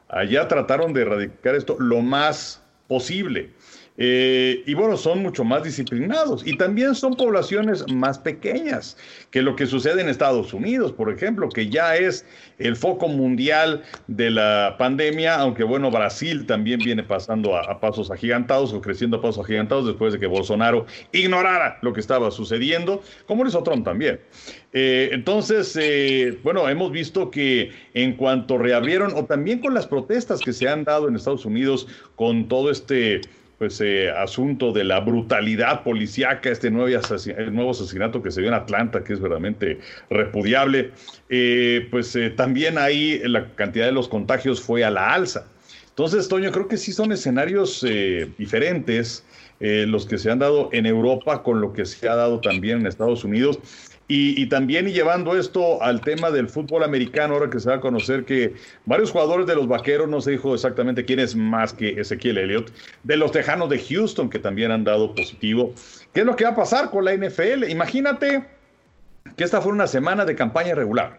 Allá 0.10 0.48
trataron 0.48 0.94
de 0.94 1.04
erradicar 1.04 1.56
esto 1.56 1.78
lo 1.80 2.02
más 2.02 2.64
posible. 2.88 3.52
Eh, 4.04 4.64
y 4.66 4.74
bueno, 4.74 4.98
son 4.98 5.22
mucho 5.22 5.44
más 5.44 5.64
disciplinados 5.64 6.42
y 6.44 6.58
también 6.58 6.96
son 6.96 7.14
poblaciones 7.14 7.86
más 7.94 8.18
pequeñas 8.18 8.98
que 9.30 9.44
lo 9.44 9.56
que 9.56 9.68
sucede 9.68 10.02
en 10.02 10.10
Estados 10.10 10.56
Unidos, 10.56 10.92
por 10.92 11.14
ejemplo, 11.14 11.48
que 11.50 11.70
ya 11.70 11.96
es 11.96 12.26
el 12.58 12.76
foco 12.76 13.08
mundial 13.08 13.84
de 14.08 14.32
la 14.32 14.74
pandemia, 14.80 15.36
aunque 15.36 15.64
bueno, 15.64 15.92
Brasil 15.92 16.48
también 16.48 16.80
viene 16.80 17.04
pasando 17.04 17.56
a, 17.56 17.80
pasos 17.80 18.10
agigantados 18.10 18.74
o 18.74 18.82
creciendo 18.82 19.18
a 19.18 19.22
pasos 19.22 19.46
agigantados 19.46 19.86
después 19.86 20.14
de 20.14 20.20
que 20.20 20.26
Bolsonaro 20.26 20.88
ignorara 21.12 21.78
lo 21.84 21.94
que 21.94 22.00
estaba 22.00 22.32
sucediendo, 22.32 23.04
como 23.28 23.44
lo 23.44 23.50
hizo 23.50 23.62
Trump 23.62 23.86
también. 23.86 24.20
Eh, 24.74 25.10
entonces, 25.12 25.78
eh, 25.80 26.40
bueno, 26.44 26.68
hemos 26.68 26.92
visto 26.92 27.30
que 27.30 27.72
en 27.94 28.16
cuanto 28.16 28.58
reabrieron, 28.58 29.14
o 29.14 29.26
también 29.26 29.60
con 29.60 29.76
las 29.76 29.86
protestas 29.86 30.40
que 30.40 30.54
se 30.54 30.68
han 30.68 30.86
dado 30.86 31.08
en 31.08 31.16
Estados 31.16 31.46
Unidos 31.46 31.88
con 32.16 32.48
todo 32.48 32.72
este 32.72 33.22
pues 33.62 33.80
eh, 33.80 34.10
asunto 34.10 34.72
de 34.72 34.84
la 34.84 35.02
brutalidad 35.02 35.84
policíaca, 35.84 36.50
este 36.50 36.72
nuevo, 36.72 37.00
nuevo 37.52 37.70
asesinato 37.70 38.24
que 38.24 38.32
se 38.32 38.42
dio 38.42 38.50
en 38.50 38.56
Atlanta, 38.56 39.04
que 39.04 39.14
es 39.14 39.20
verdaderamente 39.20 39.80
repudiable, 40.10 40.90
eh, 41.30 41.88
pues 41.92 42.16
eh, 42.16 42.32
también 42.32 42.80
ahí 42.80 43.22
la 43.24 43.54
cantidad 43.54 43.86
de 43.86 43.92
los 43.92 44.10
contagios 44.10 44.60
fue 44.62 44.84
a 44.84 44.90
la 44.90 45.14
alza. 45.14 45.46
Entonces, 45.90 46.28
Toño, 46.28 46.52
creo 46.52 46.68
que 46.68 46.78
sí 46.78 46.92
son 46.92 47.12
escenarios 47.12 47.86
diferentes 48.40 49.24
los 49.60 50.08
que 50.08 50.18
se 50.18 50.32
han 50.32 50.40
dado 50.40 50.70
en 50.72 50.88
Europa 50.88 51.44
con 51.44 51.62
lo 51.62 51.72
que 51.72 51.86
se 51.86 52.10
ha 52.10 52.16
dado 52.16 52.40
también 52.40 52.80
en 52.80 52.88
Estados 52.88 53.24
Unidos. 53.24 53.60
Y, 54.14 54.46
también 54.48 54.90
y 54.90 54.92
llevando 54.92 55.38
esto 55.38 55.82
al 55.82 56.02
tema 56.02 56.32
del 56.32 56.50
fútbol 56.50 56.84
americano, 56.84 57.36
ahora 57.36 57.50
que 57.50 57.62
se 57.62 57.70
va 57.70 57.76
a 57.76 57.80
conocer 57.80 58.26
que 58.26 58.56
varios 58.84 59.10
jugadores 59.10 59.48
de 59.48 59.56
los 59.56 59.70
Vaqueros, 59.70 60.10
no 60.10 60.20
se 60.20 60.32
dijo 60.32 60.54
exactamente 60.54 61.06
quién 61.06 61.20
es 61.20 61.34
más 61.34 61.72
que 61.72 61.92
Ezequiel 61.92 62.38
Elliott, 62.38 62.74
de 63.04 63.16
los 63.16 63.32
Tejanos 63.32 63.70
de 63.70 63.80
Houston, 63.80 64.30
que 64.30 64.38
también 64.38 64.70
han 64.72 64.84
dado 64.84 65.16
positivo. 65.16 65.74
¿Qué 66.14 66.20
es 66.20 66.26
lo 66.26 66.36
que 66.36 66.44
va 66.44 66.50
a 66.50 66.56
pasar 66.56 66.90
con 66.90 67.06
la 67.06 67.16
NFL? 67.16 67.70
Imagínate 67.70 68.44
que 69.38 69.46
esta 69.46 69.62
fue 69.62 69.72
una 69.72 69.88
semana 69.88 70.26
de 70.26 70.36
campaña 70.36 70.76
regular. 70.76 71.18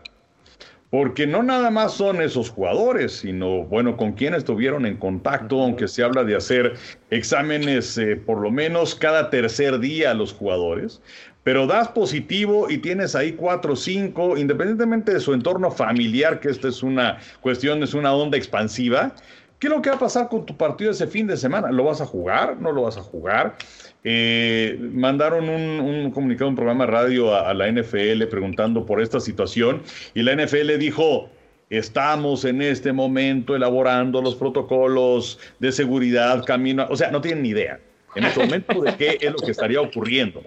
Porque 0.90 1.26
no 1.26 1.42
nada 1.42 1.70
más 1.70 1.94
son 1.94 2.20
esos 2.20 2.50
jugadores, 2.50 3.12
sino, 3.12 3.64
bueno, 3.64 3.96
con 3.96 4.12
quienes 4.12 4.40
estuvieron 4.40 4.84
en 4.84 4.98
contacto, 4.98 5.62
aunque 5.62 5.88
se 5.88 6.02
habla 6.02 6.22
de 6.24 6.36
hacer 6.36 6.74
exámenes 7.08 7.96
eh, 7.96 8.16
por 8.16 8.42
lo 8.42 8.50
menos 8.50 8.94
cada 8.94 9.30
tercer 9.30 9.78
día 9.78 10.10
a 10.10 10.14
los 10.14 10.34
jugadores 10.34 11.00
pero 11.44 11.66
das 11.66 11.88
positivo 11.88 12.70
y 12.70 12.78
tienes 12.78 13.14
ahí 13.14 13.32
cuatro 13.32 13.72
o 13.72 13.76
cinco, 13.76 14.36
independientemente 14.36 15.12
de 15.12 15.20
su 15.20 15.32
entorno 15.34 15.70
familiar, 15.70 16.40
que 16.40 16.48
esta 16.48 16.68
es 16.68 16.82
una 16.82 17.18
cuestión, 17.40 17.82
es 17.82 17.94
una 17.94 18.14
onda 18.14 18.36
expansiva, 18.36 19.14
¿qué 19.58 19.66
es 19.66 19.72
lo 19.72 19.82
que 19.82 19.90
va 19.90 19.96
a 19.96 20.00
pasar 20.00 20.28
con 20.28 20.46
tu 20.46 20.56
partido 20.56 20.90
ese 20.90 21.06
fin 21.06 21.26
de 21.26 21.36
semana? 21.36 21.70
¿Lo 21.70 21.84
vas 21.84 22.00
a 22.00 22.06
jugar? 22.06 22.60
¿No 22.60 22.72
lo 22.72 22.82
vas 22.82 22.96
a 22.96 23.02
jugar? 23.02 23.56
Eh, 24.04 24.78
mandaron 24.92 25.48
un, 25.48 26.10
comunicado, 26.10 26.48
un 26.48 26.56
programa 26.56 26.86
de 26.86 26.90
radio 26.90 27.34
a, 27.34 27.54
la 27.54 27.70
NFL 27.70 28.24
preguntando 28.28 28.84
por 28.84 29.00
esta 29.00 29.20
situación 29.20 29.82
y 30.14 30.22
la 30.22 30.34
NFL 30.34 30.76
dijo, 30.78 31.30
estamos 31.70 32.44
en 32.44 32.62
este 32.62 32.92
momento 32.92 33.54
elaborando 33.54 34.20
los 34.20 34.34
protocolos 34.34 35.38
de 35.60 35.70
seguridad, 35.70 36.44
camino, 36.44 36.86
o 36.90 36.96
sea, 36.96 37.10
no 37.12 37.20
tienen 37.20 37.44
ni 37.44 37.50
idea 37.50 37.78
en 38.14 38.24
este 38.24 38.40
momento 38.40 38.80
de 38.82 38.94
qué 38.96 39.18
es 39.20 39.30
lo 39.30 39.38
que 39.38 39.52
estaría 39.52 39.80
ocurriendo. 39.80 40.42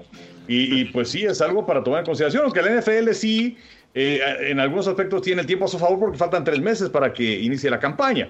Y, 0.47 0.85
pues 0.85 1.09
sí, 1.09 1.23
es 1.23 1.41
algo 1.41 1.65
para 1.65 1.83
tomar 1.83 1.99
en 1.99 2.05
consideración, 2.05 2.43
aunque 2.43 2.61
la 2.61 2.79
NFL 2.79 3.11
sí, 3.13 3.57
eh, 3.93 4.19
en 4.41 4.59
algunos 4.59 4.87
aspectos 4.87 5.21
tiene 5.21 5.41
el 5.41 5.47
tiempo 5.47 5.65
a 5.65 5.67
su 5.67 5.79
favor 5.79 5.99
porque 5.99 6.17
faltan 6.17 6.43
tres 6.43 6.59
meses 6.59 6.89
para 6.89 7.13
que 7.13 7.39
inicie 7.41 7.69
la 7.69 7.79
campaña. 7.79 8.29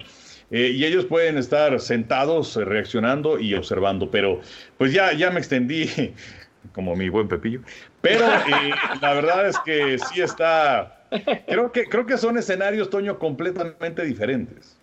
Eh, 0.51 0.71
y 0.75 0.85
ellos 0.85 1.05
pueden 1.05 1.37
estar 1.37 1.79
sentados 1.79 2.55
eh, 2.55 2.65
reaccionando 2.65 3.39
y 3.39 3.55
observando, 3.55 4.11
pero 4.11 4.41
pues 4.77 4.93
ya, 4.93 5.11
ya 5.13 5.31
me 5.31 5.39
extendí 5.39 5.89
como 6.73 6.95
mi 6.95 7.09
buen 7.09 7.27
Pepillo, 7.27 7.61
pero 8.01 8.25
eh, 8.25 8.71
la 9.01 9.13
verdad 9.13 9.47
es 9.47 9.57
que 9.65 9.97
sí 9.97 10.21
está, 10.21 11.07
creo 11.47 11.71
que, 11.71 11.85
creo 11.85 12.05
que 12.05 12.17
son 12.17 12.37
escenarios, 12.37 12.89
Toño, 12.91 13.17
completamente 13.17 14.03
diferentes. 14.03 14.77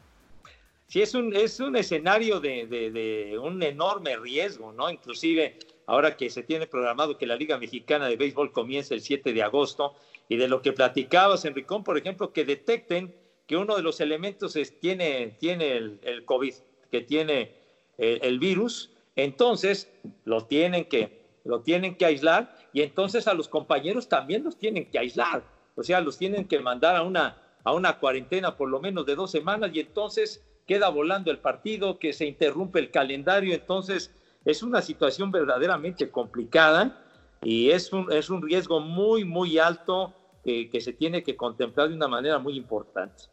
Sí, 0.88 1.00
es 1.00 1.14
un, 1.14 1.34
es 1.34 1.58
un 1.60 1.76
escenario 1.76 2.38
de, 2.40 2.66
de, 2.66 3.38
un 3.38 3.62
enorme 3.62 4.16
riesgo, 4.16 4.72
¿no? 4.72 4.90
Inclusive 4.90 5.58
ahora 5.92 6.16
que 6.16 6.30
se 6.30 6.42
tiene 6.42 6.66
programado 6.66 7.18
que 7.18 7.26
la 7.26 7.36
Liga 7.36 7.58
Mexicana 7.58 8.08
de 8.08 8.16
Béisbol 8.16 8.50
comience 8.50 8.94
el 8.94 9.02
7 9.02 9.34
de 9.34 9.42
agosto, 9.42 9.94
y 10.26 10.36
de 10.36 10.48
lo 10.48 10.62
que 10.62 10.72
platicabas, 10.72 11.44
Enricón, 11.44 11.84
por 11.84 11.98
ejemplo, 11.98 12.32
que 12.32 12.46
detecten 12.46 13.14
que 13.46 13.58
uno 13.58 13.76
de 13.76 13.82
los 13.82 14.00
elementos 14.00 14.56
es, 14.56 14.80
tiene, 14.80 15.36
tiene 15.38 15.76
el, 15.76 16.24
COVID, 16.24 16.54
que 16.90 17.02
tiene 17.02 17.52
el, 17.98 18.38
virus, 18.38 18.90
entonces 19.16 19.92
lo 20.24 20.46
tienen, 20.46 20.86
que, 20.86 21.26
lo 21.44 21.60
tienen 21.60 21.96
que 21.96 22.06
aislar 22.06 22.56
y 22.72 22.80
entonces 22.80 23.28
a 23.28 23.34
los 23.34 23.48
compañeros 23.48 24.08
también 24.08 24.44
los 24.44 24.56
tienen 24.56 24.90
que 24.90 24.98
aislar, 24.98 25.44
o 25.74 25.82
sea, 25.82 26.00
los 26.00 26.16
tienen 26.16 26.48
que 26.48 26.58
mandar 26.58 26.96
a 26.96 27.02
una, 27.02 27.36
a 27.64 27.74
una 27.74 27.98
cuarentena 27.98 28.56
por 28.56 28.70
lo 28.70 28.80
menos 28.80 29.04
de 29.04 29.14
dos 29.14 29.30
semanas 29.30 29.70
y 29.74 29.80
entonces 29.80 30.42
queda 30.66 30.88
volando 30.88 31.30
el 31.30 31.38
partido, 31.38 31.98
que 31.98 32.14
se 32.14 32.24
interrumpe 32.24 32.78
el 32.78 32.90
calendario, 32.90 33.52
entonces 33.52 34.10
es 34.44 34.62
una 34.62 34.82
situación 34.82 35.30
verdaderamente 35.30 36.10
complicada 36.10 37.04
y 37.42 37.70
es 37.70 37.92
un, 37.92 38.12
es 38.12 38.30
un 38.30 38.42
riesgo 38.42 38.80
muy, 38.80 39.24
muy 39.24 39.58
alto 39.58 40.14
que 40.44 40.80
se 40.80 40.92
tiene 40.92 41.22
que 41.22 41.36
contemplar 41.36 41.88
de 41.88 41.94
una 41.94 42.08
manera 42.08 42.38
muy 42.38 42.56
importante. 42.56 43.24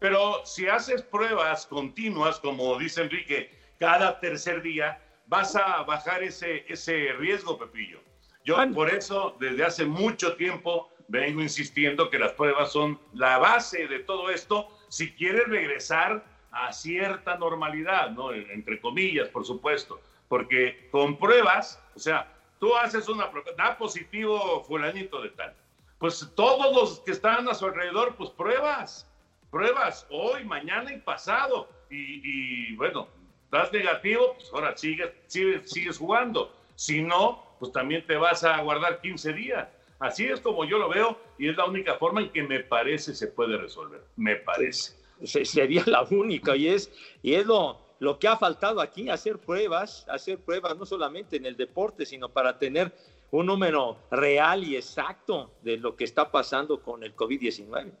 Pero 0.00 0.44
si 0.44 0.66
haces 0.66 1.02
pruebas 1.02 1.66
continuas, 1.66 2.40
como 2.40 2.76
dice 2.78 3.02
Enrique, 3.02 3.50
cada 3.78 4.18
tercer 4.20 4.62
día, 4.62 5.00
vas 5.26 5.56
a 5.56 5.82
bajar 5.84 6.22
ese, 6.22 6.64
ese 6.68 7.12
riesgo, 7.14 7.58
Pepillo. 7.58 8.00
Yo 8.44 8.56
por 8.74 8.90
eso 8.90 9.36
desde 9.40 9.64
hace 9.64 9.86
mucho 9.86 10.36
tiempo 10.36 10.90
vengo 11.08 11.40
insistiendo 11.40 12.10
que 12.10 12.18
las 12.18 12.32
pruebas 12.32 12.72
son 12.72 12.98
la 13.14 13.38
base 13.38 13.86
de 13.86 14.00
todo 14.00 14.30
esto 14.30 14.68
si 14.88 15.12
quieres 15.14 15.46
regresar 15.48 16.24
a 16.50 16.72
cierta 16.72 17.36
normalidad, 17.36 18.10
¿no? 18.10 18.32
Entre 18.32 18.80
comillas, 18.80 19.28
por 19.28 19.44
supuesto. 19.44 20.00
Porque 20.34 20.88
con 20.90 21.16
pruebas, 21.16 21.80
o 21.94 21.98
sea, 22.00 22.26
tú 22.58 22.74
haces 22.74 23.08
una 23.08 23.30
da 23.56 23.78
positivo 23.78 24.64
fulanito 24.64 25.22
de 25.22 25.28
tal. 25.28 25.54
Pues 26.00 26.28
todos 26.34 26.74
los 26.74 26.98
que 27.04 27.12
están 27.12 27.48
a 27.48 27.54
su 27.54 27.66
alrededor, 27.66 28.16
pues 28.16 28.30
pruebas 28.30 29.08
pruebas 29.52 30.04
hoy, 30.10 30.42
mañana 30.42 30.92
y 30.92 30.98
pasado. 30.98 31.68
Y, 31.88 32.74
bueno, 32.74 33.06
das 33.52 33.72
negativo, 33.72 34.34
pues 34.34 34.50
ahora 34.52 34.76
sigues, 34.76 35.10
sigues, 35.28 35.70
sigues 35.70 35.98
jugando. 35.98 36.52
Si 36.74 37.00
no, 37.00 37.54
pues 37.60 37.70
también 37.70 38.04
te 38.04 38.16
vas 38.16 38.42
a 38.42 38.60
guardar 38.60 39.00
15 39.02 39.34
días. 39.34 39.68
Así 40.00 40.24
es 40.24 40.40
como 40.40 40.64
yo 40.64 40.78
lo 40.78 40.88
veo 40.88 41.16
y 41.38 41.48
es 41.48 41.56
la 41.56 41.66
única 41.66 41.94
forma 41.94 42.22
en 42.22 42.30
que 42.30 42.42
me 42.42 42.58
parece 42.58 43.14
se 43.14 43.28
puede 43.28 43.56
resolver. 43.56 44.02
Me 44.16 44.34
parece. 44.34 44.94
Sería 45.22 45.84
la 45.86 46.02
única 46.02 46.56
y 46.56 46.66
es, 46.66 46.90
y 47.22 47.34
es 47.34 47.46
lo, 47.46 47.83
lo 47.98 48.18
que 48.18 48.28
ha 48.28 48.36
faltado 48.36 48.80
aquí, 48.80 49.08
hacer 49.08 49.38
pruebas, 49.38 50.06
hacer 50.08 50.38
pruebas 50.38 50.76
no 50.76 50.86
solamente 50.86 51.36
en 51.36 51.46
el 51.46 51.56
deporte, 51.56 52.06
sino 52.06 52.28
para 52.28 52.58
tener 52.58 52.92
un 53.30 53.46
número 53.46 53.98
real 54.10 54.64
y 54.64 54.76
exacto 54.76 55.52
de 55.62 55.76
lo 55.76 55.96
que 55.96 56.04
está 56.04 56.30
pasando 56.30 56.80
con 56.80 57.02
el 57.02 57.16
COVID-19. 57.16 57.92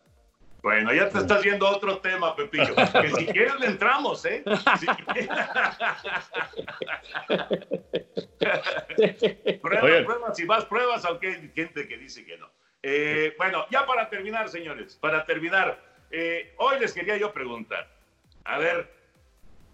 Bueno, 0.62 0.94
ya 0.94 1.10
te 1.10 1.18
estás 1.18 1.42
viendo 1.42 1.68
otro 1.68 1.98
tema, 1.98 2.34
Pepillo. 2.34 2.74
Que 2.74 3.10
si 3.10 3.26
quieres 3.26 3.60
le 3.60 3.66
entramos, 3.66 4.24
¿eh? 4.24 4.42
Si 4.80 4.86
pruebas, 9.60 10.04
pruebas, 10.04 10.36
si 10.36 10.46
vas 10.46 10.64
pruebas, 10.64 11.04
aunque 11.04 11.26
hay 11.26 11.50
gente 11.54 11.86
que 11.86 11.98
dice 11.98 12.24
que 12.24 12.38
no. 12.38 12.50
Eh, 12.82 13.34
bueno, 13.36 13.66
ya 13.70 13.84
para 13.84 14.08
terminar, 14.08 14.48
señores, 14.48 14.96
para 14.96 15.26
terminar, 15.26 15.78
eh, 16.10 16.54
hoy 16.56 16.80
les 16.80 16.94
quería 16.94 17.18
yo 17.18 17.30
preguntar, 17.32 17.86
a 18.44 18.56
ver, 18.56 19.03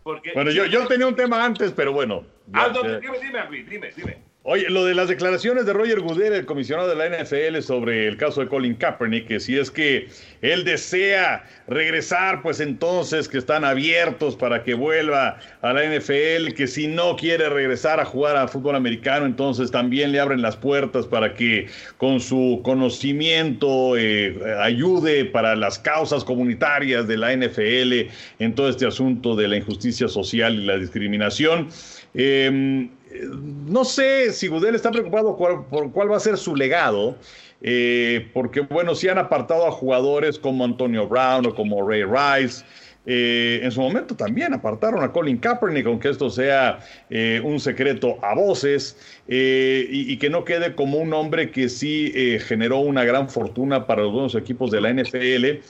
porque... 0.03 0.32
Bueno, 0.34 0.51
yo, 0.51 0.66
yo 0.66 0.86
tenía 0.86 1.07
un 1.07 1.16
tema 1.16 1.44
antes, 1.44 1.72
pero 1.72 1.92
bueno. 1.92 2.24
ah, 2.53 2.70
no, 2.74 2.82
dime, 2.82 3.18
dime, 3.20 3.64
dime, 3.68 3.92
dime. 3.96 4.30
Oye, 4.43 4.70
lo 4.70 4.86
de 4.86 4.95
las 4.95 5.09
declaraciones 5.09 5.66
de 5.66 5.74
Roger 5.74 6.01
Goodell, 6.01 6.32
el 6.32 6.47
comisionado 6.47 6.88
de 6.88 6.97
la 6.97 7.14
NFL, 7.14 7.61
sobre 7.61 8.09
el 8.09 8.16
caso 8.16 8.41
de 8.41 8.49
Colin 8.49 8.74
Kaepernick, 8.74 9.26
que 9.26 9.38
si 9.38 9.59
es 9.59 9.70
que 9.70 10.09
él 10.41 10.64
desea 10.64 11.45
regresar, 11.68 12.41
pues 12.41 12.59
entonces 12.61 13.28
que 13.28 13.36
están 13.36 13.66
abiertos 13.66 14.36
para 14.36 14.62
que 14.62 14.72
vuelva 14.72 15.38
a 15.61 15.72
la 15.74 15.84
NFL, 15.84 16.55
que 16.57 16.66
si 16.66 16.86
no 16.86 17.16
quiere 17.16 17.51
regresar 17.51 18.01
a 18.01 18.07
jugar 18.07 18.38
a 18.38 18.49
fútbol 18.49 18.76
americano, 18.76 19.26
entonces 19.26 19.70
también 19.70 20.11
le 20.11 20.20
abren 20.20 20.41
las 20.41 20.57
puertas 20.57 21.07
para 21.07 21.34
que 21.34 21.66
con 21.99 22.18
su 22.18 22.62
conocimiento 22.64 23.95
eh, 23.99 24.38
ayude 24.62 25.26
para 25.26 25.55
las 25.55 25.78
causas 25.78 26.24
comunitarias 26.24 27.07
de 27.07 27.18
la 27.18 27.36
NFL 27.36 28.11
en 28.38 28.55
todo 28.55 28.70
este 28.70 28.86
asunto 28.86 29.36
de 29.36 29.49
la 29.49 29.59
injusticia 29.59 30.09
social 30.09 30.55
y 30.55 30.64
la 30.64 30.78
discriminación. 30.78 31.68
Eh, 32.14 32.90
no 33.22 33.84
sé 33.84 34.32
si 34.32 34.48
Gudel 34.48 34.74
está 34.74 34.90
preocupado 34.90 35.36
por, 35.36 35.92
cuál 35.92 36.11
va 36.11 36.16
a 36.16 36.20
ser 36.20 36.36
su 36.36 36.54
legado, 36.54 37.16
eh, 37.62 38.28
porque 38.32 38.61
bueno, 38.61 38.94
si 38.94 39.08
han 39.08 39.18
apartado 39.18 39.66
a 39.66 39.72
jugadores 39.72 40.38
como 40.38 40.64
Antonio 40.64 41.08
Brown 41.08 41.46
o 41.46 41.54
como 41.54 41.86
Ray 41.86 42.04
Rice. 42.04 42.64
Eh, 43.06 43.61
en 43.62 43.72
su 43.72 43.80
momento 43.80 44.14
también 44.14 44.52
apartaron 44.52 45.02
a 45.02 45.11
Colin 45.11 45.38
Kaepernick, 45.38 45.86
aunque 45.86 46.11
esto 46.11 46.28
sea 46.28 46.80
eh, 47.08 47.40
un 47.42 47.58
secreto 47.58 48.18
a 48.22 48.34
voces, 48.34 48.94
y, 49.26 50.12
y, 50.12 50.18
que 50.18 50.28
no 50.28 50.44
quede 50.44 50.74
como 50.74 50.98
un 50.98 51.14
hombre 51.14 51.50
que 51.50 51.70
sí 51.70 52.12
generó 52.46 52.80
una 52.80 53.02
gran 53.04 53.30
fortuna 53.30 53.86
para 53.86 54.02
los 54.02 54.12
buenos 54.12 54.34
equipos 54.34 54.70
de 54.70 54.82
la 54.82 54.92
NFL, 54.92 55.64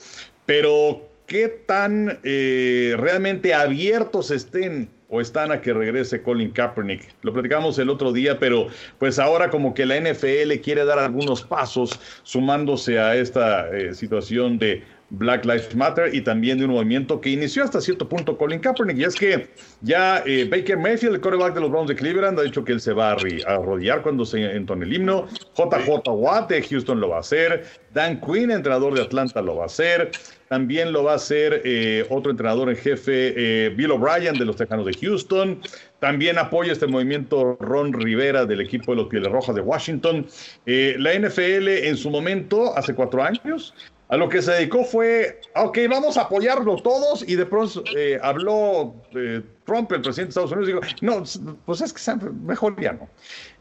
pero 0.45 1.09
qué 1.25 1.47
tan 1.47 2.19
realmente 2.21 3.53
abiertos 3.53 4.29
estén 4.29 4.89
o 5.11 5.19
están 5.19 5.51
a 5.51 5.61
que 5.61 5.73
regrese 5.73 6.23
Colin 6.23 6.51
Kaepernick. 6.51 7.09
Lo 7.21 7.33
platicamos 7.33 7.77
el 7.77 7.89
otro 7.89 8.13
día, 8.13 8.39
pero 8.39 8.67
pues 8.97 9.19
ahora 9.19 9.49
como 9.49 9.73
que 9.73 9.85
la 9.85 9.99
NFL 9.99 10.53
quiere 10.63 10.85
dar 10.85 10.99
algunos 10.99 11.43
pasos 11.43 11.99
sumándose 12.23 12.97
a 12.97 13.15
esta 13.15 13.69
eh, 13.75 13.93
situación 13.93 14.57
de 14.57 14.81
Black 15.09 15.43
Lives 15.43 15.75
Matter 15.75 16.15
y 16.15 16.21
también 16.21 16.57
de 16.57 16.63
un 16.63 16.71
movimiento 16.71 17.19
que 17.19 17.31
inició 17.31 17.65
hasta 17.65 17.81
cierto 17.81 18.07
punto 18.07 18.37
Colin 18.37 18.61
Kaepernick. 18.61 18.97
Y 18.97 19.03
es 19.03 19.15
que 19.15 19.49
ya 19.81 20.23
eh, 20.25 20.47
Baker 20.49 20.77
Mayfield, 20.77 21.15
el 21.15 21.21
quarterback 21.21 21.55
de 21.55 21.59
los 21.59 21.69
Browns 21.69 21.89
de 21.89 21.95
Cleveland, 21.95 22.39
ha 22.39 22.43
dicho 22.43 22.63
que 22.63 22.71
él 22.71 22.79
se 22.79 22.93
va 22.93 23.11
a 23.11 23.17
arrodillar 23.47 24.03
cuando 24.03 24.23
se 24.23 24.55
entone 24.55 24.85
el 24.85 24.93
himno. 24.93 25.27
JJ 25.57 26.07
Watt 26.07 26.49
de 26.49 26.63
Houston 26.63 27.01
lo 27.01 27.09
va 27.09 27.17
a 27.17 27.19
hacer. 27.19 27.65
Dan 27.93 28.21
Quinn, 28.21 28.49
entrenador 28.49 28.93
de 28.93 29.01
Atlanta, 29.01 29.41
lo 29.41 29.57
va 29.57 29.63
a 29.63 29.65
hacer. 29.65 30.11
También 30.51 30.91
lo 30.91 31.05
va 31.05 31.13
a 31.13 31.15
hacer 31.15 31.61
eh, 31.63 32.05
otro 32.09 32.29
entrenador 32.29 32.69
en 32.69 32.75
jefe, 32.75 33.33
eh, 33.37 33.69
Bill 33.69 33.91
O'Brien 33.91 34.37
de 34.37 34.43
los 34.43 34.57
Tejanos 34.57 34.85
de 34.85 34.91
Houston. 34.91 35.61
También 35.99 36.37
apoya 36.37 36.73
este 36.73 36.87
movimiento 36.87 37.55
Ron 37.61 37.93
Rivera 37.93 38.45
del 38.45 38.59
equipo 38.59 38.91
de 38.91 38.97
los 38.97 39.07
Pieles 39.07 39.31
Rojas 39.31 39.55
de 39.55 39.61
Washington. 39.61 40.27
la 40.65 41.13
NFL 41.13 41.69
en 41.69 41.95
su 41.95 42.09
momento, 42.09 42.77
hace 42.77 42.93
cuatro 42.93 43.23
años, 43.23 43.73
a 44.11 44.17
lo 44.17 44.27
que 44.27 44.41
se 44.41 44.51
dedicó 44.51 44.83
fue, 44.83 45.39
ok, 45.55 45.79
vamos 45.89 46.17
a 46.17 46.23
apoyarlo 46.23 46.75
todos 46.75 47.23
y 47.27 47.35
de 47.35 47.45
pronto 47.45 47.81
eh, 47.95 48.19
habló 48.21 48.93
eh, 49.15 49.41
Trump, 49.65 49.89
el 49.93 50.01
presidente 50.01 50.33
de 50.33 50.43
Estados 50.43 50.51
Unidos, 50.51 50.67
digo, 50.67 50.81
no, 50.99 51.55
pues 51.65 51.79
es 51.79 51.93
que 51.93 52.01
mejor 52.43 52.79
ya 52.81 52.91
no. 52.91 53.07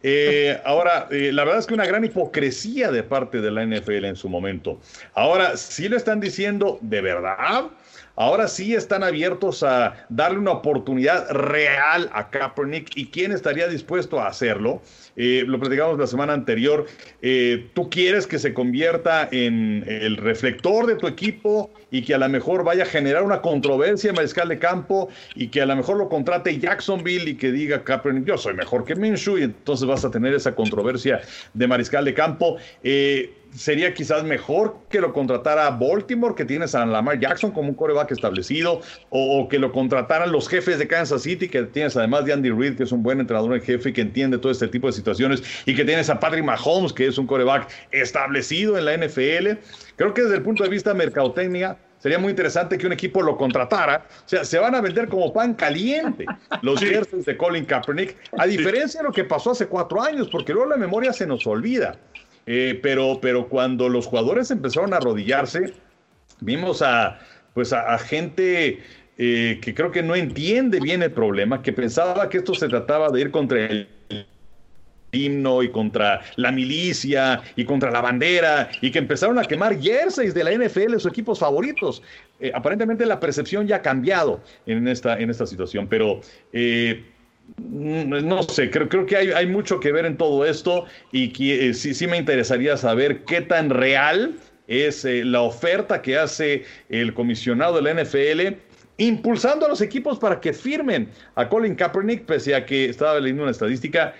Eh, 0.03 0.61
ahora, 0.65 1.07
eh, 1.13 1.31
la 1.33 1.45
verdad 1.45 1.61
es 1.61 1.67
que 1.67 1.75
una 1.75 1.87
gran 1.87 2.05
hipocresía 2.05 2.91
de 2.91 3.05
parte 3.05 3.41
de 3.41 3.53
la 3.53 3.65
NFL 3.65 4.07
en 4.07 4.17
su 4.17 4.29
momento. 4.29 4.81
Ahora, 5.15 5.57
sí 5.57 5.89
lo 5.89 5.97
están 5.97 6.19
diciendo 6.19 6.79
de 6.81 7.01
verdad, 7.01 7.71
ahora 8.17 8.49
sí 8.49 8.75
están 8.75 9.05
abiertos 9.05 9.63
a 9.63 10.05
darle 10.09 10.39
una 10.39 10.51
oportunidad 10.51 11.31
real 11.31 12.11
a 12.13 12.29
Kaepernick 12.29 12.97
y 12.97 13.07
quién 13.07 13.31
estaría 13.31 13.69
dispuesto 13.69 14.21
a 14.21 14.27
hacerlo. 14.27 14.83
Eh, 15.17 15.45
lo 15.47 15.59
platicamos 15.59 15.99
la 15.99 16.07
semana 16.07 16.33
anterior. 16.33 16.87
Eh, 17.23 17.69
tú 17.75 17.91
quieres 17.91 18.27
que 18.27 18.39
se 18.39 18.55
convierta 18.55 19.29
en 19.31 19.85
el 19.87 20.17
reflector 20.17 20.87
de 20.87 20.97
tu 20.97 21.07
equipo 21.07 21.71
y 21.91 22.03
que 22.03 22.15
a 22.15 22.19
lo 22.19 22.29
mejor 22.29 22.65
vaya 22.65 22.85
a 22.85 22.87
generar 22.87 23.23
una 23.23 23.43
controversia 23.43 24.11
en 24.11 24.17
mariscal 24.17 24.49
de 24.49 24.59
campo 24.59 25.09
y 25.35 25.49
que 25.49 25.61
a 25.61 25.67
lo 25.67 25.77
mejor 25.77 25.97
lo 25.97 26.09
contrate 26.09 26.59
Jacksonville 26.59 27.31
y 27.31 27.35
que 27.37 27.53
diga 27.53 27.83
Kaepernick, 27.83 28.25
yo 28.27 28.39
soy 28.39 28.55
mejor 28.55 28.85
que 28.85 28.95
Minshew 28.95 29.39
y 29.39 29.43
entonces 29.45 29.87
vas 29.87 30.05
a 30.05 30.11
tener 30.11 30.35
esa 30.35 30.55
controversia 30.55 31.21
de 31.55 31.67
mariscal 31.67 32.05
de 32.05 32.15
campo. 32.15 32.57
Eh, 32.83 33.35
sería 33.55 33.95
quizás 33.95 34.25
mejor 34.25 34.77
que 34.89 35.01
lo 35.01 35.13
contratara 35.13 35.71
Baltimore, 35.71 36.35
que 36.35 36.45
tienes 36.45 36.75
a 36.75 36.87
Lamar 36.87 37.19
Jackson 37.19 37.51
como 37.51 37.69
un 37.69 37.75
coreback 37.75 38.13
establecido, 38.13 38.81
o, 39.11 39.49
que 39.49 39.59
lo 39.59 39.73
contrataran 39.73 40.31
los 40.33 40.49
jefes 40.49 40.79
de 40.79 40.87
Kansas 40.87 41.23
City, 41.23 41.49
que 41.49 41.63
tienes 41.65 41.97
además 41.97 42.25
de 42.25 42.33
Andy 42.33 42.51
Reid, 42.51 42.77
que 42.77 42.85
es 42.85 42.93
un 42.93 43.03
buen 43.03 43.21
entrenador 43.21 43.55
en 43.55 43.63
jefe 43.63 43.91
y 43.91 43.93
que 43.93 44.03
entiende 44.03 44.39
todo 44.39 44.53
este 44.53 44.69
tipo 44.69 44.87
de 44.87 44.93
situaciones, 45.01 45.43
y 45.67 45.75
que 45.75 45.85
tienes 45.85 46.09
a 46.11 46.21
Patrick 46.21 46.45
Mahomes, 46.45 46.93
que 46.93 47.07
es 47.07 47.19
un 47.19 47.27
coreback 47.27 47.69
establecido 47.91 48.79
en 48.79 48.85
la 48.85 48.97
NFL. 48.97 49.59
Creo 49.97 50.15
que 50.15 50.23
desde 50.23 50.37
el 50.37 50.43
punto 50.43 50.63
de 50.63 50.71
vista 50.71 50.95
mercadotecnia, 50.95 51.77
sería 51.99 52.19
muy 52.19 52.31
interesante 52.31 52.79
que 52.79 52.87
un 52.87 52.93
equipo 52.93 53.23
lo 53.23 53.37
contratara. 53.37 54.07
O 54.25 54.29
sea, 54.29 54.45
se 54.45 54.59
van 54.59 54.75
a 54.75 54.81
vender 54.81 55.09
como 55.09 55.33
pan 55.33 55.55
caliente 55.55 56.27
los 56.63 56.81
jerseys 56.81 57.27
de 57.27 57.37
Colin 57.37 57.65
Kaepernick, 57.65 58.17
a 58.39 58.47
diferencia 58.47 59.01
de 59.01 59.09
lo 59.09 59.13
que 59.13 59.25
pasó 59.25 59.51
hace 59.53 59.67
cuatro 59.67 60.03
años, 60.03 60.29
porque 60.31 60.53
luego 60.53 60.71
la 60.71 60.77
memoria 60.77 61.13
se 61.13 61.27
nos 61.27 61.47
olvida. 61.47 61.99
Eh, 62.47 62.81
pero, 62.83 63.19
pero 63.21 63.49
cuando 63.49 63.89
los 63.89 64.07
jugadores 64.07 64.51
empezaron 64.51 64.93
a 64.93 64.97
arrodillarse, 64.97 65.75
vimos 66.41 66.83
a, 66.83 67.19
pues 67.55 67.73
a, 67.73 67.99
gente 67.99 68.83
eh, 69.19 69.59
que 69.63 69.75
creo 69.75 69.91
que 69.91 70.03
no 70.03 70.15
entiende 70.15 70.81
bien 70.81 71.03
el 71.03 71.13
problema, 71.13 71.63
que 71.63 71.73
pensaba 71.73 72.29
que 72.29 72.39
esto 72.39 72.55
se 72.55 72.69
trataba 72.69 73.11
de 73.11 73.21
ir 73.21 73.31
contra 73.31 73.67
el 73.67 73.89
himno 75.13 75.63
y 75.63 75.71
contra 75.71 76.21
la 76.37 76.53
milicia 76.53 77.43
y 77.57 77.65
contra 77.65 77.91
la 77.91 78.01
bandera 78.01 78.71
y 78.81 78.91
que 78.91 78.99
empezaron 78.99 79.39
a 79.39 79.45
quemar 79.45 79.81
jerseys 79.81 80.35
de 80.35 80.45
la 80.45 80.53
NFL, 80.53 80.95
sus 80.95 81.07
equipos 81.07 81.39
favoritos. 81.39 82.03
Eh, 82.39 82.53
aparentemente 82.55 83.05
la 83.07 83.21
percepción 83.21 83.67
ya 83.67 83.77
ha 83.77 83.83
cambiado 83.83 84.41
en 84.67 84.87
esta, 84.89 85.19
en 85.19 85.31
esta 85.31 85.47
situación, 85.47 85.87
pero 85.89 86.21
Mm, 87.59 88.27
no 88.27 88.43
sé, 88.43 88.71
creo, 88.71 88.89
creo 88.89 89.07
que 89.07 89.17
hay, 89.17 89.47
mucho 89.47 89.81
que 89.81 89.93
ver 89.93 90.05
en 90.05 90.17
todo 90.17 90.45
esto 90.45 90.87
y 91.13 91.33
que, 91.33 91.71
eh, 91.71 91.75
sí, 91.75 91.95
sí 91.95 92.07
me 92.07 92.17
interesaría 92.17 92.77
saber 92.77 93.25
qué 93.25 93.41
tan 93.41 93.71
real 93.71 94.37
es 94.69 95.05
eh, 95.05 95.25
la 95.25 95.43
oferta 95.43 96.01
que 96.01 96.17
hace 96.17 96.65
el 96.89 97.13
comisionado 97.15 97.77
de 97.77 97.83
la 97.83 98.03
NFL 98.03 98.57
impulsando 98.99 99.67
a 99.67 99.69
los 99.69 99.81
equipos 99.81 100.19
para 100.19 100.41
que 100.41 100.53
firmen 100.53 101.09
a 101.35 101.49
Colin 101.49 101.75
Kaepernick, 101.75 102.25
pese 102.25 102.55
a 102.55 102.67
que 102.67 102.87
estaba 102.87 103.19
leyendo 103.19 103.43
una 103.43 103.51
estadística, 103.51 104.15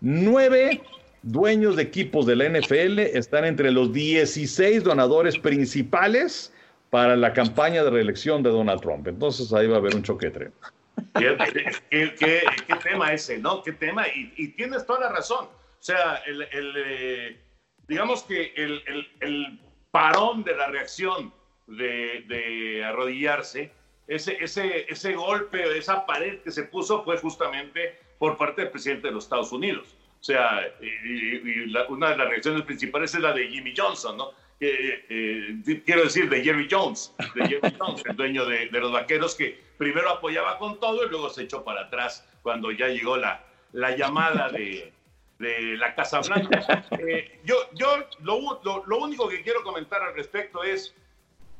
nueve 0.00 0.82
dueños 1.22 1.76
de 1.76 1.82
equipos 1.82 2.26
de 2.26 2.36
la 2.36 2.48
NFL 2.48 2.98
están 2.98 3.44
entre 3.44 3.70
los 3.70 3.92
16 3.92 4.84
donadores 4.84 5.38
principales 5.38 6.52
para 6.90 7.16
la 7.16 7.32
campaña 7.32 7.84
de 7.84 7.90
reelección 7.90 8.42
de 8.42 8.50
Donald 8.50 8.80
Trump. 8.80 9.06
Entonces 9.06 9.52
ahí 9.52 9.66
va 9.66 9.76
a 9.76 9.78
haber 9.78 9.94
un 9.94 10.02
choquetre. 10.02 10.50
¿Qué, 11.14 12.14
qué, 12.18 12.42
tema 12.82 13.12
ese, 13.12 13.38
¿no? 13.38 13.62
¿Qué 13.62 13.72
tema? 13.72 14.06
Y, 14.08 14.48
tienes 14.48 14.84
toda 14.86 15.00
la 15.00 15.08
razón. 15.10 15.46
O 15.46 15.82
sea, 15.82 16.16
el, 16.26 16.46
eh, 16.52 17.40
digamos 17.88 18.24
que 18.24 18.52
el, 18.56 18.82
el, 19.20 19.60
parón 19.90 20.44
de 20.44 20.54
la 20.54 20.68
reacción 20.68 21.32
de, 21.66 22.24
de, 22.28 22.84
arrodillarse, 22.84 23.72
ese, 24.06 24.36
ese, 24.40 24.86
ese 24.88 25.14
golpe, 25.14 25.76
esa 25.76 26.06
pared 26.06 26.38
que 26.42 26.52
se 26.52 26.64
puso 26.64 27.02
fue 27.02 27.18
justamente 27.18 27.98
por 28.20 28.36
parte 28.36 28.60
del 28.60 28.70
presidente 28.70 29.08
de 29.08 29.14
los 29.14 29.24
Estados 29.24 29.50
Unidos. 29.50 29.96
O 30.20 30.22
sea, 30.22 30.60
y, 30.82 31.74
una 31.88 32.10
de 32.10 32.18
las 32.18 32.28
reacciones 32.28 32.62
principales 32.64 33.14
es 33.14 33.20
la 33.22 33.32
de 33.32 33.48
Jimmy 33.48 33.72
Johnson, 33.74 34.18
¿no? 34.18 34.32
Eh, 34.60 35.56
quiero 35.86 36.02
decir, 36.02 36.28
de 36.28 36.44
Jerry 36.44 36.68
Jones, 36.70 37.14
de 37.34 37.48
Jerry 37.48 37.74
Jones, 37.80 38.02
el 38.04 38.14
dueño 38.14 38.44
de, 38.44 38.66
los 38.72 38.92
vaqueros, 38.92 39.34
que 39.34 39.58
primero 39.78 40.10
apoyaba 40.10 40.58
con 40.58 40.78
todo 40.78 41.06
y 41.06 41.08
luego 41.08 41.30
se 41.30 41.44
echó 41.44 41.64
para 41.64 41.86
atrás 41.86 42.28
cuando 42.42 42.70
ya 42.70 42.88
llegó 42.88 43.16
la, 43.16 43.42
la 43.72 43.96
llamada 43.96 44.50
de, 44.50 44.92
de 45.38 45.78
la 45.78 45.94
Casa 45.94 46.20
Blanca. 46.20 46.84
Eh, 46.98 47.40
yo 47.44 47.56
yo 47.72 48.06
lo, 48.20 48.84
lo, 48.86 48.98
único 48.98 49.30
que 49.30 49.40
quiero 49.42 49.62
comentar 49.62 50.02
al 50.02 50.14
respecto 50.14 50.62
es, 50.62 50.94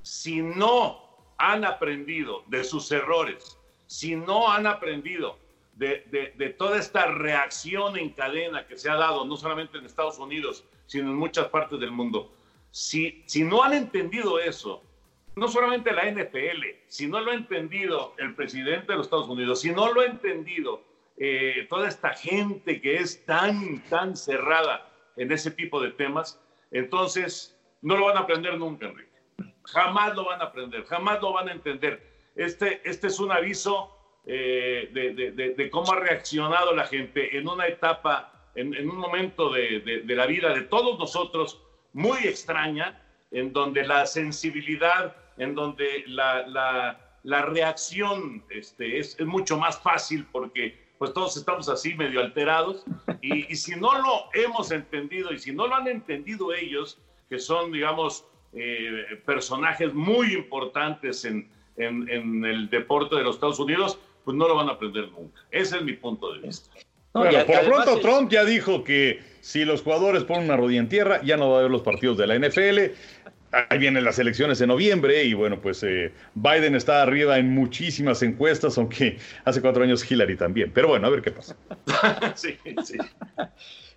si 0.03 0.43
no 0.43 1.03
han 1.39 1.65
aprendido 1.65 2.45
de 2.49 2.65
sus 2.65 2.93
errores, 2.93 3.57
si 3.87 4.15
no 4.15 4.53
han 4.53 4.67
aprendido 4.67 5.39
de, 5.81 6.55
toda 6.59 6.79
esta 6.79 7.07
reacción 7.07 7.97
en 7.97 8.11
cadena 8.11 8.67
que 8.67 8.77
se 8.77 8.91
ha 8.91 8.97
dado, 8.97 9.25
no 9.25 9.37
solamente 9.37 9.79
en 9.79 9.87
Estados 9.87 10.19
Unidos, 10.19 10.65
sino 10.87 11.11
en 11.11 11.17
muchas 11.17 11.49
partes 11.49 11.81
del 11.81 11.91
mundo, 11.91 12.33
si, 12.71 13.25
si 13.27 13.43
no 13.43 13.63
han 13.63 13.73
entendido 13.73 14.39
eso, 14.39 14.85
no 15.37 15.49
solamente 15.49 15.93
la 15.93 16.11
NFL, 16.11 16.65
si 16.87 17.07
no 17.07 17.21
lo 17.21 17.31
ha 17.31 17.35
entendido 17.35 18.15
el 18.19 18.35
presidente 18.35 18.93
de 18.93 18.99
los 18.99 19.07
Estados 19.07 19.29
Unidos, 19.29 19.63
si 19.63 19.71
no 19.71 19.93
lo 19.93 20.03
ha 20.03 20.07
entendido 20.07 20.83
eh, 21.17 21.67
toda 21.71 21.89
esta 21.89 22.11
gente 22.11 22.81
que 22.81 22.97
es 22.97 23.25
tan, 23.25 23.83
tan 23.89 24.17
cerrada 24.17 24.87
en 25.17 25.33
ese 25.33 25.51
tipo 25.51 25.81
de 25.81 25.93
temas, 25.93 26.39
entonces 26.71 27.59
no 27.81 27.97
lo 27.97 28.07
van 28.07 28.19
a 28.19 28.21
aprender 28.21 28.59
nunca, 28.59 28.87
Enrique. 28.87 29.11
Jamás 29.65 30.15
lo 30.15 30.27
van 30.27 30.43
a 30.43 30.45
aprender, 30.45 30.85
jamás 30.85 31.23
lo 31.23 31.33
van 31.33 31.49
a 31.49 31.53
entender. 31.53 32.07
Este, 32.37 32.83
este 32.85 33.07
es 33.07 33.19
un 33.19 33.33
aviso 33.33 33.97
eh, 34.27 34.91
de, 35.57 35.71
cómo 35.71 35.93
ha 35.93 36.01
reaccionado 36.01 36.75
la 36.75 36.87
gente 36.87 37.37
en 37.37 37.49
una 37.49 37.67
etapa, 37.67 38.33
en, 38.55 38.75
en 38.75 38.91
un 38.91 38.97
momento 38.97 39.51
de 39.51 40.03
la 40.07 40.27
vida 40.27 40.53
de 40.53 40.63
todos 40.63 40.99
nosotros 40.99 41.63
muy 41.93 42.19
extraña, 42.21 43.01
en 43.31 43.53
donde 43.53 43.87
la 43.87 44.07
sensibilidad, 44.07 45.17
en 45.39 45.55
donde 45.55 46.05
la, 46.07 46.97
la, 47.23 47.43
reacción 47.43 48.45
este, 48.51 48.99
es, 48.99 49.19
es, 49.19 49.27
mucho 49.27 49.57
más 49.57 49.79
fácil 49.81 50.27
porque 50.33 50.91
pues 50.99 51.13
todos 51.13 51.37
estamos 51.37 51.69
así 51.69 51.95
medio 51.95 52.21
alterados. 52.21 52.85
Y, 53.23 53.51
y, 53.51 53.57
si 53.57 53.77
no 53.77 53.95
lo 54.01 54.25
hemos 54.35 54.71
entendido 54.71 55.33
y 55.33 55.39
si 55.39 55.53
no 55.53 55.67
lo 55.67 55.75
han 55.75 55.89
entendido 55.89 56.53
ellos, 56.53 56.99
que 57.29 57.39
son, 57.39 57.73
digamos, 57.73 58.27
eh, 58.53 59.23
personajes 59.25 59.95
muy 59.95 60.35
importantes 60.35 61.25
en, 61.25 61.49
en, 61.77 62.09
en, 62.11 62.45
el 62.45 62.69
deporte 62.69 63.17
de 63.17 63.23
los 63.23 63.37
Estados 63.37 63.61
Unidos, 63.61 63.99
pues 64.25 64.37
no 64.37 64.49
lo 64.49 64.55
van 64.55 64.69
a 64.69 64.73
aprender 64.73 65.11
nunca. 65.11 65.41
Ese 65.51 65.77
es 65.79 65.83
mi 65.83 65.95
punto 65.95 66.33
de 66.33 66.41
vista. 66.41 66.71
bueno, 67.13 67.45
por 67.47 67.65
pronto 67.65 68.01
Trump 68.01 68.31
ya 68.31 68.45
dijo 68.45 68.85
que 68.85 69.21
si 69.41 69.65
los 69.65 69.83
jugadores 69.83 70.25
ponen 70.25 70.45
una 70.45 70.57
rodilla 70.57 70.81
en 70.81 70.89
tierra, 70.89 71.21
ya 71.23 71.37
no 71.37 71.51
va 71.51 71.57
a 71.57 71.59
haber 71.61 71.71
los 71.71 71.83
partidos 71.83 72.19
de 72.19 72.27
la 72.27 72.39
NFL. 72.39 72.95
Ahí 73.53 73.79
vienen 73.79 74.05
las 74.05 74.19
elecciones 74.21 74.61
en 74.61 74.69
noviembre 74.69 75.25
y 75.25 75.35
bueno, 75.35 75.61
pues 75.61 75.83
eh, 75.83 76.13
Biden 76.35 76.77
está 76.77 77.03
arriba 77.03 77.37
en 77.37 77.53
muchísimas 77.53 78.23
encuestas, 78.23 78.79
aunque 78.79 79.19
hace 79.45 79.61
cuatro 79.61 79.83
años 79.83 80.09
Hillary 80.09 80.37
también. 80.37 80.71
Pero 80.73 80.89
bueno, 80.89 81.09
a 81.09 81.11
ver 81.11 81.21
qué 81.21 81.33
pasa. 81.33 81.57
sí, 82.37 82.57
sí. 82.85 82.97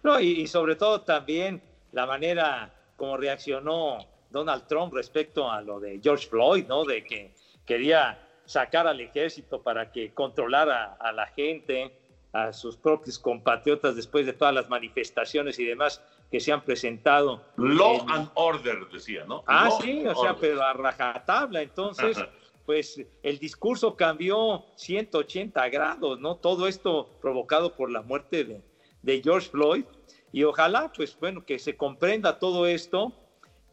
No, 0.01 0.19
y, 0.19 0.47
sobre 0.47 0.75
todo 0.75 1.01
también 1.01 1.61
la 1.91 2.07
manera 2.07 2.73
como 2.95 3.15
reaccionó 3.15 3.99
Donald 4.31 4.65
Trump 4.67 4.93
respecto 4.93 5.49
a 5.51 5.61
lo 5.61 5.79
de 5.79 5.99
George 6.01 6.27
Floyd, 6.27 6.65
¿no? 6.67 6.83
De 6.83 7.03
que 7.03 7.33
quería 7.65 8.22
sacar 8.45 8.87
al 8.87 8.99
ejército 9.01 9.61
para 9.61 9.91
que 9.91 10.13
controlara 10.13 10.97
a 10.99 11.11
la 11.11 11.27
gente 11.27 11.91
a 12.33 12.51
sus 12.51 12.75
propios 12.75 13.19
compatriotas 13.19 13.95
después 13.95 14.25
de 14.25 14.33
todas 14.33 14.53
las 14.53 14.67
manifestaciones 14.67 15.59
y 15.59 15.65
demás 15.65 16.01
que 16.31 16.39
se 16.39 16.51
han 16.51 16.63
presentado. 16.63 17.45
Law 17.57 18.05
and 18.09 18.29
order, 18.33 18.87
decía, 18.91 19.23
¿no? 19.25 19.43
Ah, 19.45 19.69
sí, 19.81 20.03
o 20.07 20.15
sea, 20.15 20.35
pero 20.35 20.63
a 20.63 20.73
rajatabla. 20.73 21.61
Entonces, 21.61 22.17
pues 22.65 22.99
el 23.21 23.37
discurso 23.37 23.95
cambió 23.95 24.65
180 24.75 25.69
grados, 25.69 26.19
¿no? 26.19 26.37
Todo 26.37 26.67
esto 26.67 27.07
provocado 27.21 27.75
por 27.75 27.91
la 27.91 28.01
muerte 28.01 28.43
de, 28.45 28.61
de 29.03 29.21
George 29.21 29.49
Floyd. 29.49 29.85
Y 30.31 30.43
ojalá, 30.43 30.91
pues 30.91 31.15
bueno, 31.19 31.45
que 31.45 31.59
se 31.59 31.77
comprenda 31.77 32.39
todo 32.39 32.65
esto. 32.65 33.13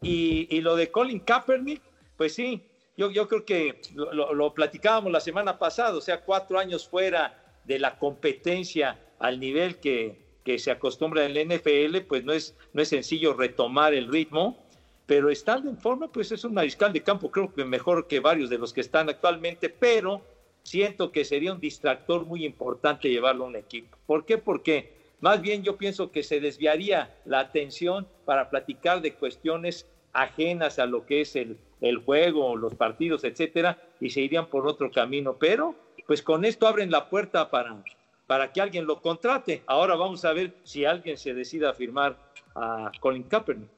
Y, 0.03 0.47
y 0.55 0.61
lo 0.61 0.75
de 0.75 0.91
Colin 0.91 1.19
Kaepernick, 1.19 1.81
pues 2.15 2.35
sí, 2.35 2.63
yo, 3.09 3.27
creo 3.27 3.45
que 3.45 3.81
lo, 3.95 4.53
platicábamos 4.53 5.11
la 5.11 5.19
semana 5.19 5.57
pasada, 5.57 5.95
o 5.95 6.01
sea, 6.01 6.21
cuatro 6.21 6.59
años 6.59 6.87
fuera 6.87 7.41
de 7.65 7.79
la 7.79 7.97
competencia 7.97 8.99
al 9.19 9.39
nivel 9.39 9.77
que, 9.77 10.21
que 10.43 10.59
se 10.59 10.71
acostumbra 10.71 11.25
en 11.25 11.35
el 11.35 11.47
NFL, 11.47 12.01
pues 12.07 12.23
no 12.23 12.33
es, 12.33 12.55
no 12.73 12.81
es 12.81 12.89
sencillo 12.89 13.33
retomar 13.33 13.93
el 13.93 14.07
ritmo, 14.07 14.63
pero 15.05 15.29
estando 15.29 15.69
en 15.69 15.77
forma, 15.77 16.11
pues 16.11 16.31
es 16.31 16.43
un 16.43 16.53
mariscal 16.53 16.93
de 16.93 17.01
campo, 17.01 17.31
creo 17.31 17.53
que 17.53 17.65
mejor 17.65 18.07
que 18.07 18.19
varios 18.19 18.49
de 18.49 18.57
los 18.57 18.73
que 18.73 18.81
están 18.81 19.09
actualmente, 19.09 19.69
pero 19.69 20.21
siento 20.63 21.11
que 21.11 21.25
sería 21.25 21.53
un 21.53 21.59
distractor 21.59 22.25
muy 22.25 22.45
importante 22.45 23.09
llevarlo 23.09 23.45
a 23.45 23.47
un 23.47 23.55
equipo. 23.55 23.97
¿Por 24.05 24.25
qué? 24.25 24.37
Porque 24.37 24.93
más 25.19 25.41
bien 25.41 25.63
yo 25.63 25.77
pienso 25.77 26.11
que 26.11 26.23
se 26.23 26.39
desviaría 26.39 27.15
la 27.25 27.39
atención 27.39 28.07
para 28.25 28.49
platicar 28.49 29.01
de 29.01 29.13
cuestiones 29.13 29.87
ajenas 30.13 30.79
a 30.79 30.85
lo 30.85 31.05
que 31.05 31.21
es 31.21 31.35
el, 31.35 31.57
el 31.81 31.97
juego, 31.97 32.55
los 32.55 32.75
partidos, 32.75 33.23
etcétera, 33.23 33.77
y 33.99 34.11
se 34.11 34.21
irían 34.21 34.45
por 34.45 34.67
otro 34.67 34.91
camino. 34.91 35.35
Pero, 35.39 35.75
pues 36.07 36.21
con 36.21 36.45
esto 36.45 36.67
abren 36.67 36.91
la 36.91 37.09
puerta 37.09 37.49
para, 37.49 37.83
para 38.27 38.53
que 38.53 38.61
alguien 38.61 38.85
lo 38.85 39.01
contrate. 39.01 39.63
Ahora 39.65 39.95
vamos 39.95 40.23
a 40.23 40.33
ver 40.33 40.53
si 40.63 40.85
alguien 40.85 41.17
se 41.17 41.33
decide 41.33 41.67
a 41.67 41.73
firmar 41.73 42.15
a 42.55 42.91
Colin 42.99 43.23
Kaepernick. 43.23 43.69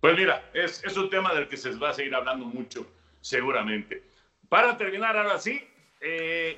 Pues 0.00 0.16
mira, 0.16 0.50
es, 0.52 0.84
es 0.84 0.96
un 0.96 1.08
tema 1.08 1.34
del 1.34 1.48
que 1.48 1.56
se 1.56 1.74
va 1.76 1.90
a 1.90 1.94
seguir 1.94 2.14
hablando 2.14 2.44
mucho, 2.44 2.86
seguramente. 3.20 4.02
Para 4.48 4.76
terminar, 4.76 5.16
ahora 5.16 5.38
sí, 5.38 5.66
eh, 6.00 6.56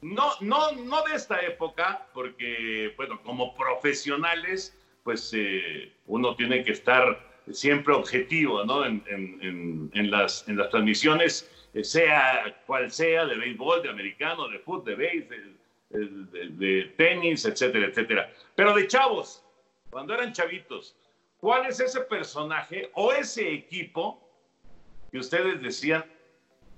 no, 0.00 0.32
no, 0.40 0.72
no 0.72 1.02
de 1.04 1.14
esta 1.14 1.40
época, 1.42 2.08
porque, 2.12 2.92
bueno, 2.96 3.22
como 3.22 3.54
profesionales, 3.54 4.76
pues 5.04 5.32
eh, 5.32 5.92
uno 6.06 6.34
tiene 6.34 6.64
que 6.64 6.72
estar 6.72 7.31
siempre 7.50 7.94
objetivo, 7.94 8.64
¿no? 8.64 8.84
En, 8.84 9.02
en, 9.92 10.10
las, 10.10 10.46
en 10.48 10.56
las 10.56 10.70
transmisiones, 10.70 11.50
eh, 11.74 11.84
sea 11.84 12.56
cual 12.66 12.90
sea, 12.90 13.26
de 13.26 13.36
béisbol, 13.36 13.82
de 13.82 13.88
americano, 13.88 14.48
de 14.48 14.58
fútbol, 14.60 14.84
de 14.84 14.94
béisbol, 14.94 15.56
de, 15.90 16.48
de, 16.50 16.84
tenis, 16.96 17.44
etcétera, 17.44 17.86
etcétera. 17.86 18.32
Pero 18.54 18.74
de 18.74 18.86
chavos, 18.86 19.44
cuando 19.90 20.14
eran 20.14 20.32
chavitos, 20.32 20.96
¿cuál 21.38 21.66
es 21.66 21.80
ese 21.80 22.00
personaje 22.02 22.90
o 22.94 23.12
ese 23.12 23.52
equipo 23.52 24.20
que 25.10 25.18
ustedes 25.18 25.60
decían, 25.60 26.04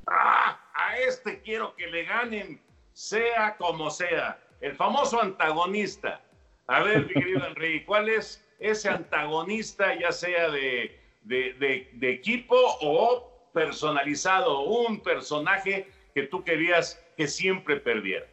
ah, 0.06 0.60
a 0.74 0.98
este 0.98 1.40
quiero 1.42 1.74
que 1.76 1.86
le 1.86 2.04
ganen, 2.04 2.60
sea 2.92 3.56
como 3.56 3.90
sea? 3.90 4.40
El 4.60 4.74
famoso 4.74 5.20
antagonista. 5.20 6.20
A 6.66 6.82
ver, 6.82 7.06
mi 7.06 7.12
querido 7.12 7.46
Enrique, 7.46 7.84
¿cuál 7.84 8.08
es 8.08 8.43
ese 8.58 8.88
antagonista, 8.88 9.98
ya 9.98 10.12
sea 10.12 10.50
de, 10.50 10.96
de, 11.24 12.10
equipo 12.10 12.56
o 12.80 13.50
personalizado, 13.52 14.62
un 14.62 15.00
personaje 15.00 15.86
que 16.14 16.24
tú 16.24 16.44
querías 16.44 17.02
que 17.16 17.26
siempre 17.28 17.76
perdiera? 17.76 18.26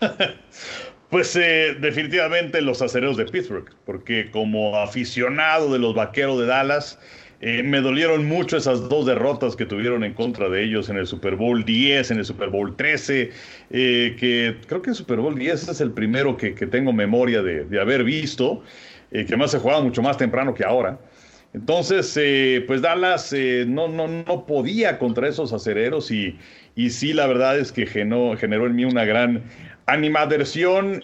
Pues 1.08 1.36
eh, 1.36 1.76
definitivamente 1.78 2.60
los 2.60 2.82
acereros 2.82 3.16
de 3.16 3.26
Pittsburgh, 3.26 3.70
porque 3.84 4.28
como 4.32 4.76
aficionado 4.76 5.72
de 5.72 5.78
los 5.78 5.94
vaqueros 5.94 6.40
de 6.40 6.46
Dallas, 6.46 6.98
eh, 7.40 7.62
me 7.62 7.80
dolieron 7.80 8.24
mucho 8.24 8.56
esas 8.56 8.88
dos 8.88 9.06
derrotas 9.06 9.54
que 9.54 9.66
tuvieron 9.66 10.02
en 10.04 10.14
contra 10.14 10.48
de 10.48 10.64
ellos 10.64 10.88
en 10.88 10.96
el 10.96 11.06
Super 11.06 11.36
Bowl 11.36 11.64
10, 11.64 12.10
en 12.10 12.18
el 12.18 12.24
Super 12.24 12.48
Bowl 12.48 12.74
13, 12.74 13.30
eh, 13.70 14.16
que 14.18 14.56
creo 14.66 14.80
que 14.80 14.90
el 14.90 14.96
Super 14.96 15.18
Bowl 15.18 15.38
10 15.38 15.68
es 15.68 15.80
el 15.80 15.92
primero 15.92 16.36
que, 16.36 16.54
que 16.54 16.66
tengo 16.66 16.92
memoria 16.92 17.42
de, 17.42 17.64
de 17.64 17.80
haber 17.80 18.02
visto. 18.02 18.62
Eh, 19.10 19.24
que 19.24 19.36
más 19.36 19.50
se 19.50 19.58
jugaba 19.58 19.82
mucho 19.82 20.02
más 20.02 20.16
temprano 20.16 20.54
que 20.54 20.64
ahora. 20.64 20.98
Entonces, 21.54 22.14
eh, 22.20 22.64
pues 22.66 22.82
Dallas 22.82 23.32
eh, 23.32 23.64
no, 23.66 23.88
no, 23.88 24.08
no 24.08 24.46
podía 24.46 24.98
contra 24.98 25.28
esos 25.28 25.52
acereros 25.52 26.10
y, 26.10 26.38
y 26.74 26.90
sí, 26.90 27.12
la 27.12 27.26
verdad 27.26 27.58
es 27.58 27.72
que 27.72 27.86
generó, 27.86 28.36
generó 28.36 28.66
en 28.66 28.74
mí 28.74 28.84
una 28.84 29.04
gran 29.04 29.42
animadversión. 29.86 31.02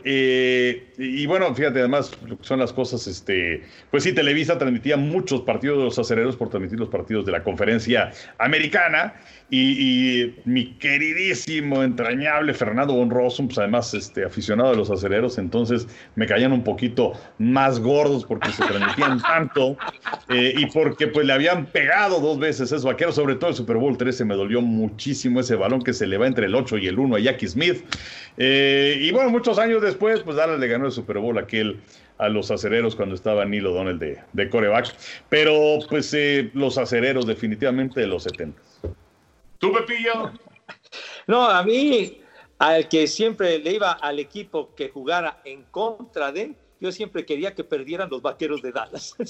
Y 1.03 1.27
bueno, 1.27 1.55
fíjate, 1.55 1.81
además 1.81 2.13
son 2.43 2.61
las 2.61 2.73
cosas, 2.73 3.07
este, 3.07 3.63
pues 3.91 4.05
sí, 4.05 4.13
Televisa 4.13 4.59
transmitía 4.59 4.97
muchos 4.97 5.43
partidos 5.43 5.79
de 5.79 5.85
los 5.85 5.99
acereros 5.99 6.37
por 6.37 6.49
transmitir 6.49 6.79
los 6.79 6.89
partidos 6.89 7.27
de 7.27 7.33
la 7.33 7.43
conferencia 7.43 8.11
americana. 8.39 9.15
Y, 9.55 10.35
mi 10.47 10.79
queridísimo, 10.79 11.83
entrañable 11.83 12.55
Fernando 12.55 12.95
Von 12.95 13.11
Rossum, 13.11 13.49
pues 13.49 13.59
además 13.59 13.93
este, 13.93 14.25
aficionado 14.25 14.71
de 14.71 14.79
los 14.79 14.91
aceleros, 14.91 15.37
entonces 15.37 15.87
me 16.15 16.27
caían 16.27 16.53
un 16.53 16.65
poquito 16.65 17.13
más 17.37 17.79
gordos 17.79 18.25
porque 18.25 18.51
se 18.51 18.65
transmitían 18.65 19.21
tanto 19.23 19.77
eh, 20.31 20.55
y 20.57 20.65
porque 20.67 21.07
pues 21.07 21.27
le 21.27 21.35
habían 21.35 21.67
pegado 21.67 22.19
dos 22.19 22.39
veces 22.39 22.73
esos 22.73 22.85
vaqueros, 22.85 23.15
sobre 23.15 23.35
todo 23.35 23.51
el 23.51 23.57
Super 23.57 23.77
Bowl 23.77 23.99
13 23.99 24.25
me 24.25 24.37
dolió 24.37 24.63
muchísimo 24.63 25.41
ese 25.41 25.55
balón 25.55 25.83
que 25.83 25.93
se 25.93 26.07
le 26.07 26.17
va 26.17 26.27
entre 26.27 26.47
el 26.47 26.55
8 26.55 26.79
y 26.79 26.87
el 26.87 26.99
1 26.99 27.17
a 27.17 27.21
Jackie 27.21 27.49
Smith. 27.49 27.85
Eh, 28.39 28.97
y 29.03 29.11
bueno, 29.13 29.29
muchos 29.29 29.59
años 29.59 29.83
después, 29.83 30.21
pues 30.21 30.37
Dallas 30.37 30.59
le 30.59 30.67
ganó 30.67 30.89
Super 30.93 31.19
Bowl 31.19 31.39
aquel 31.39 31.81
a 32.19 32.29
los 32.29 32.51
acereros 32.51 32.95
cuando 32.95 33.15
estaba 33.15 33.45
Neil 33.45 33.67
O'Donnell 33.67 33.99
de, 33.99 34.19
de 34.33 34.49
coreback, 34.49 34.95
pero 35.29 35.79
pues 35.89 36.13
eh, 36.15 36.51
los 36.55 36.79
acereros 36.79 37.27
definitivamente 37.27 38.01
de 38.01 38.07
los 38.07 38.23
70. 38.25 38.61
¿Tú, 39.59 39.73
Pepillo? 39.73 40.33
No, 41.27 41.49
a 41.49 41.63
mí, 41.63 42.21
al 42.59 42.89
que 42.89 43.07
siempre 43.07 43.59
le 43.59 43.73
iba 43.73 43.93
al 43.93 44.19
equipo 44.19 44.75
que 44.75 44.89
jugara 44.89 45.41
en 45.45 45.65
contra 45.65 46.31
de, 46.33 46.55
yo 46.83 46.91
siempre 46.91 47.25
quería 47.25 47.55
que 47.55 47.63
perdieran 47.63 48.11
los 48.11 48.23
vaqueros 48.23 48.61
de 48.61 48.73
Dallas. 48.73 49.15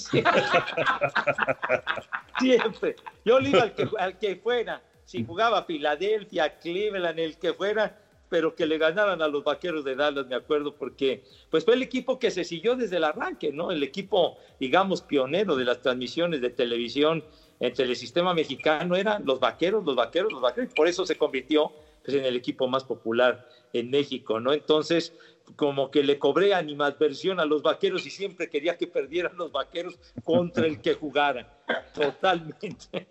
Siempre. 2.39 2.95
Yo 3.23 3.39
le 3.39 3.49
iba 3.49 3.61
al 3.61 3.75
que, 3.75 3.87
al 3.99 4.17
que 4.17 4.37
fuera. 4.37 4.81
Si 5.05 5.23
jugaba 5.23 5.63
Filadelfia, 5.63 6.57
Cleveland, 6.57 7.19
el 7.19 7.37
que 7.37 7.53
fuera, 7.53 7.95
pero 8.33 8.55
que 8.55 8.65
le 8.65 8.79
ganaran 8.79 9.21
a 9.21 9.27
los 9.27 9.43
vaqueros 9.43 9.85
de 9.85 9.95
Dallas, 9.95 10.25
me 10.25 10.33
acuerdo, 10.33 10.73
porque 10.73 11.23
pues 11.51 11.63
fue 11.63 11.75
el 11.75 11.83
equipo 11.83 12.17
que 12.17 12.31
se 12.31 12.43
siguió 12.43 12.75
desde 12.75 12.97
el 12.97 13.03
arranque, 13.03 13.51
¿no? 13.51 13.69
El 13.69 13.83
equipo, 13.83 14.39
digamos, 14.59 15.03
pionero 15.03 15.55
de 15.55 15.63
las 15.63 15.83
transmisiones 15.83 16.41
de 16.41 16.49
televisión 16.49 17.23
entre 17.59 17.85
el 17.85 17.95
sistema 17.95 18.33
mexicano 18.33 18.95
eran 18.95 19.23
los 19.23 19.39
vaqueros, 19.39 19.85
los 19.85 19.95
vaqueros, 19.95 20.33
los 20.33 20.41
vaqueros, 20.41 20.71
y 20.71 20.73
por 20.73 20.87
eso 20.87 21.05
se 21.05 21.15
convirtió 21.15 21.73
pues, 22.03 22.17
en 22.17 22.25
el 22.25 22.35
equipo 22.35 22.67
más 22.67 22.83
popular 22.83 23.47
en 23.71 23.91
México, 23.91 24.39
¿no? 24.39 24.51
Entonces, 24.51 25.13
como 25.55 25.91
que 25.91 26.01
le 26.01 26.17
cobré 26.17 26.55
animadversión 26.55 27.39
a 27.39 27.45
los 27.45 27.61
vaqueros 27.61 28.05
y 28.07 28.09
siempre 28.09 28.49
quería 28.49 28.77
que 28.77 28.87
perdieran 28.87 29.37
los 29.37 29.51
vaqueros 29.51 29.99
contra 30.23 30.65
el 30.65 30.81
que 30.81 30.95
jugaran. 30.95 31.47
Totalmente. 31.93 33.07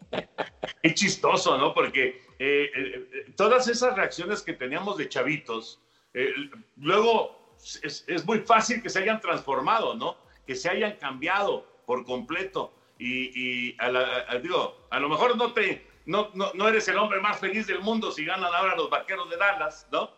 Qué 0.83 0.95
chistoso, 0.95 1.57
¿no? 1.59 1.73
Porque 1.73 2.21
eh, 2.45 2.73
eh, 2.75 3.33
todas 3.37 3.69
esas 3.69 3.95
reacciones 3.95 4.43
que 4.43 4.53
teníamos 4.53 4.97
de 4.97 5.09
chavitos, 5.09 5.81
eh, 6.13 6.35
luego 6.77 7.55
es, 7.85 8.05
es, 8.09 8.27
muy 8.27 8.41
fácil 8.41 8.83
que 8.83 8.91
se 8.91 8.99
hayan 8.99 9.21
transformado, 9.21 9.95
¿no? 9.95 10.17
Que 10.45 10.57
se 10.57 10.69
hayan 10.69 10.97
cambiado 10.97 11.65
por 11.87 12.05
completo 12.05 12.75
y, 12.99 13.77
a, 13.79 13.89
la, 13.93 14.39
digo, 14.43 14.77
a 14.91 14.99
lo 14.99 15.09
mejor 15.09 15.37
no, 15.37 15.53
te, 15.53 15.87
no, 16.07 16.31
no, 16.35 16.69
eres 16.69 16.89
el 16.89 16.99
hombre 16.99 17.21
más 17.21 17.39
feliz 17.39 17.69
del 17.69 17.79
mundo 17.79 18.11
si 18.11 18.25
ganan 18.25 18.53
ahora 18.53 18.75
los 18.75 18.91
vaqueros 18.91 19.31
de 19.31 19.37
Dallas, 19.37 19.87
¿no? 19.93 20.11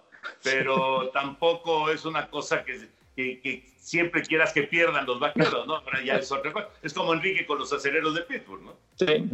Pero 0.43 1.11
tampoco 1.11 1.91
es 1.91 2.07
una 2.07 2.31
cosa 2.31 2.65
que, 2.65 2.89
que, 3.15 3.67
siempre 3.77 4.23
quieras 4.23 4.55
que 4.55 4.63
pierdan 4.63 5.05
los 5.05 5.21
vaqueros, 5.21 5.67
¿no? 5.67 5.83
ya 6.03 6.17
es 6.17 6.33
otra 6.33 6.55
cosa. 6.55 6.71
Es 6.81 6.95
como 6.95 7.13
Enrique 7.13 7.45
con 7.45 7.59
los 7.59 7.71
aceleros 7.71 8.15
de 8.15 8.23
Pittsburgh, 8.23 8.63
¿no? 8.63 8.77
Sí. 8.95 9.29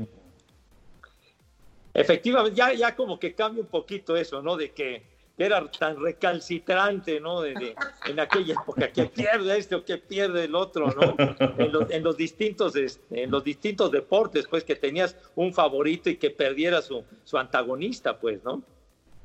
Efectivamente, 1.93 2.57
ya, 2.57 2.73
ya 2.73 2.95
como 2.95 3.19
que 3.19 3.35
cambia 3.35 3.63
un 3.63 3.69
poquito 3.69 4.17
eso, 4.17 4.43
¿no? 4.43 4.57
De 4.57 4.71
que 4.73 5.03
era 5.45 5.71
tan 5.71 6.01
recalcitrante, 6.01 7.19
¿no? 7.19 7.41
De, 7.41 7.75
en 8.07 8.21
aquella 8.21 8.55
época, 8.55 8.93
que 8.93 9.07
pierde 9.07 9.57
este 9.57 9.75
o 9.75 9.85
que 9.85 9.97
pierde 9.97 10.45
el 10.45 10.55
otro, 10.55 10.87
¿no? 10.89 11.17
En 11.59 12.03
los, 12.03 12.17
distintos, 12.17 12.77
este, 12.77 13.23
en 13.23 13.31
los 13.31 13.43
distintos 13.43 13.91
deportes, 13.91 14.47
pues, 14.47 14.65
que 14.65 14.77
tenías 14.77 15.17
un 15.35 15.55
favorito 15.55 16.11
y 16.11 16.17
que 16.17 16.31
perdiera 16.31 16.83
su, 16.83 17.05
su 17.25 17.39
antagonista, 17.39 18.19
pues, 18.19 18.45
¿no? 18.45 18.63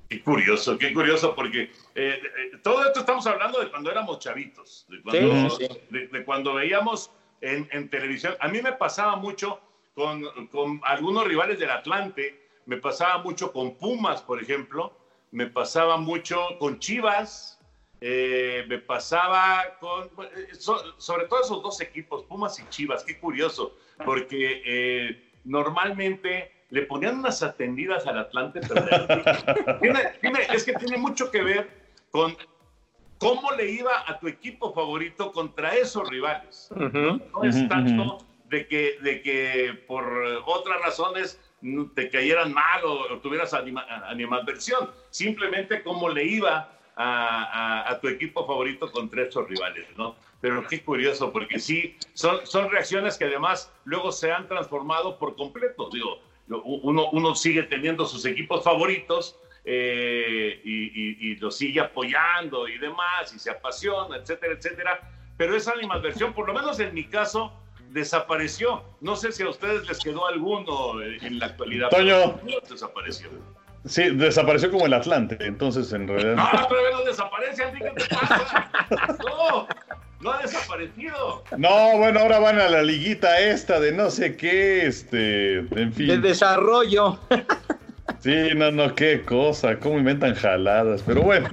Qué 0.09 0.21
curioso, 0.21 0.77
qué 0.77 0.93
curioso, 0.93 1.35
porque 1.35 1.63
eh, 1.63 1.69
eh, 1.95 2.21
todo 2.63 2.85
esto 2.85 2.99
estamos 2.99 3.25
hablando 3.25 3.59
de 3.59 3.69
cuando 3.69 3.91
éramos 3.91 4.19
chavitos, 4.19 4.85
de 4.87 5.01
cuando, 5.01 5.57
De, 5.89 6.23
cuando 6.23 6.53
veíamos 6.53 7.11
en, 7.41 7.67
en, 7.71 7.89
televisión. 7.89 8.35
A 8.39 8.47
mí 8.47 8.61
me 8.61 8.73
pasaba 8.73 9.15
mucho 9.15 9.59
con, 9.95 10.23
con 10.47 10.79
algunos 10.83 11.27
rivales 11.27 11.59
del 11.59 11.71
Atlante, 11.71 12.44
me 12.65 12.77
pasaba 12.77 13.19
mucho 13.19 13.51
con 13.51 13.75
Pumas, 13.75 14.21
por 14.21 14.41
ejemplo, 14.41 14.93
me 15.31 15.47
pasaba 15.47 15.97
mucho 15.97 16.39
con 16.59 16.79
Chivas, 16.79 17.59
eh, 18.01 18.65
me 18.67 18.79
pasaba 18.79 19.77
con, 19.79 20.05
eh, 20.05 20.47
sobre 20.97 21.25
todo 21.27 21.41
esos 21.41 21.61
dos 21.63 21.81
equipos, 21.81 22.23
Pumas 22.23 22.59
y 22.59 22.67
Chivas, 22.69 23.03
qué 23.03 23.19
curioso, 23.19 23.75
porque 24.03 24.61
eh, 24.65 25.31
normalmente 25.43 26.51
le 26.69 26.81
ponían 26.83 27.19
unas 27.19 27.43
atendidas 27.43 28.05
al 28.07 28.19
Atlante, 28.19 28.61
pero 29.79 29.99
es 30.53 30.63
que 30.63 30.73
tiene 30.73 30.97
mucho 30.97 31.31
que 31.31 31.41
ver 31.41 31.69
con 32.11 32.35
cómo 33.19 33.51
le 33.51 33.69
iba 33.69 34.03
a 34.07 34.19
tu 34.19 34.27
equipo 34.27 34.73
favorito 34.73 35.31
contra 35.31 35.75
esos 35.75 36.09
rivales. 36.09 36.69
No 36.75 37.43
es 37.43 37.67
tanto 37.69 38.25
de 38.49 38.67
que, 38.67 38.97
de 39.01 39.21
que 39.21 39.83
por 39.87 40.05
otras 40.45 40.81
razones 40.81 41.39
te 41.95 42.09
cayeran 42.09 42.53
mal 42.53 42.83
o, 42.83 43.19
tuvieras 43.19 43.53
animadversión, 43.53 44.91
simplemente 45.09 45.81
cómo 45.83 46.09
le 46.09 46.23
iba 46.23 46.71
a, 46.95 47.97
tu 48.01 48.07
equipo 48.07 48.45
favorito 48.45 48.91
contra 48.91 49.23
estos 49.23 49.47
rivales, 49.47 49.85
¿no? 49.97 50.15
Pero 50.41 50.65
qué 50.67 50.83
curioso, 50.83 51.31
porque 51.31 51.59
sí, 51.59 51.97
son, 52.13 52.69
reacciones 52.69 53.17
que 53.17 53.25
además 53.25 53.73
luego 53.83 54.11
se 54.11 54.31
han 54.31 54.47
transformado 54.47 55.17
por 55.17 55.35
completo. 55.35 55.89
Digo, 55.91 56.21
uno, 56.47 57.35
sigue 57.35 57.63
teniendo 57.63 58.05
sus 58.05 58.25
equipos 58.25 58.63
favoritos 58.63 59.37
eh, 59.63 60.61
y, 60.63 61.31
y, 61.31 61.35
lo 61.37 61.49
sigue 61.49 61.81
apoyando 61.81 62.67
y 62.67 62.77
demás, 62.77 63.33
y 63.33 63.39
se 63.39 63.49
apasiona, 63.49 64.17
etcétera, 64.17 64.53
etcétera. 64.53 65.11
Pero 65.37 65.55
esa 65.55 65.71
animadversión, 65.71 66.33
por 66.33 66.47
lo 66.47 66.53
menos 66.53 66.79
en 66.79 66.93
mi 66.93 67.05
caso, 67.05 67.51
desapareció. 67.95 68.83
No 68.99 69.15
sé 69.15 69.31
si 69.31 69.41
a 69.41 69.49
ustedes 69.49 69.87
les 69.87 69.99
quedó 69.99 70.27
alguno 70.27 71.01
en 71.01 71.39
la 71.39 71.47
actualidad. 71.47 71.89
Toño. 71.89 72.39
Desapareció. 72.69 73.29
Sí, 73.85 74.09
desapareció 74.15 74.69
como 74.69 74.85
el 74.85 74.93
Atlante, 74.93 75.37
entonces 75.39 75.93
en 75.93 76.07
realidad. 76.07 76.35
No, 76.35 76.67
todavía 76.67 76.91
no 76.91 77.03
desaparece, 77.03 77.63
¿qué 77.77 77.91
te 77.91 78.15
pasa? 78.15 78.69
No, 79.23 79.67
no 80.19 80.31
ha 80.31 80.41
desaparecido. 80.41 81.43
No, 81.57 81.97
bueno, 81.97 82.19
ahora 82.19 82.39
van 82.39 82.59
a 82.59 82.67
la 82.67 82.83
liguita 82.83 83.39
esta 83.39 83.79
de 83.79 83.91
no 83.91 84.09
sé 84.09 84.35
qué, 84.35 84.87
este, 84.87 85.59
en 85.59 85.93
fin. 85.93 86.07
De 86.07 86.17
desarrollo. 86.17 87.19
Sí, 88.19 88.49
no, 88.55 88.71
no, 88.71 88.93
qué 88.95 89.21
cosa, 89.21 89.79
cómo 89.79 89.99
inventan 89.99 90.33
jaladas, 90.33 91.03
pero 91.05 91.21
bueno. 91.21 91.47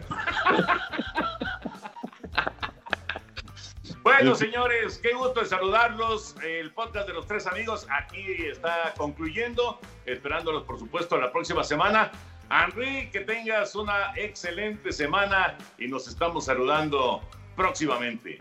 Bueno, 4.18 4.34
señores, 4.34 5.00
qué 5.02 5.14
gusto 5.14 5.40
de 5.40 5.46
saludarlos. 5.46 6.36
El 6.44 6.70
podcast 6.72 7.08
de 7.08 7.14
los 7.14 7.26
tres 7.26 7.46
amigos 7.46 7.86
aquí 7.90 8.22
está 8.46 8.92
concluyendo, 8.96 9.80
esperándolos, 10.04 10.64
por 10.64 10.78
supuesto, 10.78 11.16
la 11.16 11.32
próxima 11.32 11.64
semana. 11.64 12.12
Henry, 12.50 13.08
que 13.10 13.20
tengas 13.20 13.74
una 13.74 14.12
excelente 14.16 14.92
semana 14.92 15.56
y 15.78 15.88
nos 15.88 16.06
estamos 16.08 16.44
saludando 16.44 17.22
próximamente. 17.56 18.38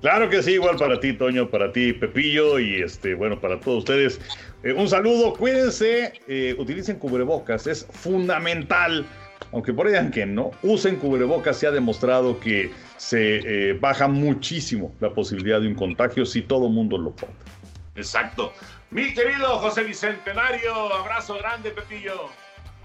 Claro 0.00 0.28
que 0.28 0.42
sí, 0.42 0.54
igual 0.54 0.76
para 0.76 0.98
ti, 0.98 1.12
Toño, 1.12 1.48
para 1.48 1.70
ti, 1.70 1.92
Pepillo, 1.92 2.58
y 2.58 2.82
este, 2.82 3.14
bueno, 3.14 3.40
para 3.40 3.60
todos 3.60 3.78
ustedes. 3.78 4.20
Eh, 4.64 4.72
un 4.72 4.88
saludo, 4.88 5.34
cuídense, 5.34 6.14
eh, 6.26 6.56
utilicen 6.58 6.98
cubrebocas, 6.98 7.68
es 7.68 7.86
fundamental. 7.92 9.06
Aunque 9.50 9.72
por 9.72 9.86
ahí 9.86 10.10
que 10.10 10.26
no, 10.26 10.50
usen 10.62 10.96
cubrebocas, 10.96 11.58
se 11.58 11.66
ha 11.66 11.70
demostrado 11.70 12.38
que 12.38 12.70
se 12.96 13.70
eh, 13.70 13.72
baja 13.74 14.08
muchísimo 14.08 14.94
la 15.00 15.10
posibilidad 15.10 15.60
de 15.60 15.68
un 15.68 15.74
contagio 15.74 16.24
si 16.24 16.42
todo 16.42 16.66
el 16.66 16.72
mundo 16.72 16.96
lo 16.98 17.10
pone. 17.10 17.32
Exacto. 17.94 18.52
Mi 18.90 19.12
querido 19.12 19.58
José 19.58 19.84
Bicentenario, 19.84 20.94
abrazo 20.94 21.34
grande, 21.38 21.70
Pepillo. 21.70 22.28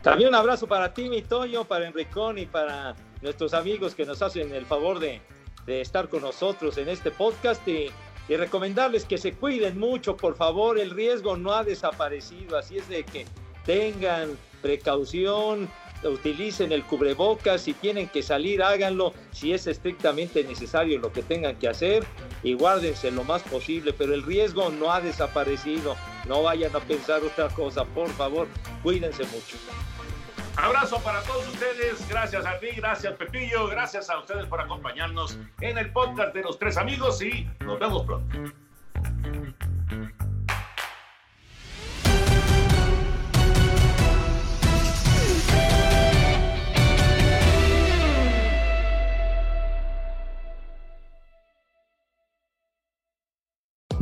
También 0.02 0.30
un 0.30 0.36
abrazo 0.36 0.68
para 0.68 0.94
ti, 0.94 1.10
mi 1.10 1.22
Toño, 1.22 1.66
para 1.66 1.88
Enricón 1.88 2.38
y 2.38 2.46
para 2.46 2.96
nuestros 3.22 3.54
amigos 3.54 3.96
que 3.96 4.06
nos 4.06 4.22
hacen 4.22 4.54
el 4.54 4.66
favor 4.66 5.00
de 5.00 5.22
de 5.68 5.82
estar 5.82 6.08
con 6.08 6.22
nosotros 6.22 6.78
en 6.80 6.90
este 6.90 7.12
podcast 7.12 7.66
y, 7.68 7.92
recomendarles 8.30 9.06
que 9.06 9.18
se 9.18 9.32
cuiden 9.32 9.80
mucho, 9.80 10.18
por 10.18 10.36
favor, 10.36 10.78
el 10.78 10.90
riesgo 10.90 11.38
no 11.38 11.54
ha 11.54 11.64
desaparecido, 11.64 12.58
así 12.58 12.78
es 12.78 12.90
de 12.90 13.06
que 13.06 13.26
tengan 13.66 14.32
precaución, 14.62 15.70
utilicen 16.04 16.72
el 16.72 16.84
cubrebocas, 16.84 17.62
si 17.62 17.74
tienen 17.74 18.08
que 18.08 18.22
salir, 18.24 18.62
háganlo, 18.62 19.14
si 19.32 19.54
es 19.54 19.68
estrictamente 19.68 20.44
necesario 20.44 21.00
lo 21.00 21.12
que 21.12 21.24
tengan 21.24 21.56
que 21.56 21.68
hacer 21.68 22.06
y 22.44 22.54
guárdense 22.54 23.12
lo 23.12 23.24
más 23.24 23.42
posible, 23.44 23.94
pero 23.94 24.14
el 24.14 24.24
riesgo 24.24 24.70
no 24.70 24.92
ha 24.92 25.02
desaparecido, 25.02 25.96
no 26.28 26.44
vayan 26.44 26.76
a 26.76 26.80
pensar 26.80 27.24
otra 27.24 27.50
cosa, 27.50 27.86
por 27.86 28.10
favor, 28.10 28.48
cuídense 28.84 29.24
mucho. 29.26 29.58
Abrazo 30.58 31.00
para 31.04 31.22
todos 31.22 31.48
ustedes. 31.50 32.08
Gracias 32.10 32.44
a 32.46 32.60
ti, 32.60 32.68
gracias 32.76 33.14
Pepillo, 33.14 33.68
gracias 33.68 34.10
a 34.10 34.20
ustedes 34.20 34.48
por 34.48 34.60
acompañarnos 34.60 35.38
en 35.62 35.78
el 35.78 35.92
podcast 35.92 36.34
de 36.34 36.42
los 36.42 36.58
tres 36.58 36.78
amigos 36.78 37.22
y 37.22 37.48
nos 37.60 37.80
vemos 37.80 38.06
pronto. 38.06 38.36